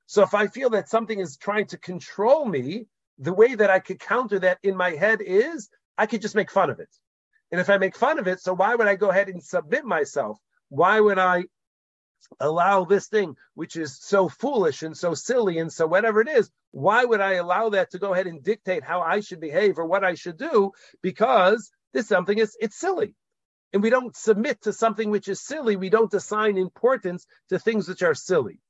So 0.06 0.22
if 0.22 0.34
I 0.34 0.46
feel 0.46 0.70
that 0.70 0.88
something 0.88 1.20
is 1.20 1.36
trying 1.36 1.66
to 1.68 1.78
control 1.78 2.44
me, 2.44 2.86
the 3.18 3.32
way 3.32 3.54
that 3.54 3.70
I 3.70 3.78
could 3.78 4.00
counter 4.00 4.38
that 4.40 4.58
in 4.62 4.76
my 4.76 4.90
head 4.90 5.20
is 5.20 5.68
I 5.98 6.06
could 6.06 6.22
just 6.22 6.34
make 6.34 6.50
fun 6.50 6.70
of 6.70 6.80
it. 6.80 6.88
And 7.50 7.60
if 7.60 7.68
I 7.68 7.78
make 7.78 7.96
fun 7.96 8.18
of 8.18 8.26
it, 8.26 8.40
so 8.40 8.54
why 8.54 8.74
would 8.74 8.86
I 8.86 8.96
go 8.96 9.10
ahead 9.10 9.28
and 9.28 9.42
submit 9.42 9.84
myself? 9.84 10.38
Why 10.70 10.98
would 10.98 11.18
I 11.18 11.44
allow 12.40 12.84
this 12.84 13.08
thing, 13.08 13.36
which 13.54 13.76
is 13.76 13.98
so 14.00 14.28
foolish 14.28 14.82
and 14.82 14.96
so 14.96 15.14
silly 15.14 15.58
and 15.58 15.72
so 15.72 15.86
whatever 15.86 16.20
it 16.20 16.28
is, 16.28 16.50
why 16.70 17.04
would 17.04 17.20
I 17.20 17.34
allow 17.34 17.68
that 17.70 17.90
to 17.90 17.98
go 17.98 18.14
ahead 18.14 18.26
and 18.26 18.42
dictate 18.42 18.82
how 18.82 19.00
I 19.02 19.20
should 19.20 19.40
behave 19.40 19.78
or 19.78 19.86
what 19.86 20.04
I 20.04 20.14
should 20.14 20.38
do? 20.38 20.72
Because 21.02 21.70
this 21.92 22.08
something 22.08 22.38
is 22.38 22.56
it's 22.60 22.78
silly. 22.78 23.14
And 23.72 23.82
we 23.82 23.90
don't 23.90 24.16
submit 24.16 24.62
to 24.62 24.72
something 24.72 25.10
which 25.10 25.28
is 25.28 25.40
silly. 25.40 25.76
We 25.76 25.90
don't 25.90 26.12
assign 26.14 26.56
importance 26.56 27.26
to 27.48 27.58
things 27.58 27.88
which 27.88 28.02
are 28.02 28.14
silly. 28.14 28.60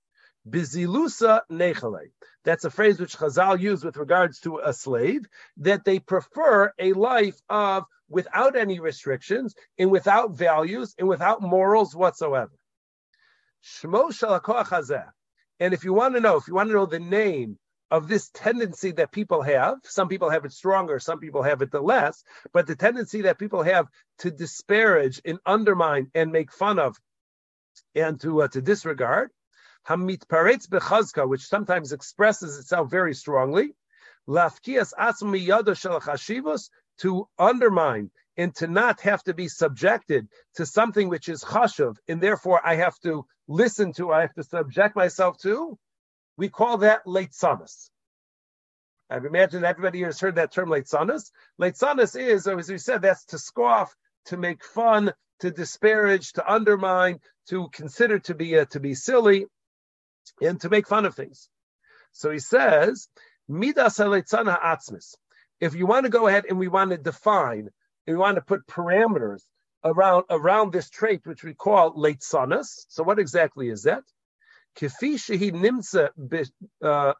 Bizilusa 0.48 1.42
nechale. 1.50 2.10
That's 2.44 2.64
a 2.64 2.70
phrase 2.70 2.98
which 2.98 3.16
Chazal 3.16 3.60
use 3.60 3.84
with 3.84 3.96
regards 3.96 4.40
to 4.40 4.58
a 4.58 4.72
slave, 4.72 5.26
that 5.58 5.84
they 5.84 6.00
prefer 6.00 6.72
a 6.78 6.92
life 6.92 7.40
of 7.48 7.84
without 8.08 8.56
any 8.56 8.80
restrictions 8.80 9.54
and 9.78 9.90
without 9.90 10.32
values 10.32 10.94
and 10.98 11.08
without 11.08 11.40
morals 11.40 11.94
whatsoever. 11.94 12.52
Shmo 13.64 15.04
And 15.60 15.74
if 15.74 15.84
you 15.84 15.92
want 15.92 16.14
to 16.14 16.20
know, 16.20 16.36
if 16.36 16.48
you 16.48 16.54
want 16.54 16.68
to 16.68 16.74
know 16.74 16.86
the 16.86 16.98
name 16.98 17.58
of 17.92 18.08
this 18.08 18.30
tendency 18.30 18.90
that 18.92 19.12
people 19.12 19.42
have, 19.42 19.76
some 19.84 20.08
people 20.08 20.30
have 20.30 20.44
it 20.44 20.52
stronger, 20.52 20.98
some 20.98 21.20
people 21.20 21.42
have 21.42 21.62
it 21.62 21.70
the 21.70 21.80
less, 21.80 22.24
but 22.52 22.66
the 22.66 22.74
tendency 22.74 23.22
that 23.22 23.38
people 23.38 23.62
have 23.62 23.86
to 24.18 24.30
disparage 24.30 25.20
and 25.24 25.38
undermine 25.46 26.10
and 26.14 26.32
make 26.32 26.50
fun 26.50 26.78
of 26.78 26.96
and 27.94 28.20
to 28.20 28.42
uh, 28.42 28.48
to 28.48 28.60
disregard 28.60 29.30
Hamitparetz 29.88 30.68
bechazka, 30.68 31.28
which 31.28 31.46
sometimes 31.46 31.92
expresses 31.92 32.58
itself 32.58 32.90
very 32.90 33.14
strongly, 33.14 33.74
lafkias 34.28 34.92
asmi 34.98 35.44
yada 35.44 35.74
shel 35.74 36.00
chashivos, 36.00 36.70
to 36.98 37.28
undermine 37.38 38.10
and 38.36 38.54
to 38.56 38.66
not 38.66 39.00
have 39.00 39.22
to 39.24 39.34
be 39.34 39.48
subjected 39.48 40.28
to 40.54 40.64
something 40.64 41.08
which 41.08 41.28
is 41.28 41.42
chashuv, 41.42 41.96
and 42.08 42.20
therefore 42.20 42.60
I 42.64 42.76
have 42.76 42.98
to 43.00 43.26
listen 43.48 43.92
to, 43.94 44.12
I 44.12 44.22
have 44.22 44.34
to 44.34 44.44
subject 44.44 44.94
myself 44.94 45.38
to, 45.38 45.78
we 46.36 46.48
call 46.48 46.78
that 46.78 47.04
leitzanas. 47.04 47.90
I've 49.10 49.26
imagine 49.26 49.64
everybody 49.64 50.02
has 50.02 50.20
heard 50.20 50.36
that 50.36 50.52
term 50.52 50.70
leitzanas. 50.70 51.30
Leitzanas 51.60 52.18
is, 52.18 52.46
as 52.46 52.70
we 52.70 52.78
said, 52.78 53.02
that's 53.02 53.26
to 53.26 53.38
scoff, 53.38 53.94
to 54.26 54.38
make 54.38 54.64
fun, 54.64 55.12
to 55.40 55.50
disparage, 55.50 56.32
to 56.34 56.50
undermine, 56.50 57.20
to 57.48 57.68
consider 57.72 58.20
to 58.20 58.34
be 58.34 58.58
uh, 58.58 58.64
to 58.66 58.80
be 58.80 58.94
silly 58.94 59.46
and 60.40 60.60
to 60.60 60.70
make 60.70 60.86
fun 60.86 61.06
of 61.06 61.14
things. 61.14 61.48
So 62.12 62.30
he 62.30 62.38
says, 62.38 63.08
Midas. 63.48 64.00
If 65.60 65.74
you 65.74 65.86
want 65.86 66.04
to 66.04 66.10
go 66.10 66.26
ahead 66.26 66.44
and 66.48 66.58
we 66.58 66.68
want 66.68 66.90
to 66.90 66.98
define, 66.98 67.70
we 68.06 68.16
want 68.16 68.36
to 68.36 68.42
put 68.42 68.66
parameters 68.66 69.42
around 69.84 70.24
around 70.30 70.72
this 70.72 70.90
trait, 70.90 71.20
which 71.24 71.44
we 71.44 71.54
call 71.54 71.94
leitzanas. 71.94 72.84
So 72.88 73.02
what 73.02 73.18
exactly 73.18 73.68
is 73.68 73.82
that? 73.84 74.02
uh, 76.82 77.12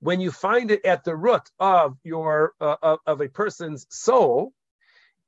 when 0.00 0.20
you 0.20 0.30
find 0.30 0.70
it 0.70 0.84
at 0.84 1.04
the 1.04 1.16
root 1.16 1.50
of 1.58 1.96
your 2.02 2.52
uh, 2.60 2.96
of, 3.06 3.20
a 3.20 3.28
person's 3.28 3.86
soul, 3.90 4.52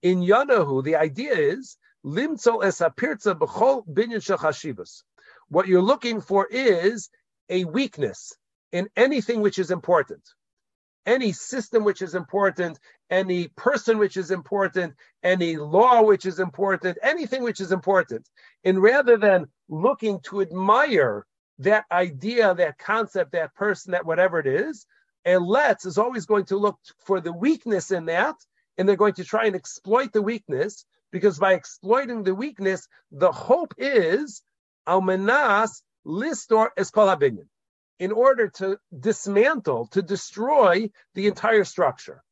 in 0.02 0.20
Yanahu, 0.20 0.82
the 0.82 0.96
idea 0.96 1.34
is 1.34 1.76
limtzo 2.04 2.64
es 2.64 2.80
apirza 2.80 3.38
b'chol 3.38 3.86
binyan 3.86 4.22
shachashivas. 4.22 5.02
What 5.48 5.68
you're 5.68 5.82
looking 5.82 6.20
for 6.20 6.46
is 6.50 7.10
a 7.48 7.64
weakness 7.64 8.32
in 8.72 8.88
anything 8.96 9.40
which 9.40 9.58
is 9.58 9.70
important. 9.70 10.22
Any 11.06 11.32
system 11.32 11.84
which 11.84 12.00
is 12.00 12.14
important, 12.14 12.78
any 13.10 13.48
person 13.48 13.98
which 13.98 14.16
is 14.16 14.30
important, 14.30 14.94
any 15.22 15.56
law 15.56 16.02
which 16.02 16.24
is 16.24 16.40
important, 16.40 16.96
anything 17.02 17.42
which 17.42 17.60
is 17.60 17.72
important. 17.72 18.26
And 18.64 18.82
rather 18.82 19.18
than 19.18 19.46
looking 19.68 20.20
to 20.24 20.40
admire 20.40 21.26
that 21.58 21.84
idea, 21.92 22.54
that 22.54 22.78
concept, 22.78 23.32
that 23.32 23.54
person, 23.54 23.92
that 23.92 24.06
whatever 24.06 24.38
it 24.38 24.46
is, 24.46 24.86
a 25.26 25.34
letz 25.34 25.86
is 25.86 25.98
always 25.98 26.26
going 26.26 26.46
to 26.46 26.56
look 26.56 26.78
for 27.04 27.20
the 27.20 27.32
weakness 27.32 27.90
in 27.90 28.06
that, 28.06 28.34
and 28.76 28.88
they're 28.88 28.96
going 28.96 29.14
to 29.14 29.24
try 29.24 29.44
and 29.44 29.54
exploit 29.54 30.12
the 30.12 30.22
weakness, 30.22 30.84
because 31.12 31.38
by 31.38 31.52
exploiting 31.52 32.22
the 32.22 32.34
weakness, 32.34 32.88
the 33.12 33.30
hope 33.30 33.74
is 33.78 34.42
Almanas 34.86 35.82
listor 36.06 36.70
eskol 36.78 37.14
habinyan, 37.14 37.48
in 37.98 38.12
order 38.12 38.48
to 38.48 38.78
dismantle, 38.98 39.86
to 39.88 40.02
destroy 40.02 40.90
the 41.14 41.26
entire 41.26 41.64
structure. 41.64 42.22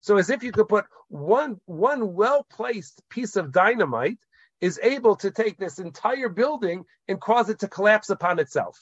So 0.00 0.16
as 0.16 0.30
if 0.30 0.42
you 0.42 0.52
could 0.52 0.68
put 0.68 0.86
one 1.08 1.60
one 1.66 2.14
well 2.14 2.44
placed 2.50 3.02
piece 3.08 3.36
of 3.36 3.52
dynamite 3.52 4.18
is 4.60 4.80
able 4.82 5.16
to 5.16 5.30
take 5.30 5.58
this 5.58 5.78
entire 5.78 6.28
building 6.28 6.84
and 7.08 7.20
cause 7.20 7.48
it 7.50 7.60
to 7.60 7.68
collapse 7.68 8.10
upon 8.10 8.38
itself. 8.38 8.78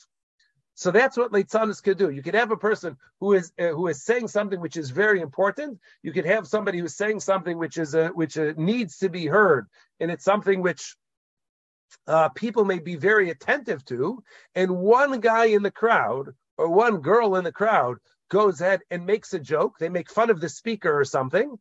So 0.75 0.91
that's 0.91 1.17
what 1.17 1.33
Leitzanis 1.33 1.83
could 1.83 1.99
do. 1.99 2.11
You 2.11 2.23
could 2.23 2.35
have 2.35 2.53
a 2.53 2.57
person 2.57 2.97
who 3.19 3.35
is 3.35 3.53
uh, 3.59 3.69
who 3.69 3.89
is 3.89 4.03
saying 4.03 4.29
something 4.29 4.61
which 4.61 4.79
is 4.79 4.91
very 4.91 5.21
important. 5.21 5.79
You 6.03 6.13
could 6.13 6.25
have 6.25 6.47
somebody 6.47 6.79
who's 6.79 6.97
saying 6.97 7.21
something 7.21 7.59
which 7.59 7.77
is 7.77 7.95
a, 7.95 8.09
which 8.09 8.39
uh, 8.39 8.55
needs 8.57 8.99
to 8.99 9.11
be 9.11 9.27
heard, 9.27 9.67
and 9.99 10.11
it's 10.11 10.25
something 10.25 10.63
which 10.63 10.97
uh, 12.07 12.29
people 12.31 12.65
may 12.65 12.79
be 12.79 12.97
very 12.97 13.31
attentive 13.31 13.85
to, 13.87 14.23
and 14.55 14.77
one 14.77 15.21
guy 15.21 15.47
in 15.47 15.63
the 15.63 15.71
crowd 15.71 16.35
or 16.57 16.69
one 16.69 17.01
girl 17.01 17.37
in 17.37 17.45
the 17.45 17.53
crowd 17.53 17.99
goes 18.31 18.61
ahead 18.61 18.81
and 18.91 19.07
makes 19.07 19.35
a 19.35 19.39
joke. 19.39 19.79
They 19.79 19.89
make 19.89 20.11
fun 20.11 20.31
of 20.31 20.41
the 20.41 20.49
speaker 20.49 20.99
or 20.99 21.05
something. 21.05 21.59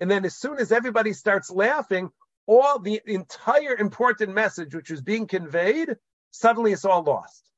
And 0.00 0.10
then 0.10 0.24
as 0.24 0.36
soon 0.36 0.58
as 0.58 0.72
everybody 0.72 1.12
starts 1.12 1.50
laughing, 1.50 2.10
all 2.46 2.78
the 2.78 3.00
entire 3.06 3.76
important 3.76 4.34
message 4.34 4.74
which 4.74 4.90
was 4.90 5.02
being 5.02 5.26
conveyed, 5.26 5.96
suddenly 6.30 6.72
it's 6.72 6.84
all 6.84 7.02
lost. 7.02 7.48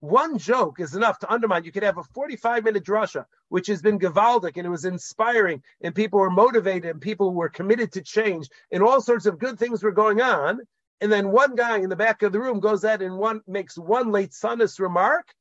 One 0.00 0.38
joke 0.38 0.80
is 0.80 0.96
enough 0.96 1.20
to 1.20 1.32
undermine. 1.32 1.64
You 1.64 1.70
could 1.70 1.84
have 1.84 1.98
a 1.98 2.02
45 2.02 2.64
minute 2.64 2.84
drasha, 2.84 3.24
which 3.50 3.68
has 3.68 3.82
been 3.82 4.00
gevaldig 4.00 4.56
and 4.56 4.66
it 4.66 4.70
was 4.70 4.84
inspiring, 4.84 5.62
and 5.80 5.94
people 5.94 6.18
were 6.18 6.30
motivated 6.30 6.90
and 6.90 7.00
people 7.00 7.32
were 7.32 7.48
committed 7.48 7.92
to 7.92 8.02
change, 8.02 8.48
and 8.72 8.82
all 8.82 9.00
sorts 9.00 9.26
of 9.26 9.38
good 9.38 9.58
things 9.58 9.82
were 9.82 9.92
going 9.92 10.20
on. 10.20 10.60
And 11.02 11.10
then 11.10 11.32
one 11.32 11.56
guy 11.56 11.78
in 11.78 11.88
the 11.88 11.96
back 11.96 12.22
of 12.22 12.30
the 12.30 12.38
room 12.38 12.60
goes 12.60 12.84
out 12.84 13.02
and 13.02 13.18
one 13.18 13.40
makes 13.48 13.76
one 13.76 14.12
leitzanas 14.12 14.78
remark, 14.78 15.34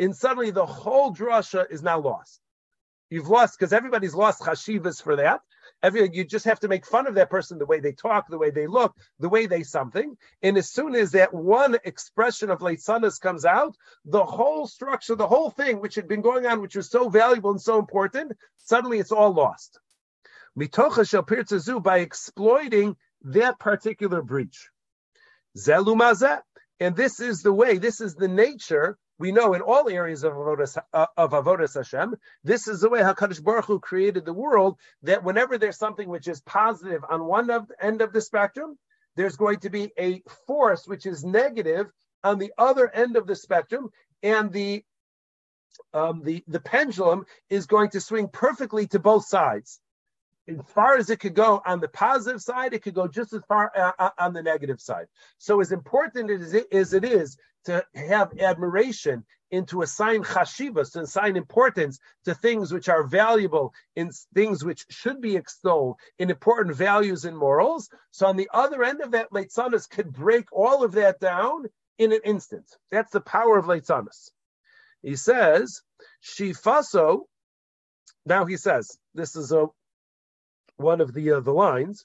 and 0.00 0.16
suddenly 0.16 0.50
the 0.50 0.66
whole 0.66 1.14
drasha 1.14 1.70
is 1.70 1.80
now 1.80 2.00
lost. 2.00 2.40
You've 3.08 3.28
lost 3.28 3.56
because 3.56 3.72
everybody's 3.72 4.16
lost 4.16 4.42
chashivas 4.42 5.00
for 5.00 5.14
that. 5.14 5.42
Every, 5.80 6.10
you 6.12 6.24
just 6.24 6.46
have 6.46 6.58
to 6.58 6.68
make 6.68 6.84
fun 6.84 7.06
of 7.06 7.14
that 7.14 7.30
person, 7.30 7.56
the 7.56 7.66
way 7.66 7.78
they 7.78 7.92
talk, 7.92 8.26
the 8.28 8.36
way 8.36 8.50
they 8.50 8.66
look, 8.66 8.96
the 9.20 9.28
way 9.28 9.46
they 9.46 9.62
something. 9.62 10.16
And 10.42 10.58
as 10.58 10.72
soon 10.72 10.96
as 10.96 11.12
that 11.12 11.32
one 11.32 11.76
expression 11.84 12.50
of 12.50 12.58
Leitzanas 12.58 13.20
comes 13.20 13.44
out, 13.44 13.76
the 14.04 14.24
whole 14.24 14.66
structure, 14.66 15.14
the 15.14 15.28
whole 15.28 15.50
thing, 15.50 15.80
which 15.80 15.94
had 15.94 16.08
been 16.08 16.20
going 16.20 16.46
on, 16.46 16.60
which 16.60 16.74
was 16.74 16.90
so 16.90 17.08
valuable 17.08 17.52
and 17.52 17.62
so 17.62 17.78
important, 17.78 18.32
suddenly 18.56 18.98
it's 18.98 19.12
all 19.12 19.32
lost. 19.32 19.78
Mitocha 20.58 21.08
shel 21.08 21.78
by 21.78 21.98
exploiting 21.98 22.96
that 23.22 23.60
particular 23.60 24.20
breach. 24.20 24.68
And 26.78 26.94
this 26.94 27.20
is 27.20 27.42
the 27.42 27.52
way, 27.52 27.78
this 27.78 28.00
is 28.00 28.14
the 28.14 28.28
nature 28.28 28.98
we 29.18 29.32
know 29.32 29.54
in 29.54 29.62
all 29.62 29.88
areas 29.88 30.24
of 30.24 30.34
avodas, 30.34 30.76
uh, 30.92 31.06
of 31.16 31.30
avodas 31.30 31.74
Hashem, 31.74 32.16
this 32.44 32.68
is 32.68 32.80
the 32.80 32.90
way 32.90 33.00
Hakadosh 33.00 33.42
Baruch 33.42 33.64
Hu 33.64 33.80
created 33.80 34.24
the 34.24 34.32
world. 34.32 34.76
That 35.02 35.24
whenever 35.24 35.56
there's 35.56 35.78
something 35.78 36.08
which 36.08 36.28
is 36.28 36.42
positive 36.42 37.02
on 37.08 37.24
one 37.24 37.50
of, 37.50 37.70
end 37.80 38.02
of 38.02 38.12
the 38.12 38.20
spectrum, 38.20 38.78
there's 39.16 39.36
going 39.36 39.60
to 39.60 39.70
be 39.70 39.92
a 39.98 40.22
force 40.46 40.86
which 40.86 41.06
is 41.06 41.24
negative 41.24 41.90
on 42.22 42.38
the 42.38 42.52
other 42.58 42.90
end 42.90 43.16
of 43.16 43.26
the 43.26 43.36
spectrum, 43.36 43.88
and 44.22 44.52
the 44.52 44.84
um, 45.92 46.22
the 46.22 46.42
the 46.46 46.60
pendulum 46.60 47.24
is 47.50 47.66
going 47.66 47.90
to 47.90 48.00
swing 48.00 48.28
perfectly 48.28 48.86
to 48.88 48.98
both 48.98 49.26
sides 49.26 49.80
as 50.48 50.56
far 50.68 50.96
as 50.96 51.10
it 51.10 51.20
could 51.20 51.34
go 51.34 51.60
on 51.66 51.80
the 51.80 51.88
positive 51.88 52.40
side, 52.40 52.72
it 52.72 52.82
could 52.82 52.94
go 52.94 53.08
just 53.08 53.32
as 53.32 53.42
far 53.48 53.72
uh, 53.76 53.92
uh 53.98 54.10
on 54.18 54.32
the 54.32 54.42
negative 54.42 54.80
side. 54.80 55.06
So, 55.38 55.60
as 55.60 55.72
important 55.72 56.30
as 56.30 56.54
it, 56.54 56.66
as 56.72 56.92
it 56.92 57.04
is 57.04 57.36
to 57.64 57.84
have 57.94 58.38
admiration 58.38 59.24
and 59.52 59.66
to 59.68 59.82
assign 59.82 60.22
chashivas, 60.22 60.92
to 60.92 61.00
assign 61.00 61.36
importance 61.36 61.98
to 62.24 62.34
things 62.34 62.72
which 62.72 62.88
are 62.88 63.04
valuable, 63.04 63.72
in 63.96 64.10
things 64.34 64.64
which 64.64 64.86
should 64.90 65.20
be 65.20 65.36
extolled, 65.36 65.96
in 66.18 66.30
important 66.30 66.76
values 66.76 67.24
and 67.24 67.36
morals. 67.36 67.88
So, 68.12 68.26
on 68.26 68.36
the 68.36 68.48
other 68.52 68.84
end 68.84 69.00
of 69.00 69.12
that, 69.12 69.30
Leitzanis 69.32 69.88
could 69.88 70.12
break 70.12 70.46
all 70.52 70.84
of 70.84 70.92
that 70.92 71.20
down 71.20 71.66
in 71.98 72.12
an 72.12 72.20
instant. 72.24 72.66
That's 72.90 73.12
the 73.12 73.20
power 73.20 73.58
of 73.58 73.66
Leitzanis. 73.66 74.30
He 75.02 75.16
says, 75.16 75.82
Shifaso. 76.22 77.22
Now 78.24 78.44
he 78.44 78.56
says, 78.56 78.98
this 79.14 79.36
is 79.36 79.52
a 79.52 79.68
one 80.76 81.00
of 81.00 81.12
the 81.12 81.32
uh, 81.32 81.40
the 81.40 81.52
lines, 81.52 82.04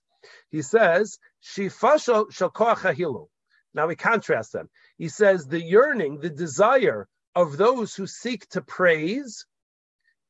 he 0.49 0.61
says, 0.61 1.17
"Shifasho 1.43 2.31
shakoach 2.31 3.27
Now 3.73 3.87
we 3.87 3.95
contrast 3.95 4.53
them. 4.53 4.69
He 4.97 5.09
says 5.09 5.45
the 5.45 5.61
yearning, 5.61 6.19
the 6.19 6.29
desire 6.29 7.07
of 7.35 7.57
those 7.57 7.95
who 7.95 8.07
seek 8.07 8.47
to 8.49 8.61
praise, 8.61 9.45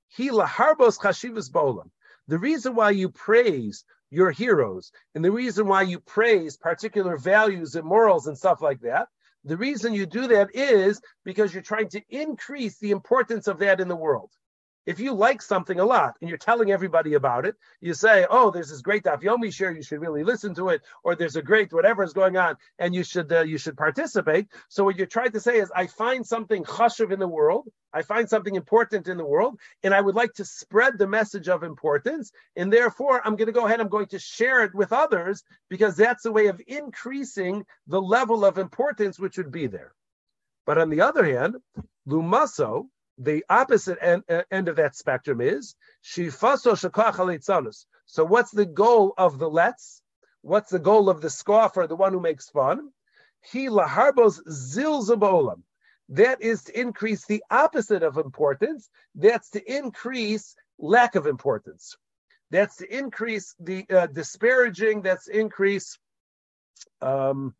he 0.07 0.29
laharbos 0.29 0.99
chashivas 0.99 1.51
bolam. 1.51 1.89
The 2.27 2.39
reason 2.39 2.75
why 2.75 2.91
you 2.91 3.09
praise 3.09 3.83
your 4.09 4.31
heroes 4.31 4.91
and 5.15 5.23
the 5.23 5.31
reason 5.31 5.67
why 5.67 5.83
you 5.83 5.99
praise 5.99 6.57
particular 6.57 7.17
values 7.17 7.75
and 7.75 7.85
morals 7.85 8.27
and 8.27 8.37
stuff 8.37 8.61
like 8.61 8.81
that, 8.81 9.07
the 9.43 9.57
reason 9.57 9.93
you 9.93 10.05
do 10.05 10.27
that 10.27 10.53
is 10.53 11.01
because 11.23 11.53
you're 11.53 11.63
trying 11.63 11.89
to 11.89 12.01
increase 12.09 12.77
the 12.77 12.91
importance 12.91 13.47
of 13.47 13.59
that 13.59 13.79
in 13.79 13.87
the 13.87 13.95
world. 13.95 14.29
If 14.85 14.99
you 14.99 15.13
like 15.13 15.43
something 15.43 15.79
a 15.79 15.85
lot 15.85 16.17
and 16.19 16.29
you're 16.29 16.39
telling 16.39 16.71
everybody 16.71 17.13
about 17.13 17.45
it, 17.45 17.55
you 17.81 17.93
say, 17.93 18.25
"Oh, 18.29 18.49
there's 18.49 18.69
this 18.69 18.81
great 18.81 19.03
Daf 19.03 19.21
Yomi 19.21 19.53
share. 19.53 19.71
You 19.71 19.83
should 19.83 20.01
really 20.01 20.23
listen 20.23 20.55
to 20.55 20.69
it," 20.69 20.81
or 21.03 21.15
"There's 21.15 21.35
a 21.35 21.41
great 21.43 21.71
whatever 21.71 22.03
is 22.03 22.13
going 22.13 22.35
on, 22.35 22.57
and 22.79 22.95
you 22.95 23.03
should 23.03 23.31
uh, 23.31 23.41
you 23.41 23.59
should 23.59 23.77
participate." 23.77 24.47
So 24.69 24.83
what 24.83 24.97
you're 24.97 25.05
trying 25.05 25.33
to 25.33 25.39
say 25.39 25.59
is, 25.59 25.71
I 25.75 25.85
find 25.85 26.25
something 26.25 26.63
chashuv 26.63 27.11
in 27.11 27.19
the 27.19 27.27
world, 27.27 27.67
I 27.93 28.01
find 28.01 28.27
something 28.27 28.55
important 28.55 29.07
in 29.07 29.17
the 29.17 29.25
world, 29.25 29.59
and 29.83 29.93
I 29.93 30.01
would 30.01 30.15
like 30.15 30.33
to 30.33 30.45
spread 30.45 30.97
the 30.97 31.07
message 31.07 31.47
of 31.47 31.61
importance, 31.61 32.31
and 32.55 32.73
therefore 32.73 33.21
I'm 33.23 33.35
going 33.35 33.47
to 33.47 33.59
go 33.59 33.67
ahead. 33.67 33.81
I'm 33.81 33.89
going 33.89 34.07
to 34.07 34.19
share 34.19 34.63
it 34.63 34.73
with 34.73 34.91
others 34.93 35.43
because 35.69 35.95
that's 35.95 36.25
a 36.25 36.31
way 36.31 36.47
of 36.47 36.59
increasing 36.65 37.65
the 37.85 38.01
level 38.01 38.43
of 38.43 38.57
importance 38.57 39.19
which 39.19 39.37
would 39.37 39.51
be 39.51 39.67
there. 39.67 39.93
But 40.65 40.79
on 40.79 40.89
the 40.89 41.01
other 41.01 41.23
hand, 41.23 41.57
lumaso 42.07 42.87
the 43.17 43.43
opposite 43.49 43.97
end, 44.01 44.23
uh, 44.29 44.43
end 44.51 44.67
of 44.67 44.77
that 44.77 44.95
spectrum 44.95 45.41
is 45.41 45.75
shifaso 46.03 46.73
shakach 46.73 47.85
So 48.05 48.25
what's 48.25 48.51
the 48.51 48.65
goal 48.65 49.13
of 49.17 49.37
the 49.37 49.49
letz? 49.49 50.01
What's 50.41 50.71
the 50.71 50.79
goal 50.79 51.09
of 51.09 51.21
the 51.21 51.29
scoffer, 51.29 51.85
the 51.87 51.95
one 51.95 52.13
who 52.13 52.19
makes 52.19 52.49
fun? 52.49 52.89
He 53.51 53.67
laharbos 53.67 54.39
zilzabolam. 54.47 55.61
That 56.09 56.41
is 56.41 56.63
to 56.63 56.79
increase 56.79 57.25
the 57.25 57.43
opposite 57.49 58.03
of 58.03 58.17
importance. 58.17 58.89
That's 59.15 59.51
to 59.51 59.71
increase 59.71 60.55
lack 60.77 61.15
of 61.15 61.25
importance. 61.25 61.95
That's 62.49 62.77
to 62.77 62.97
increase 62.97 63.55
the 63.59 63.85
uh, 63.89 64.07
disparaging. 64.07 65.03
That's 65.03 65.27
increase 65.27 65.97
um, 67.01 67.55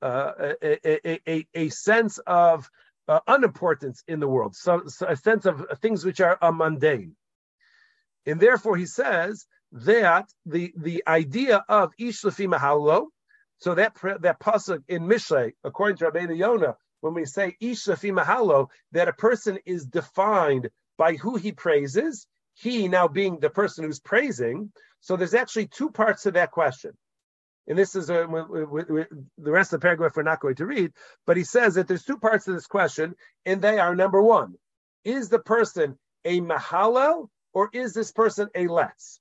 uh, 0.00 0.52
a, 0.62 0.88
a, 0.88 1.20
a, 1.28 1.46
a 1.54 1.68
sense 1.70 2.18
of 2.26 2.70
uh, 3.10 3.18
unimportance 3.26 4.04
in 4.06 4.20
the 4.20 4.28
world, 4.28 4.54
so, 4.54 4.82
so 4.86 5.04
a 5.08 5.16
sense 5.16 5.44
of 5.44 5.66
things 5.82 6.04
which 6.04 6.20
are 6.20 6.38
mundane. 6.52 7.16
And 8.24 8.38
therefore, 8.38 8.76
he 8.76 8.86
says 8.86 9.46
that 9.72 10.26
the, 10.46 10.72
the 10.76 11.02
idea 11.08 11.64
of 11.68 11.92
ish 11.98 12.22
mahalo, 12.22 13.06
so 13.58 13.74
that 13.74 13.96
that 14.20 14.38
pasuk 14.38 14.84
in 14.86 15.02
Mishlei, 15.02 15.52
according 15.64 15.96
to 15.96 16.04
Rabbeinu 16.04 16.38
Yonah, 16.38 16.76
when 17.00 17.14
we 17.14 17.24
say 17.24 17.56
ish 17.60 17.86
mahalo, 17.86 18.68
that 18.92 19.08
a 19.08 19.12
person 19.12 19.58
is 19.66 19.86
defined 19.86 20.70
by 20.96 21.14
who 21.14 21.34
he 21.34 21.50
praises, 21.50 22.28
he 22.54 22.86
now 22.86 23.08
being 23.08 23.40
the 23.40 23.50
person 23.50 23.84
who's 23.84 23.98
praising. 23.98 24.70
So 25.00 25.16
there's 25.16 25.34
actually 25.34 25.66
two 25.66 25.90
parts 25.90 26.22
to 26.22 26.30
that 26.32 26.52
question 26.52 26.92
and 27.66 27.78
this 27.78 27.94
is 27.94 28.10
uh, 28.10 28.26
a, 28.26 29.06
the 29.38 29.50
rest 29.50 29.72
of 29.72 29.80
the 29.80 29.84
paragraph 29.84 30.16
we're 30.16 30.22
not 30.22 30.40
going 30.40 30.56
to 30.56 30.66
read, 30.66 30.92
but 31.26 31.36
he 31.36 31.44
says 31.44 31.74
that 31.74 31.88
there's 31.88 32.04
two 32.04 32.18
parts 32.18 32.44
to 32.46 32.52
this 32.52 32.66
question, 32.66 33.14
and 33.46 33.62
they 33.62 33.78
are 33.78 33.94
number 33.94 34.20
one, 34.20 34.54
is 35.04 35.28
the 35.28 35.38
person 35.38 35.98
a 36.24 36.40
mahalel 36.40 37.28
or 37.52 37.70
is 37.72 37.94
this 37.94 38.12
person 38.12 38.48
a 38.54 38.66
letz? 38.66 39.20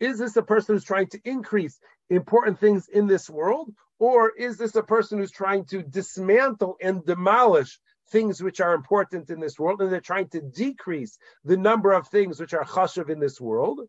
Is 0.00 0.18
this 0.18 0.36
a 0.36 0.42
person 0.42 0.74
who's 0.74 0.84
trying 0.84 1.08
to 1.08 1.20
increase 1.24 1.78
important 2.10 2.58
things 2.58 2.88
in 2.88 3.06
this 3.06 3.30
world, 3.30 3.72
or 3.98 4.30
is 4.30 4.56
this 4.56 4.74
a 4.74 4.82
person 4.82 5.18
who's 5.18 5.30
trying 5.30 5.64
to 5.66 5.82
dismantle 5.82 6.76
and 6.80 7.04
demolish 7.04 7.78
things 8.10 8.42
which 8.42 8.60
are 8.60 8.74
important 8.74 9.30
in 9.30 9.38
this 9.38 9.58
world, 9.58 9.80
and 9.80 9.92
they're 9.92 10.00
trying 10.00 10.28
to 10.28 10.40
decrease 10.40 11.18
the 11.44 11.56
number 11.56 11.92
of 11.92 12.08
things 12.08 12.40
which 12.40 12.52
are 12.52 12.64
chashav 12.64 13.10
in 13.10 13.20
this 13.20 13.40
world? 13.40 13.80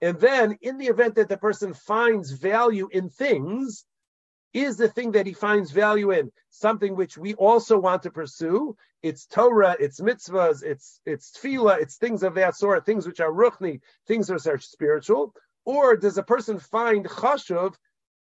And 0.00 0.18
then, 0.18 0.58
in 0.62 0.78
the 0.78 0.86
event 0.86 1.16
that 1.16 1.28
the 1.28 1.36
person 1.36 1.74
finds 1.74 2.30
value 2.32 2.88
in 2.90 3.10
things, 3.10 3.84
is 4.52 4.76
the 4.76 4.88
thing 4.88 5.12
that 5.12 5.26
he 5.26 5.32
finds 5.32 5.70
value 5.70 6.10
in 6.10 6.32
something 6.50 6.96
which 6.96 7.16
we 7.16 7.34
also 7.34 7.78
want 7.78 8.02
to 8.02 8.10
pursue? 8.10 8.76
It's 9.02 9.26
Torah, 9.26 9.76
it's 9.78 10.00
mitzvahs, 10.00 10.62
it's 10.62 11.00
it's 11.06 11.30
tefillah, 11.30 11.80
it's 11.80 11.96
things 11.96 12.22
of 12.22 12.34
that 12.34 12.56
sort, 12.56 12.84
things 12.84 13.06
which 13.06 13.20
are 13.20 13.30
ruchni, 13.30 13.80
things 14.06 14.30
which 14.30 14.46
are 14.46 14.58
spiritual. 14.58 15.34
Or 15.64 15.96
does 15.96 16.18
a 16.18 16.22
person 16.22 16.58
find 16.58 17.06
chashuv, 17.06 17.74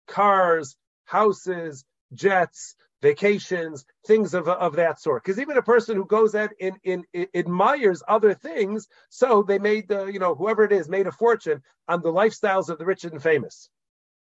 cars, 0.07 0.77
houses, 1.05 1.85
jets, 2.12 2.75
vacations, 3.03 3.85
things 4.07 4.35
of, 4.35 4.49
of 4.49 4.77
that 4.77 5.01
sort. 5.01 5.25
Because 5.25 5.39
even 5.39 5.57
a 5.57 5.63
person 5.63 5.97
who 5.97 6.05
goes 6.05 6.35
out 6.35 6.51
and, 6.61 7.05
admires 7.35 8.03
other 8.07 8.35
things, 8.35 8.89
so 9.09 9.43
they 9.43 9.59
made 9.59 9.89
the, 9.89 10.07
you 10.07 10.19
know, 10.19 10.35
whoever 10.35 10.65
it 10.65 10.73
is 10.73 10.89
made 10.89 11.07
a 11.07 11.13
fortune 11.13 11.63
on 11.89 12.03
the 12.03 12.13
lifestyles 12.13 12.69
of 12.69 12.79
the 12.79 12.85
rich 12.85 13.05
and 13.05 13.23
famous. 13.23 13.69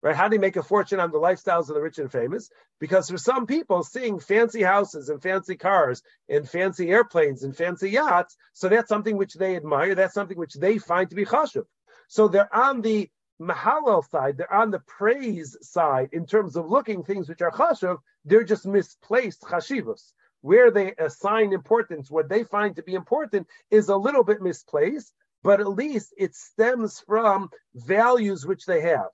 Right? 0.03 0.15
How 0.15 0.29
do 0.29 0.37
you 0.37 0.41
make 0.41 0.57
a 0.57 0.63
fortune 0.63 1.01
on 1.01 1.11
the 1.11 1.19
lifestyles 1.19 1.69
of 1.69 1.75
the 1.75 1.81
rich 1.81 1.99
and 1.99 2.13
famous? 2.13 2.51
Because 2.79 3.09
for 3.11 3.19
some 3.19 3.47
people, 3.47 3.83
seeing 3.83 4.21
fancy 4.21 4.63
houses 4.63 5.09
and 5.09 5.23
fancy 5.23 5.57
cars 5.57 6.03
and 6.29 6.49
fancy 6.49 6.91
airplanes 6.91 7.43
and 7.43 7.57
fancy 7.57 7.91
yachts, 7.91 8.37
so 8.53 8.69
that's 8.69 8.89
something 8.89 9.17
which 9.17 9.35
they 9.35 9.57
admire. 9.57 9.95
That's 9.95 10.15
something 10.15 10.39
which 10.39 10.55
they 10.55 10.79
find 10.79 11.09
to 11.11 11.17
be 11.17 11.25
chashuv. 11.25 11.65
So 12.09 12.29
they're 12.29 12.55
on 12.55 12.83
the 12.83 13.11
Mahalel 13.41 14.09
side, 14.09 14.39
they're 14.39 14.53
on 14.53 14.71
the 14.71 14.81
praise 14.81 15.57
side 15.63 16.11
in 16.13 16.27
terms 16.27 16.57
of 16.57 16.71
looking 16.71 17.05
things 17.05 17.29
which 17.29 17.43
are 17.43 17.51
chashuv, 17.51 17.99
they're 18.25 18.45
just 18.45 18.67
misplaced 18.67 19.43
chashivas. 19.43 20.13
Where 20.43 20.71
they 20.71 20.95
assign 20.99 21.53
importance, 21.53 22.11
what 22.11 22.29
they 22.29 22.45
find 22.45 22.77
to 22.77 22.83
be 22.83 22.95
important 22.95 23.49
is 23.71 23.89
a 23.89 23.97
little 23.97 24.25
bit 24.25 24.43
misplaced, 24.43 25.13
but 25.43 25.61
at 25.61 25.69
least 25.69 26.15
it 26.17 26.35
stems 26.35 27.01
from 27.01 27.51
values 27.75 28.47
which 28.47 28.67
they 28.67 28.81
have. 28.83 29.11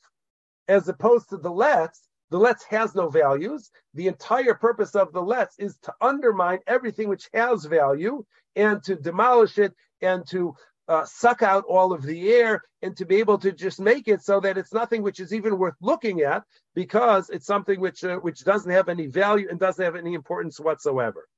as 0.68 0.88
opposed 0.88 1.28
to 1.30 1.36
the 1.36 1.50
letz. 1.50 2.08
The 2.30 2.38
letz 2.38 2.62
has 2.64 2.94
no 2.94 3.08
values. 3.10 3.70
The 3.94 4.08
entire 4.08 4.54
purpose 4.54 4.94
of 4.94 5.12
the 5.12 5.20
letz 5.22 5.54
is 5.58 5.76
to 5.82 5.94
undermine 6.00 6.60
everything 6.66 7.08
which 7.08 7.28
has 7.34 7.64
value 7.66 8.24
and 8.56 8.82
to 8.84 8.96
demolish 8.96 9.58
it 9.58 9.74
and 10.00 10.26
to 10.28 10.54
uh, 10.88 11.04
suck 11.04 11.42
out 11.42 11.64
all 11.68 11.92
of 11.92 12.02
the 12.02 12.32
air 12.32 12.62
and 12.82 12.96
to 12.96 13.04
be 13.04 13.16
able 13.16 13.38
to 13.38 13.52
just 13.52 13.80
make 13.80 14.08
it 14.08 14.22
so 14.22 14.40
that 14.40 14.58
it's 14.58 14.72
nothing 14.72 15.02
which 15.02 15.20
is 15.20 15.32
even 15.32 15.58
worth 15.58 15.76
looking 15.80 16.20
at 16.22 16.42
because 16.74 17.30
it's 17.30 17.46
something 17.46 17.80
which 17.80 18.04
uh, 18.04 18.16
which 18.16 18.44
doesn't 18.44 18.70
have 18.70 18.88
any 18.88 19.06
value 19.06 19.46
and 19.48 19.60
doesn't 19.60 19.84
have 19.84 19.96
any 19.96 20.14
importance 20.14 20.58
whatsoever. 20.58 21.28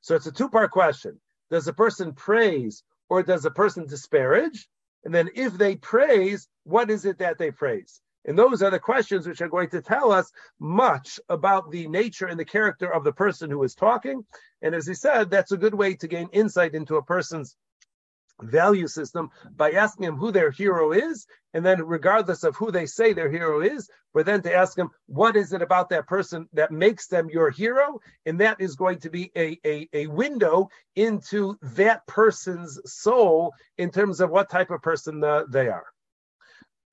So 0.00 0.14
it's 0.14 0.26
a 0.26 0.32
two 0.32 0.48
part 0.48 0.70
question: 0.70 1.20
Does 1.50 1.68
a 1.68 1.72
person 1.72 2.12
praise 2.12 2.82
or 3.08 3.22
does 3.22 3.44
a 3.44 3.50
person 3.50 3.86
disparage? 3.86 4.68
And 5.04 5.14
then 5.14 5.28
if 5.34 5.52
they 5.54 5.76
praise, 5.76 6.48
what 6.64 6.90
is 6.90 7.04
it 7.04 7.18
that 7.18 7.36
they 7.36 7.50
praise? 7.50 8.00
And 8.26 8.38
those 8.38 8.62
are 8.62 8.70
the 8.70 8.78
questions 8.78 9.26
which 9.26 9.42
are 9.42 9.48
going 9.48 9.68
to 9.70 9.82
tell 9.82 10.10
us 10.10 10.32
much 10.58 11.20
about 11.28 11.70
the 11.70 11.86
nature 11.88 12.26
and 12.26 12.40
the 12.40 12.44
character 12.44 12.90
of 12.90 13.04
the 13.04 13.12
person 13.12 13.50
who 13.50 13.62
is 13.64 13.74
talking. 13.74 14.24
And 14.62 14.74
as 14.74 14.86
he 14.86 14.94
said, 14.94 15.30
that's 15.30 15.52
a 15.52 15.58
good 15.58 15.74
way 15.74 15.94
to 15.96 16.08
gain 16.08 16.30
insight 16.32 16.74
into 16.74 16.96
a 16.96 17.02
person's 17.02 17.54
value 18.42 18.86
system 18.88 19.30
by 19.56 19.72
asking 19.72 20.06
them 20.06 20.16
who 20.16 20.32
their 20.32 20.50
hero 20.50 20.92
is, 20.92 21.26
and 21.52 21.64
then 21.64 21.84
regardless 21.84 22.44
of 22.44 22.56
who 22.56 22.70
they 22.70 22.86
say 22.86 23.12
their 23.12 23.30
hero 23.30 23.60
is, 23.60 23.88
but 24.12 24.26
then 24.26 24.42
to 24.42 24.54
ask 24.54 24.76
them 24.76 24.90
what 25.06 25.36
is 25.36 25.52
it 25.52 25.62
about 25.62 25.88
that 25.88 26.06
person 26.06 26.48
that 26.52 26.72
makes 26.72 27.06
them 27.06 27.28
your 27.30 27.50
hero, 27.50 28.00
and 28.26 28.40
that 28.40 28.60
is 28.60 28.76
going 28.76 28.98
to 28.98 29.10
be 29.10 29.30
a, 29.36 29.58
a, 29.64 29.88
a 29.92 30.06
window 30.08 30.68
into 30.96 31.56
that 31.62 32.06
person's 32.06 32.80
soul 32.84 33.52
in 33.78 33.90
terms 33.90 34.20
of 34.20 34.30
what 34.30 34.50
type 34.50 34.70
of 34.70 34.82
person 34.82 35.22
uh, 35.22 35.44
they 35.48 35.68
are. 35.68 35.86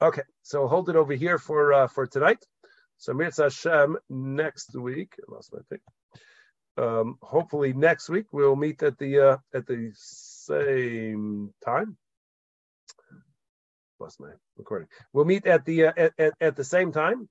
Okay, 0.02 0.24
so 0.42 0.68
hold 0.68 0.90
it 0.90 0.96
over 0.96 1.14
here 1.14 1.38
for 1.38 1.74
uh, 1.74 1.88
for 1.88 2.08
tonight. 2.08 2.44
So 2.98 3.14
Mirza 3.14 3.44
Hashem 3.44 3.98
next 4.10 4.76
week. 4.76 5.16
I 5.20 5.34
lost 5.34 5.54
my 5.54 5.60
thing. 5.70 5.80
Um, 6.78 7.18
hopefully 7.22 7.74
next 7.74 8.10
week 8.10 8.26
we'll 8.32 8.56
meet 8.56 8.82
at 8.82 8.98
the 8.98 9.20
uh, 9.20 9.38
at 9.54 9.68
the 9.68 9.92
same 10.46 11.54
time. 11.64 11.98
Lost 14.00 14.20
my 14.20 14.30
recording. 14.58 14.88
We'll 15.14 15.26
meet 15.26 15.46
at 15.46 15.66
the 15.66 15.88
uh, 15.88 15.94
at, 15.96 16.14
at, 16.18 16.34
at 16.42 16.56
the 16.56 16.64
same 16.64 16.92
time. 16.92 17.30